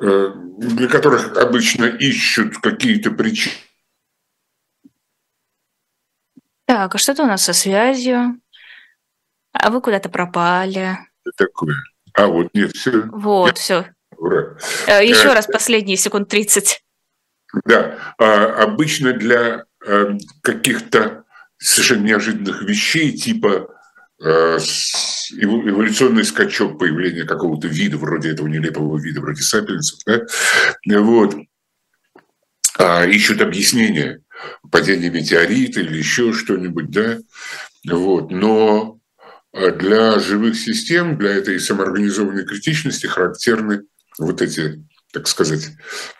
э, 0.00 0.32
для 0.58 0.88
которых 0.88 1.36
обычно 1.36 1.84
ищут 1.84 2.58
какие-то 2.58 3.10
причины. 3.10 3.54
Так, 6.66 6.94
а 6.94 6.98
что-то 6.98 7.22
у 7.22 7.26
нас 7.26 7.44
со 7.44 7.52
связью? 7.52 8.40
А 9.52 9.70
вы 9.70 9.80
куда-то 9.80 10.08
пропали? 10.08 10.98
Такое? 11.36 11.76
А, 12.14 12.26
вот 12.26 12.48
нет, 12.54 12.72
все. 12.72 13.02
Вот, 13.12 13.48
Я... 13.48 13.54
все. 13.54 13.94
Ура. 14.16 14.56
Э, 14.86 15.04
Еще 15.04 15.28
а, 15.28 15.34
раз 15.34 15.46
последние 15.46 15.96
секунд 15.96 16.28
30. 16.28 16.82
Да, 17.64 17.98
а, 18.18 18.62
обычно 18.62 19.12
для 19.12 19.64
каких-то 20.42 21.24
совершенно 21.58 22.02
неожиданных 22.06 22.62
вещей, 22.62 23.12
типа 23.12 23.68
Э, 23.68 23.75
эволюционный 24.18 26.24
скачок 26.24 26.78
появления 26.78 27.24
какого-то 27.24 27.68
вида, 27.68 27.98
вроде 27.98 28.30
этого 28.30 28.46
нелепого 28.46 28.98
вида, 28.98 29.20
вроде 29.20 29.42
сапиенсов, 29.42 29.98
да? 30.06 30.22
вот. 31.00 31.36
а 32.78 33.04
ищут 33.04 33.42
объяснение 33.42 34.22
падения 34.70 35.10
метеорита 35.10 35.80
или 35.80 35.98
еще 35.98 36.32
что-нибудь, 36.32 36.90
да, 36.90 37.18
вот. 37.86 38.30
Но 38.30 38.98
для 39.52 40.18
живых 40.18 40.56
систем, 40.56 41.16
для 41.16 41.30
этой 41.30 41.58
самоорганизованной 41.58 42.44
критичности 42.44 43.06
характерны 43.06 43.84
вот 44.18 44.42
эти, 44.42 44.84
так 45.12 45.28
сказать, 45.28 45.70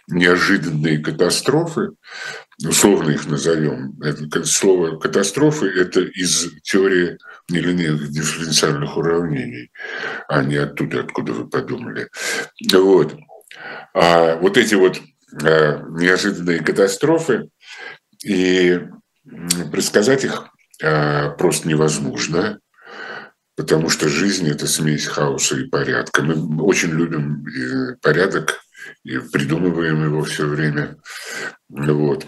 неожиданные 0.09 0.99
катастрофы, 0.99 1.91
условно 2.65 3.11
их 3.11 3.27
назовем. 3.27 4.01
Это, 4.03 4.45
слово 4.45 4.99
катастрофы– 4.99 5.67
это 5.67 6.01
из 6.01 6.49
теории 6.63 7.19
нелинейных 7.49 8.11
дифференциальных 8.11 8.97
уравнений, 8.97 9.71
а 10.29 10.43
не 10.43 10.57
оттуда, 10.57 11.01
откуда 11.01 11.33
вы 11.33 11.49
подумали. 11.49 12.09
Вот. 12.73 13.17
А 13.95 14.37
вот 14.37 14.57
эти 14.57 14.75
вот 14.75 15.01
а, 15.43 15.83
неожиданные 15.91 16.61
катастрофы, 16.61 17.49
и 18.25 18.81
предсказать 19.71 20.25
их 20.25 20.49
а, 20.83 21.31
просто 21.31 21.69
невозможно, 21.69 22.59
потому 23.57 23.89
что 23.89 24.09
жизнь– 24.09 24.49
это 24.51 24.67
смесь 24.67 25.07
хаоса 25.07 25.57
и 25.57 25.69
порядка. 25.69 26.23
Мы 26.23 26.63
очень 26.63 26.91
любим 26.91 27.47
порядок, 28.03 28.61
и 29.05 29.19
придумываем 29.19 30.05
его 30.05 30.23
все 30.23 30.47
время. 30.47 30.97
Вот 31.69 32.27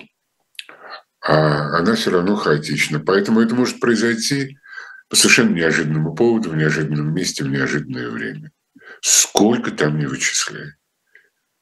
а 1.29 1.79
она 1.79 1.95
все 1.95 2.11
равно 2.11 2.37
хаотична. 2.37 3.01
Поэтому 3.01 3.41
это 3.41 3.55
может 3.55 3.81
произойти 3.81 4.59
по 5.09 5.17
совершенно 5.17 5.55
неожиданному 5.55 6.15
поводу, 6.15 6.51
в 6.51 6.57
неожиданном 6.57 7.15
месте, 7.15 7.45
в 7.45 7.49
неожиданное 7.49 8.09
время. 8.11 8.53
Сколько 9.01 9.71
там 9.71 9.99
не 9.99 10.07
вычисляй. 10.07 10.73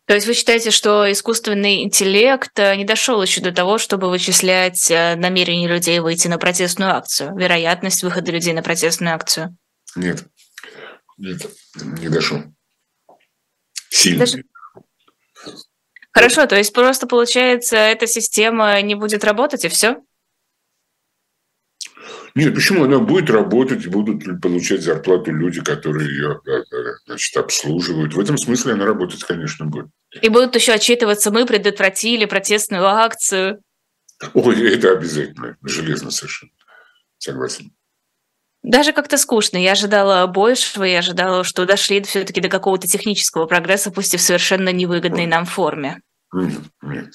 То 0.06 0.14
есть 0.14 0.26
вы 0.28 0.34
считаете, 0.34 0.70
что 0.70 1.10
искусственный 1.10 1.82
интеллект 1.82 2.56
э, 2.58 2.76
не 2.76 2.84
дошел 2.84 3.20
еще 3.20 3.40
до 3.40 3.50
того, 3.50 3.76
чтобы 3.76 4.08
вычислять 4.08 4.88
э, 4.88 5.16
намерение 5.16 5.68
людей 5.68 5.98
выйти 5.98 6.28
на 6.28 6.38
протестную 6.38 6.92
акцию, 6.92 7.36
вероятность 7.36 8.04
выхода 8.04 8.30
людей 8.30 8.52
на 8.52 8.62
протестную 8.62 9.16
акцию? 9.16 9.56
Нет, 9.96 10.24
нет, 11.18 11.44
не 11.98 12.08
дошел. 12.08 12.40
Сильно. 13.90 14.20
Даже... 14.20 14.44
Хорошо, 16.12 16.46
то 16.46 16.56
есть 16.56 16.72
просто 16.72 17.08
получается, 17.08 17.76
эта 17.76 18.06
система 18.06 18.80
не 18.82 18.94
будет 18.94 19.24
работать 19.24 19.64
и 19.64 19.68
все? 19.68 19.96
Нет, 22.36 22.54
почему 22.54 22.84
она 22.84 22.98
будет 22.98 23.30
работать, 23.30 23.86
будут 23.86 24.42
получать 24.42 24.82
зарплату 24.82 25.32
люди, 25.32 25.62
которые 25.62 26.06
ее 26.06 26.40
значит, 27.06 27.34
обслуживают. 27.34 28.12
В 28.12 28.20
этом 28.20 28.36
смысле 28.36 28.74
она 28.74 28.84
работать, 28.84 29.24
конечно, 29.24 29.64
будет. 29.64 29.86
И 30.20 30.28
будут 30.28 30.54
еще 30.54 30.74
отчитываться, 30.74 31.30
мы 31.30 31.46
предотвратили 31.46 32.26
протестную 32.26 32.84
акцию. 32.84 33.62
Ой, 34.34 34.70
это 34.70 34.92
обязательно, 34.92 35.56
железно 35.62 36.10
совершенно. 36.10 36.52
Согласен. 37.16 37.72
Даже 38.62 38.92
как-то 38.92 39.16
скучно. 39.16 39.56
Я 39.56 39.72
ожидала 39.72 40.26
большего, 40.26 40.84
я 40.84 40.98
ожидала, 40.98 41.42
что 41.42 41.64
дошли 41.64 42.02
все-таки 42.02 42.42
до 42.42 42.50
какого-то 42.50 42.86
технического 42.86 43.46
прогресса, 43.46 43.90
пусть 43.90 44.12
и 44.12 44.18
в 44.18 44.20
совершенно 44.20 44.70
невыгодной 44.74 45.24
нам 45.24 45.46
форме. 45.46 46.02
Нет, 46.34 46.60
нет. 46.82 47.14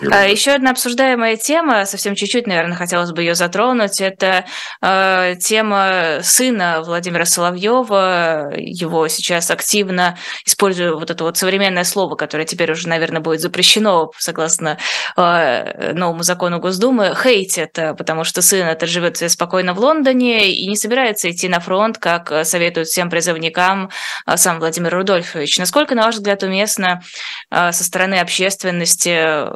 А 0.00 0.26
еще 0.26 0.52
одна 0.52 0.70
обсуждаемая 0.70 1.36
тема, 1.36 1.84
совсем 1.84 2.14
чуть-чуть, 2.14 2.46
наверное, 2.46 2.78
хотелось 2.78 3.12
бы 3.12 3.20
ее 3.20 3.34
затронуть, 3.34 4.00
это 4.00 4.46
э, 4.80 5.34
тема 5.38 6.20
сына 6.22 6.80
Владимира 6.82 7.26
Соловьева. 7.26 8.54
Его 8.56 9.08
сейчас 9.08 9.50
активно 9.50 10.16
использую 10.46 10.98
вот 10.98 11.10
это 11.10 11.24
вот 11.24 11.36
современное 11.36 11.84
слово, 11.84 12.14
которое 12.16 12.46
теперь 12.46 12.72
уже, 12.72 12.88
наверное, 12.88 13.20
будет 13.20 13.42
запрещено 13.42 14.10
согласно 14.16 14.78
э, 15.14 15.92
новому 15.92 16.22
закону 16.22 16.58
Госдумы, 16.58 17.14
хейтит, 17.14 17.74
потому 17.74 18.24
что 18.24 18.40
сын 18.40 18.66
это 18.66 18.86
живет 18.86 19.18
спокойно 19.30 19.74
в 19.74 19.78
Лондоне 19.78 20.52
и 20.52 20.66
не 20.66 20.76
собирается 20.76 21.30
идти 21.30 21.50
на 21.50 21.60
фронт, 21.60 21.98
как 21.98 22.46
советуют 22.46 22.88
всем 22.88 23.10
призывникам 23.10 23.90
э, 24.26 24.38
сам 24.38 24.58
Владимир 24.58 24.94
Рудольфович. 24.94 25.58
Насколько, 25.58 25.94
на 25.94 26.04
ваш 26.06 26.14
взгляд, 26.14 26.42
уместно 26.42 27.02
э, 27.50 27.72
со 27.72 27.84
стороны 27.84 28.14
общественности 28.14 29.10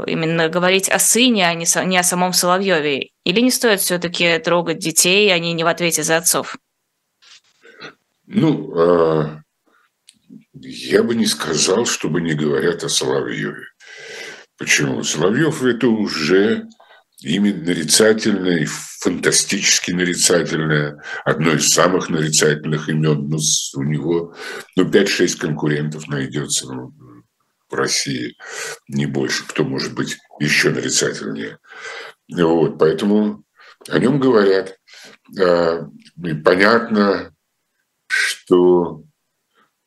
именно 0.06 0.25
именно 0.26 0.48
говорить 0.48 0.88
о 0.88 0.98
сыне, 0.98 1.48
а 1.48 1.54
не, 1.54 1.98
о 1.98 2.02
самом 2.02 2.32
Соловьеве? 2.32 3.10
Или 3.24 3.40
не 3.40 3.50
стоит 3.50 3.80
все-таки 3.80 4.38
трогать 4.38 4.78
детей, 4.78 5.32
они 5.32 5.52
не 5.52 5.64
в 5.64 5.66
ответе 5.66 6.02
за 6.02 6.18
отцов? 6.18 6.56
Ну, 8.26 8.72
а, 8.78 9.40
я 10.52 11.02
бы 11.02 11.14
не 11.14 11.26
сказал, 11.26 11.86
чтобы 11.86 12.20
не 12.20 12.34
говорят 12.34 12.84
о 12.84 12.88
Соловьеве. 12.88 13.64
Почему? 14.58 15.02
Соловьев 15.02 15.62
это 15.62 15.88
уже 15.88 16.66
имя 17.20 17.54
нарицательное, 17.54 18.66
фантастически 19.00 19.92
нарицательное, 19.92 21.02
одно 21.24 21.52
из 21.52 21.68
самых 21.68 22.08
нарицательных 22.08 22.88
имен. 22.88 23.28
Ну, 23.28 23.38
у 23.74 23.82
него 23.82 24.34
ну, 24.76 24.88
5-6 24.88 25.38
конкурентов 25.38 26.08
найдется. 26.08 26.66
В 27.68 27.74
России, 27.74 28.36
не 28.88 29.06
больше. 29.06 29.46
Кто 29.46 29.64
может 29.64 29.94
быть 29.94 30.18
еще 30.38 30.70
нарицательнее? 30.70 31.58
Вот, 32.32 32.78
поэтому 32.78 33.44
о 33.88 33.98
нем 33.98 34.20
говорят. 34.20 34.78
А, 35.40 35.88
и 36.22 36.34
понятно, 36.34 37.34
что 38.08 39.02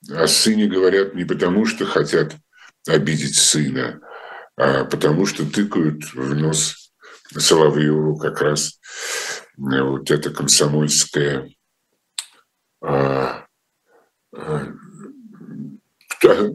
о 0.10 0.28
сыне 0.28 0.68
говорят 0.68 1.16
не 1.16 1.26
потому, 1.26 1.66
что 1.66 1.86
хотят 1.86 2.36
обидеть 2.88 3.36
сына, 3.36 4.02
а 4.56 4.86
потому 4.86 5.26
что 5.26 5.50
тыкают 5.50 6.14
в 6.14 6.36
нос 6.36 6.92
Соловьеву 7.32 8.18
как 8.18 8.42
раз 8.42 8.80
вот 9.58 10.10
это 10.10 10.32
комсомольское 10.32 11.54
а, 12.82 13.46
а, 14.34 14.69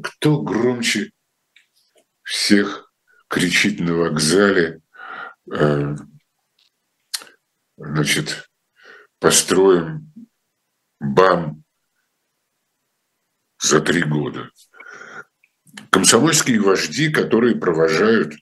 кто, 0.02 0.42
громче 0.42 1.12
всех 2.22 2.92
кричит 3.28 3.80
на 3.80 3.94
вокзале, 3.94 4.80
э, 5.52 5.96
значит, 7.76 8.48
построим 9.18 10.12
БАМ 11.00 11.64
за 13.60 13.80
три 13.80 14.02
года. 14.02 14.50
Комсомольские 15.90 16.60
вожди, 16.60 17.10
которые 17.10 17.56
провожают 17.56 18.34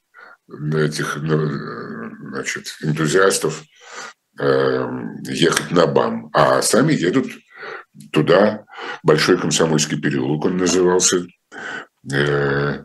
этих 0.48 1.16
ну, 1.16 1.48
значит, 2.30 2.76
энтузиастов 2.82 3.62
э, 4.38 4.88
ехать 5.28 5.70
на 5.70 5.86
БАМ, 5.86 6.30
а 6.32 6.60
сами 6.62 6.92
едут 6.92 7.26
туда, 8.12 8.64
Большой 9.02 9.38
Комсомольский 9.38 10.00
переулок 10.00 10.44
он 10.44 10.56
назывался, 10.56 11.26
э, 12.12 12.84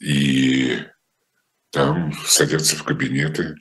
и 0.00 0.78
там 1.70 2.12
садятся 2.26 2.76
в 2.76 2.84
кабинеты 2.84 3.56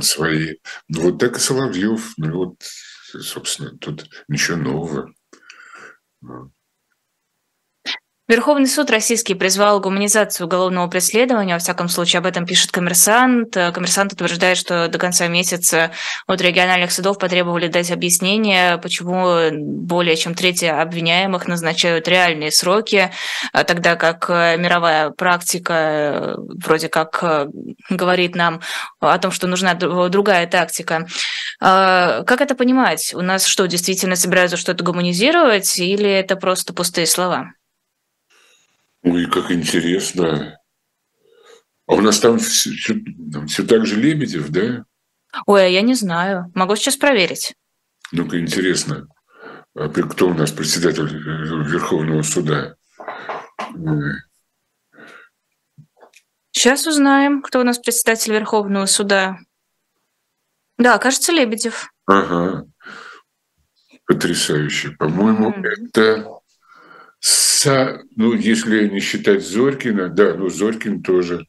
свои. 0.00 0.56
Ну, 0.88 1.02
вот 1.02 1.18
так 1.18 1.36
и 1.36 1.40
Соловьев. 1.40 2.14
Ну, 2.16 2.32
вот, 2.32 2.62
собственно, 2.62 3.76
тут 3.78 4.08
ничего 4.28 4.56
нового. 4.56 5.12
Верховный 8.26 8.66
суд 8.66 8.90
российский 8.90 9.34
призвал 9.34 9.80
гуманизацию 9.80 10.46
уголовного 10.46 10.86
преследования. 10.86 11.52
Во 11.52 11.58
всяком 11.58 11.90
случае, 11.90 12.20
об 12.20 12.26
этом 12.26 12.46
пишет 12.46 12.70
коммерсант. 12.70 13.52
Коммерсант 13.52 14.14
утверждает, 14.14 14.56
что 14.56 14.88
до 14.88 14.98
конца 14.98 15.28
месяца 15.28 15.90
от 16.26 16.40
региональных 16.40 16.90
судов 16.90 17.18
потребовали 17.18 17.66
дать 17.66 17.90
объяснение, 17.90 18.78
почему 18.78 19.50
более 19.52 20.16
чем 20.16 20.34
трети 20.34 20.64
обвиняемых 20.64 21.46
назначают 21.46 22.08
реальные 22.08 22.50
сроки, 22.50 23.10
тогда 23.52 23.94
как 23.94 24.30
мировая 24.30 25.10
практика 25.10 26.38
вроде 26.64 26.88
как 26.88 27.22
говорит 27.90 28.36
нам 28.36 28.62
о 29.00 29.18
том, 29.18 29.32
что 29.32 29.46
нужна 29.46 29.74
другая 29.74 30.46
тактика. 30.46 31.06
Как 31.60 32.40
это 32.40 32.54
понимать? 32.54 33.12
У 33.12 33.20
нас 33.20 33.44
что, 33.44 33.66
действительно 33.66 34.16
собираются 34.16 34.56
что-то 34.56 34.82
гуманизировать 34.82 35.78
или 35.78 36.08
это 36.08 36.36
просто 36.36 36.72
пустые 36.72 37.06
слова? 37.06 37.52
Ой, 39.04 39.26
как 39.26 39.50
интересно. 39.50 40.58
А 41.86 41.94
у 41.94 42.00
нас 42.00 42.18
там 42.20 42.38
все, 42.38 42.70
все 43.46 43.66
так 43.66 43.84
же 43.86 44.00
Лебедев, 44.00 44.48
да? 44.48 44.84
Ой, 45.46 45.66
а 45.66 45.68
я 45.68 45.82
не 45.82 45.94
знаю. 45.94 46.50
Могу 46.54 46.74
сейчас 46.76 46.96
проверить. 46.96 47.54
Ну-ка, 48.12 48.40
интересно. 48.40 49.06
А 49.74 49.88
кто 49.88 50.28
у 50.28 50.34
нас 50.34 50.52
председатель 50.52 51.04
э, 51.04 51.70
Верховного 51.70 52.22
суда? 52.22 52.76
Сейчас 56.52 56.86
узнаем, 56.86 57.42
кто 57.42 57.60
у 57.60 57.64
нас 57.64 57.78
председатель 57.78 58.32
Верховного 58.32 58.86
суда. 58.86 59.36
Да, 60.78 60.96
кажется, 60.98 61.32
Лебедев. 61.32 61.90
Ага. 62.06 62.64
Потрясающе. 64.06 64.92
По-моему, 64.92 65.50
mm-hmm. 65.50 65.88
это 65.88 66.40
Са, 67.24 68.02
ну, 68.16 68.34
если 68.34 68.86
не 68.88 69.00
считать 69.00 69.42
Зорькина, 69.42 70.10
да, 70.10 70.34
ну, 70.34 70.50
Зорькин 70.50 71.02
тоже. 71.02 71.46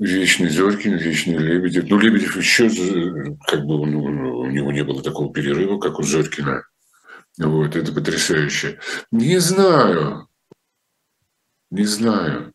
Вечный 0.00 0.48
Зорькин, 0.48 0.96
Вечный 0.96 1.38
Лебедев. 1.38 1.88
Ну, 1.88 2.00
Лебедев 2.00 2.36
еще, 2.36 2.68
как 3.46 3.60
бы, 3.64 3.86
ну, 3.86 4.02
у 4.02 4.50
него 4.50 4.72
не 4.72 4.82
было 4.82 5.04
такого 5.04 5.32
перерыва, 5.32 5.78
как 5.78 6.00
у 6.00 6.02
Зорькина. 6.02 6.64
Вот, 7.38 7.76
это 7.76 7.92
потрясающе. 7.92 8.80
Не 9.12 9.38
знаю. 9.38 10.26
Не 11.70 11.84
знаю. 11.84 12.52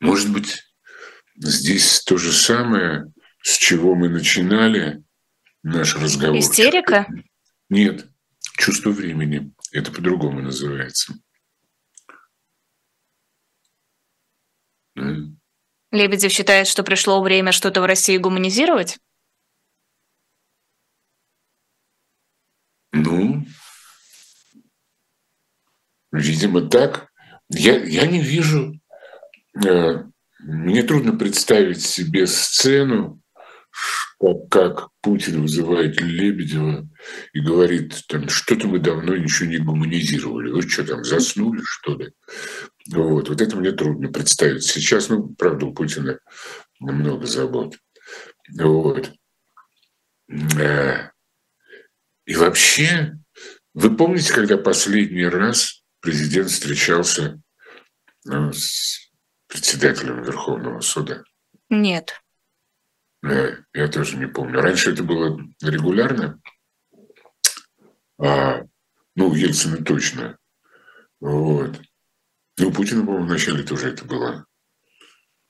Может 0.00 0.32
быть, 0.32 0.60
здесь 1.36 2.02
то 2.02 2.16
же 2.16 2.32
самое, 2.32 3.12
с 3.44 3.56
чего 3.58 3.94
мы 3.94 4.08
начинали 4.08 5.04
наш 5.62 5.94
разговор. 5.94 6.36
Истерика? 6.36 7.06
Нет, 7.68 8.08
чувство 8.56 8.90
времени. 8.90 9.53
Это 9.74 9.90
по-другому 9.90 10.40
называется. 10.40 11.14
Лебедев 15.90 16.30
считает, 16.30 16.68
что 16.68 16.84
пришло 16.84 17.20
время 17.20 17.50
что-то 17.50 17.80
в 17.80 17.84
России 17.84 18.16
гуманизировать? 18.16 18.98
Ну, 22.92 23.44
видимо, 26.12 26.68
так. 26.68 27.08
Я, 27.48 27.84
я 27.84 28.06
не 28.06 28.22
вижу, 28.22 28.78
э, 29.56 30.04
мне 30.38 30.84
трудно 30.84 31.18
представить 31.18 31.82
себе 31.82 32.28
сцену, 32.28 33.20
как 34.50 34.88
Путин 35.00 35.42
вызывает 35.42 36.00
Лебедева 36.00 36.88
и 37.32 37.40
говорит, 37.40 38.04
там, 38.08 38.28
что-то 38.28 38.68
мы 38.68 38.78
давно 38.78 39.16
ничего 39.16 39.48
не 39.48 39.58
гуманизировали. 39.58 40.50
Вы 40.50 40.62
что 40.62 40.84
там, 40.84 41.04
заснули, 41.04 41.60
что 41.62 41.96
ли? 41.96 42.12
Вот, 42.90 43.28
вот 43.28 43.40
это 43.40 43.56
мне 43.56 43.72
трудно 43.72 44.10
представить. 44.10 44.64
Сейчас, 44.64 45.08
ну, 45.08 45.34
правда, 45.34 45.66
у 45.66 45.74
Путина 45.74 46.18
много 46.80 47.26
забот. 47.26 47.76
Вот. 48.58 49.12
Э, 50.58 51.10
и 52.26 52.34
вообще, 52.34 53.18
вы 53.74 53.96
помните, 53.96 54.32
когда 54.32 54.56
последний 54.56 55.26
раз 55.26 55.82
президент 56.00 56.50
встречался 56.50 57.40
ну, 58.24 58.52
с 58.52 59.10
председателем 59.48 60.22
Верховного 60.22 60.80
суда? 60.80 61.22
Нет. 61.68 62.23
Я 63.72 63.88
тоже 63.88 64.18
не 64.18 64.26
помню. 64.26 64.60
Раньше 64.60 64.92
это 64.92 65.02
было 65.02 65.40
регулярно. 65.62 66.40
А, 68.18 68.60
ну, 69.14 69.34
Ельцина 69.34 69.82
точно. 69.82 70.38
Вот. 71.20 71.80
Ну, 72.58 72.72
Путина, 72.72 73.04
по-моему, 73.04 73.26
вначале 73.26 73.62
тоже 73.62 73.90
это 73.90 74.04
было. 74.04 74.46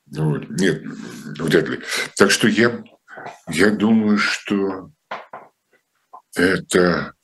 Вот. 0.07 0.49
Нет, 0.51 0.83
вряд 1.39 1.69
ли. 1.69 1.81
Так 2.17 2.31
что 2.31 2.47
я, 2.47 2.83
я 3.49 3.71
думаю, 3.71 4.19
что 4.19 4.91
это, 6.37 7.15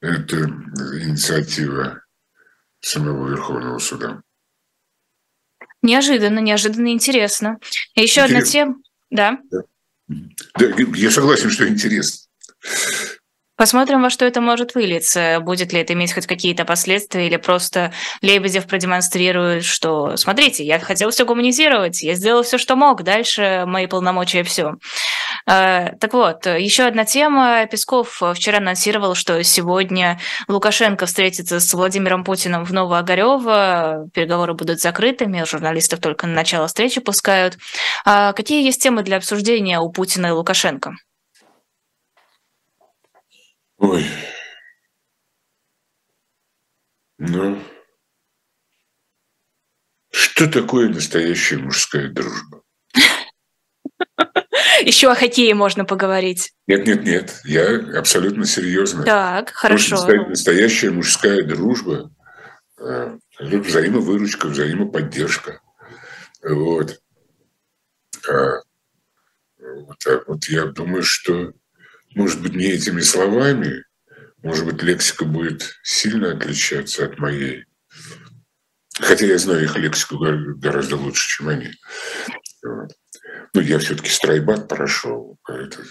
это 0.00 0.36
инициатива 0.36 2.04
самого 2.80 3.30
Верховного 3.30 3.78
суда. 3.78 4.22
Неожиданно, 5.82 6.40
неожиданно 6.40 6.92
интересно. 6.92 7.58
Еще 7.94 8.20
интересно. 8.20 8.24
одна 8.24 8.42
тема. 8.42 8.82
Да. 9.10 9.38
да. 9.50 9.62
Я 10.94 11.10
согласен, 11.10 11.50
что 11.50 11.68
интересно. 11.68 12.28
Посмотрим, 13.60 14.00
во 14.00 14.08
что 14.08 14.24
это 14.24 14.40
может 14.40 14.74
вылиться. 14.74 15.38
Будет 15.40 15.74
ли 15.74 15.80
это 15.80 15.92
иметь 15.92 16.14
хоть 16.14 16.26
какие-то 16.26 16.64
последствия, 16.64 17.26
или 17.26 17.36
просто 17.36 17.92
Лебедев 18.22 18.66
продемонстрирует, 18.66 19.64
что 19.64 20.16
смотрите, 20.16 20.64
я 20.64 20.78
хотел 20.78 21.10
все 21.10 21.26
гуманизировать, 21.26 22.00
я 22.00 22.14
сделал 22.14 22.42
все, 22.42 22.56
что 22.56 22.74
мог, 22.74 23.02
дальше 23.02 23.64
мои 23.66 23.86
полномочия 23.86 24.44
все. 24.44 24.76
А, 25.46 25.90
так 26.00 26.14
вот, 26.14 26.46
еще 26.46 26.84
одна 26.84 27.04
тема. 27.04 27.66
Песков 27.66 28.22
вчера 28.34 28.56
анонсировал, 28.56 29.14
что 29.14 29.44
сегодня 29.44 30.18
Лукашенко 30.48 31.04
встретится 31.04 31.60
с 31.60 31.74
Владимиром 31.74 32.24
Путиным 32.24 32.64
в 32.64 32.72
Новоогарево. 32.72 34.08
Переговоры 34.14 34.54
будут 34.54 34.80
закрытыми, 34.80 35.44
журналистов 35.44 36.00
только 36.00 36.26
на 36.26 36.32
начало 36.32 36.66
встречи 36.66 37.02
пускают. 37.02 37.58
А 38.06 38.32
какие 38.32 38.64
есть 38.64 38.82
темы 38.82 39.02
для 39.02 39.18
обсуждения 39.18 39.80
у 39.80 39.92
Путина 39.92 40.28
и 40.28 40.30
Лукашенко? 40.30 40.94
Ой. 43.80 44.04
Ну, 47.16 47.58
что 50.10 50.50
такое 50.50 50.88
настоящая 50.90 51.56
мужская 51.56 52.08
дружба? 52.08 52.62
Еще 54.82 55.10
о 55.10 55.14
хоккее 55.14 55.54
можно 55.54 55.86
поговорить. 55.86 56.52
Нет, 56.66 56.86
нет, 56.86 57.04
нет, 57.04 57.40
я 57.44 57.98
абсолютно 57.98 58.44
серьезно. 58.44 59.02
Так, 59.02 59.50
хорошо. 59.50 60.06
Настоящая 60.28 60.90
мужская 60.90 61.42
дружба, 61.42 62.10
э, 62.78 63.18
взаимовыручка, 63.40 64.48
взаимоподдержка. 64.48 65.60
Вот. 66.42 67.00
А, 68.28 68.60
вот 69.58 69.98
так 69.98 70.28
вот 70.28 70.44
я 70.46 70.66
думаю, 70.66 71.02
что 71.02 71.52
может 72.14 72.42
быть, 72.42 72.54
не 72.54 72.64
этими 72.64 73.00
словами, 73.00 73.84
может 74.42 74.64
быть, 74.64 74.82
лексика 74.82 75.24
будет 75.24 75.74
сильно 75.82 76.32
отличаться 76.32 77.04
от 77.04 77.18
моей. 77.18 77.66
Хотя 78.98 79.26
я 79.26 79.38
знаю 79.38 79.64
их 79.64 79.76
лексику 79.76 80.18
гораздо 80.18 80.96
лучше, 80.96 81.36
чем 81.36 81.48
они. 81.48 81.70
Ну, 82.62 83.60
я 83.60 83.78
все-таки 83.78 84.10
страйбат 84.10 84.68
прошел. 84.68 85.38
Это, 85.48 85.82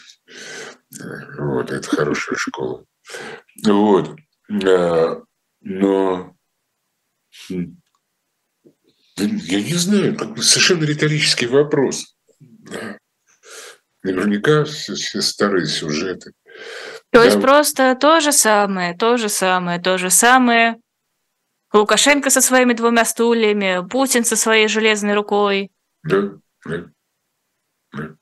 вот, 1.37 1.71
это 1.71 1.87
хорошая 1.87 2.37
школа. 2.37 2.85
Вот. 3.65 4.15
А, 4.65 5.21
но 5.61 6.35
я 7.49 9.61
не 9.61 9.73
знаю, 9.73 10.17
совершенно 10.37 10.85
риторический 10.85 11.47
вопрос. 11.47 12.15
Наверняка 14.03 14.63
все, 14.63 14.93
все 14.93 15.21
старые 15.21 15.65
сюжеты. 15.65 16.31
То 17.11 17.19
да. 17.19 17.25
есть 17.25 17.41
просто 17.41 17.95
то 17.99 18.19
же 18.19 18.31
самое, 18.31 18.95
то 18.95 19.17
же 19.17 19.29
самое, 19.29 19.79
то 19.79 19.97
же 19.97 20.09
самое. 20.09 20.77
Лукашенко 21.73 22.29
со 22.29 22.41
своими 22.41 22.73
двумя 22.73 23.05
стульями, 23.05 23.87
Путин 23.87 24.25
со 24.25 24.35
своей 24.35 24.67
железной 24.67 25.13
рукой. 25.13 25.71
Да, 26.03 26.31
да. 26.65 26.85
да. 27.93 28.15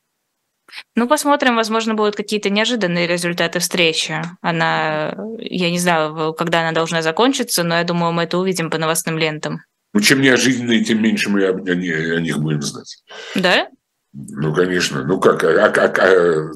Ну, 0.95 1.07
посмотрим, 1.07 1.55
возможно, 1.55 1.93
будут 1.93 2.15
какие-то 2.15 2.49
неожиданные 2.49 3.07
результаты 3.07 3.59
встречи. 3.59 4.21
Она, 4.41 5.15
я 5.39 5.71
не 5.71 5.79
знаю, 5.79 6.33
когда 6.33 6.61
она 6.61 6.71
должна 6.71 7.01
закончиться, 7.01 7.63
но 7.63 7.75
я 7.75 7.83
думаю, 7.83 8.11
мы 8.11 8.23
это 8.23 8.37
увидим 8.37 8.69
по 8.69 8.77
новостным 8.77 9.17
лентам. 9.17 9.61
Ну, 9.93 10.01
чем 10.01 10.21
неожиданнее, 10.21 10.83
тем 10.83 11.01
меньше 11.01 11.29
мы 11.29 11.45
о, 11.45 11.51
о, 11.51 11.55
о 11.55 12.19
них 12.19 12.37
будем 12.39 12.61
знать. 12.61 13.03
Да? 13.35 13.69
Ну, 14.17 14.53
конечно. 14.53 15.03
Ну 15.03 15.19
как? 15.19 15.43
А, 15.43 15.65
а, 15.65 15.67
а, 15.67 15.93
а 15.97 16.51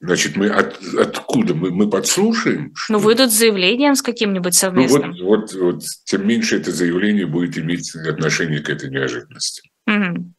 значит, 0.00 0.36
мы 0.36 0.48
от, 0.48 0.78
откуда? 0.98 1.54
Мы, 1.54 1.70
мы 1.70 1.88
подслушаем? 1.88 2.72
Что? 2.74 2.94
Ну, 2.94 2.98
выйдут 2.98 3.30
с 3.30 3.38
заявлением 3.38 3.94
с 3.94 4.02
каким-нибудь 4.02 4.54
совместным. 4.54 5.12
Ну, 5.12 5.26
вот, 5.26 5.52
вот, 5.52 5.62
вот, 5.74 5.82
тем 6.04 6.26
меньше 6.26 6.56
это 6.56 6.72
заявление 6.72 7.26
будет 7.26 7.56
иметь 7.58 7.94
отношение 7.94 8.60
к 8.60 8.68
этой 8.68 8.90
неожиданности. 8.90 9.70
Угу. 9.86 10.32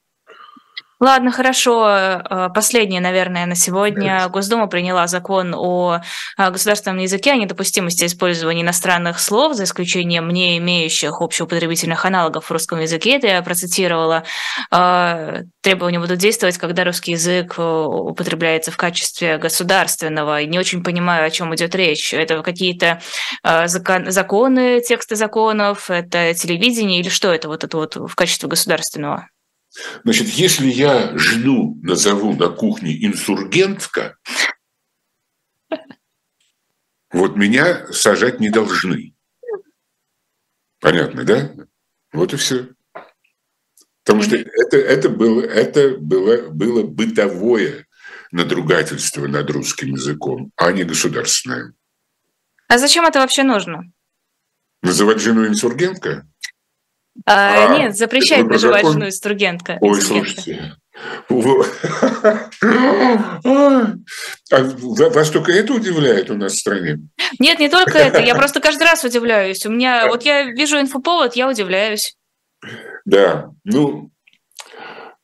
Ладно, 1.00 1.32
хорошо. 1.32 1.88
Э, 1.88 2.50
последнее, 2.54 3.00
наверное, 3.00 3.46
на 3.46 3.56
сегодня. 3.56 4.28
Госдума 4.28 4.68
приняла 4.68 5.08
закон 5.08 5.54
о 5.56 6.02
э, 6.38 6.52
государственном 6.52 6.98
языке, 6.98 7.32
о 7.32 7.38
недопустимости 7.38 8.04
использования 8.04 8.64
иностранных 8.64 9.20
слов, 9.20 9.56
за 9.56 9.64
исключением 9.64 10.30
не 10.30 10.58
имеющих 10.58 11.22
общеупотребительных 11.22 12.04
аналогов 12.04 12.46
в 12.46 12.52
русском 12.52 12.82
языке. 12.82 13.16
Это 13.16 13.28
я 13.28 13.42
процитировала. 13.42 14.26
Э, 14.72 15.44
требования 15.62 16.02
будут 16.02 16.18
действовать, 16.18 16.58
когда 16.58 16.84
русский 16.84 17.12
язык 17.12 17.58
употребляется 17.58 18.72
в 18.72 18.78
качестве 18.78 19.38
государственного. 19.38 20.44
Не 20.44 20.60
очень 20.60 20.84
понимаю, 20.84 21.26
о 21.26 21.30
чем 21.30 21.56
идет 21.56 21.76
речь. 21.76 22.14
Это 22.14 22.44
какие-то 22.44 23.02
законы, 23.44 24.82
тексты 24.82 25.16
законов, 25.16 25.90
это 25.90 26.34
телевидение 26.34 27.00
или 27.00 27.10
что 27.10 27.34
это 27.34 27.48
вот 27.48 27.64
это 27.64 27.78
вот 27.78 27.96
в 27.96 28.16
качестве 28.16 28.50
государственного? 28.50 29.30
Значит, 30.04 30.28
если 30.30 30.68
я 30.68 31.18
жену 31.18 31.78
назову 31.82 32.34
на 32.34 32.50
кухне 32.50 33.06
инсургентка, 33.06 34.18
вот 37.12 37.36
меня 37.36 37.92
сажать 37.92 38.40
не 38.40 38.50
должны. 38.50 39.16
Понятно, 40.80 41.24
да? 41.24 41.54
Вот 42.14 42.34
и 42.34 42.38
все. 42.38 42.70
Потому 44.04 44.24
что 44.24 44.36
это, 44.36 44.78
это, 44.78 45.10
было, 45.10 45.42
это 45.42 45.98
было, 45.98 46.50
было 46.50 46.84
бытовое 46.84 47.86
надругательство 48.32 49.28
над 49.28 49.50
русским 49.50 49.90
языком, 49.90 50.52
а 50.56 50.72
не 50.72 50.84
государственное. 50.84 51.74
А 52.68 52.78
зачем 52.78 53.06
это 53.06 53.20
вообще 53.20 53.44
нужно? 53.44 53.92
Называть 54.82 55.20
жену 55.20 55.46
инсургентка? 55.48 56.28
А, 57.26 57.74
а, 57.74 57.78
нет, 57.78 57.98
запрещает 57.98 58.48
наживать 58.48 58.86
жену 58.86 59.08
инструментка. 59.08 59.78
Ой, 59.82 60.02
слушайте. 60.02 60.76
А 64.52 64.64
вас 64.64 65.30
только 65.30 65.52
это 65.54 65.74
удивляет 65.74 66.30
у 66.30 66.36
нас 66.36 66.54
в 66.54 66.60
стране? 66.60 67.00
Нет, 67.40 67.60
не 67.60 67.70
только 67.70 67.98
это. 67.98 68.20
Я 68.20 68.36
просто 68.40 68.60
каждый 68.60 68.84
раз 68.84 69.04
удивляюсь. 69.04 69.66
У 69.66 69.72
меня, 69.72 70.08
вот 70.08 70.24
я 70.24 70.44
вижу 70.52 70.80
инфоповод, 70.80 71.36
я 71.36 71.48
удивляюсь. 71.48 72.18
Да, 73.06 73.52
ну, 73.64 74.12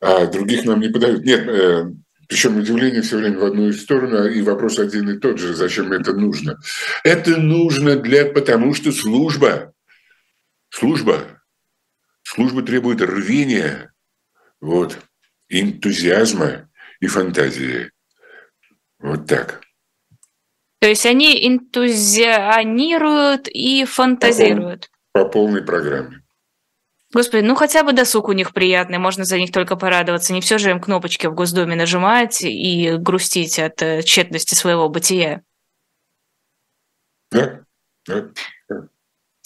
а 0.00 0.26
других 0.26 0.64
нам 0.64 0.80
не 0.80 0.88
подают. 0.88 1.24
Нет, 1.24 1.46
э, 1.46 1.86
причем 2.28 2.56
удивление 2.56 3.02
все 3.02 3.18
время 3.18 3.38
в 3.38 3.44
одну 3.44 3.72
сторону, 3.72 4.26
и 4.28 4.40
вопрос 4.42 4.78
один 4.78 5.10
и 5.10 5.18
тот 5.18 5.38
же, 5.38 5.54
зачем 5.54 5.92
это 5.92 6.12
нужно. 6.12 6.56
Это 7.04 7.36
нужно 7.36 7.96
для, 7.96 8.26
потому 8.26 8.74
что 8.74 8.92
служба, 8.92 9.72
служба 10.70 11.35
Служба 12.26 12.62
требует 12.62 13.00
рвения, 13.00 13.92
вот, 14.60 14.98
энтузиазма 15.48 16.68
и 16.98 17.06
фантазии. 17.06 17.92
Вот 18.98 19.28
так. 19.28 19.62
То 20.80 20.88
есть 20.88 21.06
они 21.06 21.46
энтузианируют 21.46 23.46
и 23.46 23.84
фантазируют. 23.84 24.90
По, 25.12 25.22
по 25.22 25.30
полной 25.30 25.62
программе. 25.62 26.24
Господи, 27.14 27.44
ну 27.44 27.54
хотя 27.54 27.84
бы 27.84 27.92
досуг 27.92 28.26
у 28.26 28.32
них 28.32 28.52
приятный, 28.52 28.98
можно 28.98 29.24
за 29.24 29.38
них 29.38 29.52
только 29.52 29.76
порадоваться. 29.76 30.32
Не 30.32 30.40
все 30.40 30.58
же 30.58 30.70
им 30.70 30.80
кнопочки 30.80 31.28
в 31.28 31.34
Госдуме 31.34 31.76
нажимать 31.76 32.42
и 32.42 32.96
грустить 32.96 33.60
от 33.60 33.80
э, 33.82 34.02
тщетности 34.02 34.56
своего 34.56 34.88
бытия. 34.88 35.42
Да, 37.30 37.60
да. 38.04 38.30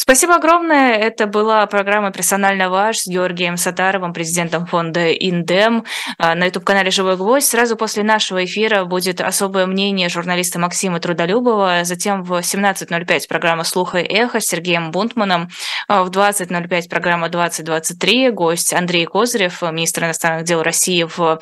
Спасибо 0.03 0.37
огромное. 0.37 0.95
Это 0.95 1.27
была 1.27 1.67
программа 1.67 2.11
«Персонально 2.11 2.71
ваш» 2.71 3.01
с 3.01 3.07
Георгием 3.07 3.59
Сатаровым, 3.59 4.15
президентом 4.15 4.65
фонда 4.65 5.09
«Индем» 5.09 5.85
а, 6.17 6.35
на 6.35 6.47
YouTube-канале 6.47 6.91
«Живой 6.91 7.19
гвоздь». 7.19 7.47
Сразу 7.47 7.77
после 7.77 8.03
нашего 8.03 8.43
эфира 8.43 8.87
будет 8.87 9.21
особое 9.21 9.67
мнение 9.67 10.09
журналиста 10.09 10.59
Максима 10.59 11.01
Трудолюбова. 11.01 11.81
Затем 11.83 12.23
в 12.23 12.33
17.05 12.33 13.29
программа 13.29 13.63
«Слуха 13.63 13.99
и 13.99 14.05
эхо» 14.05 14.41
с 14.41 14.47
Сергеем 14.47 14.91
Бунтманом. 14.91 15.51
А, 15.87 16.03
в 16.03 16.09
20.05 16.09 16.89
программа 16.89 17.27
«2023». 17.27 18.31
Гость 18.31 18.73
Андрей 18.73 19.05
Козырев, 19.05 19.61
министр 19.61 20.07
иностранных 20.07 20.45
дел 20.45 20.63
России 20.63 21.03
в 21.03 21.41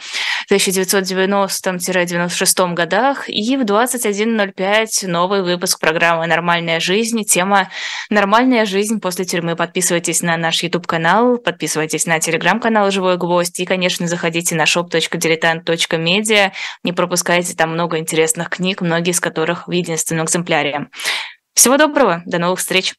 1990-96 0.50 2.74
годах. 2.74 3.28
И 3.28 3.56
в 3.56 3.62
21.05 3.62 5.06
новый 5.06 5.44
выпуск 5.44 5.78
программы 5.78 6.26
«Нормальная 6.26 6.80
жизнь». 6.80 7.22
Тема 7.22 7.70
«Нормальная 8.10 8.47
Реальная 8.48 8.64
жизнь 8.64 8.98
после 8.98 9.26
тюрьмы. 9.26 9.56
Подписывайтесь 9.56 10.22
на 10.22 10.38
наш 10.38 10.62
YouTube-канал, 10.62 11.36
подписывайтесь 11.36 12.06
на 12.06 12.18
телеграм-канал 12.18 12.90
«Живой 12.90 13.18
гвоздь» 13.18 13.60
и, 13.60 13.66
конечно, 13.66 14.06
заходите 14.06 14.54
на 14.54 14.62
shop.diletant.media. 14.62 16.52
Не 16.82 16.92
пропускайте, 16.94 17.54
там 17.54 17.72
много 17.72 17.98
интересных 17.98 18.48
книг, 18.48 18.80
многие 18.80 19.10
из 19.10 19.20
которых 19.20 19.68
в 19.68 19.70
единственном 19.70 20.24
экземпляре. 20.24 20.86
Всего 21.52 21.76
доброго, 21.76 22.22
до 22.24 22.38
новых 22.38 22.60
встреч! 22.60 22.94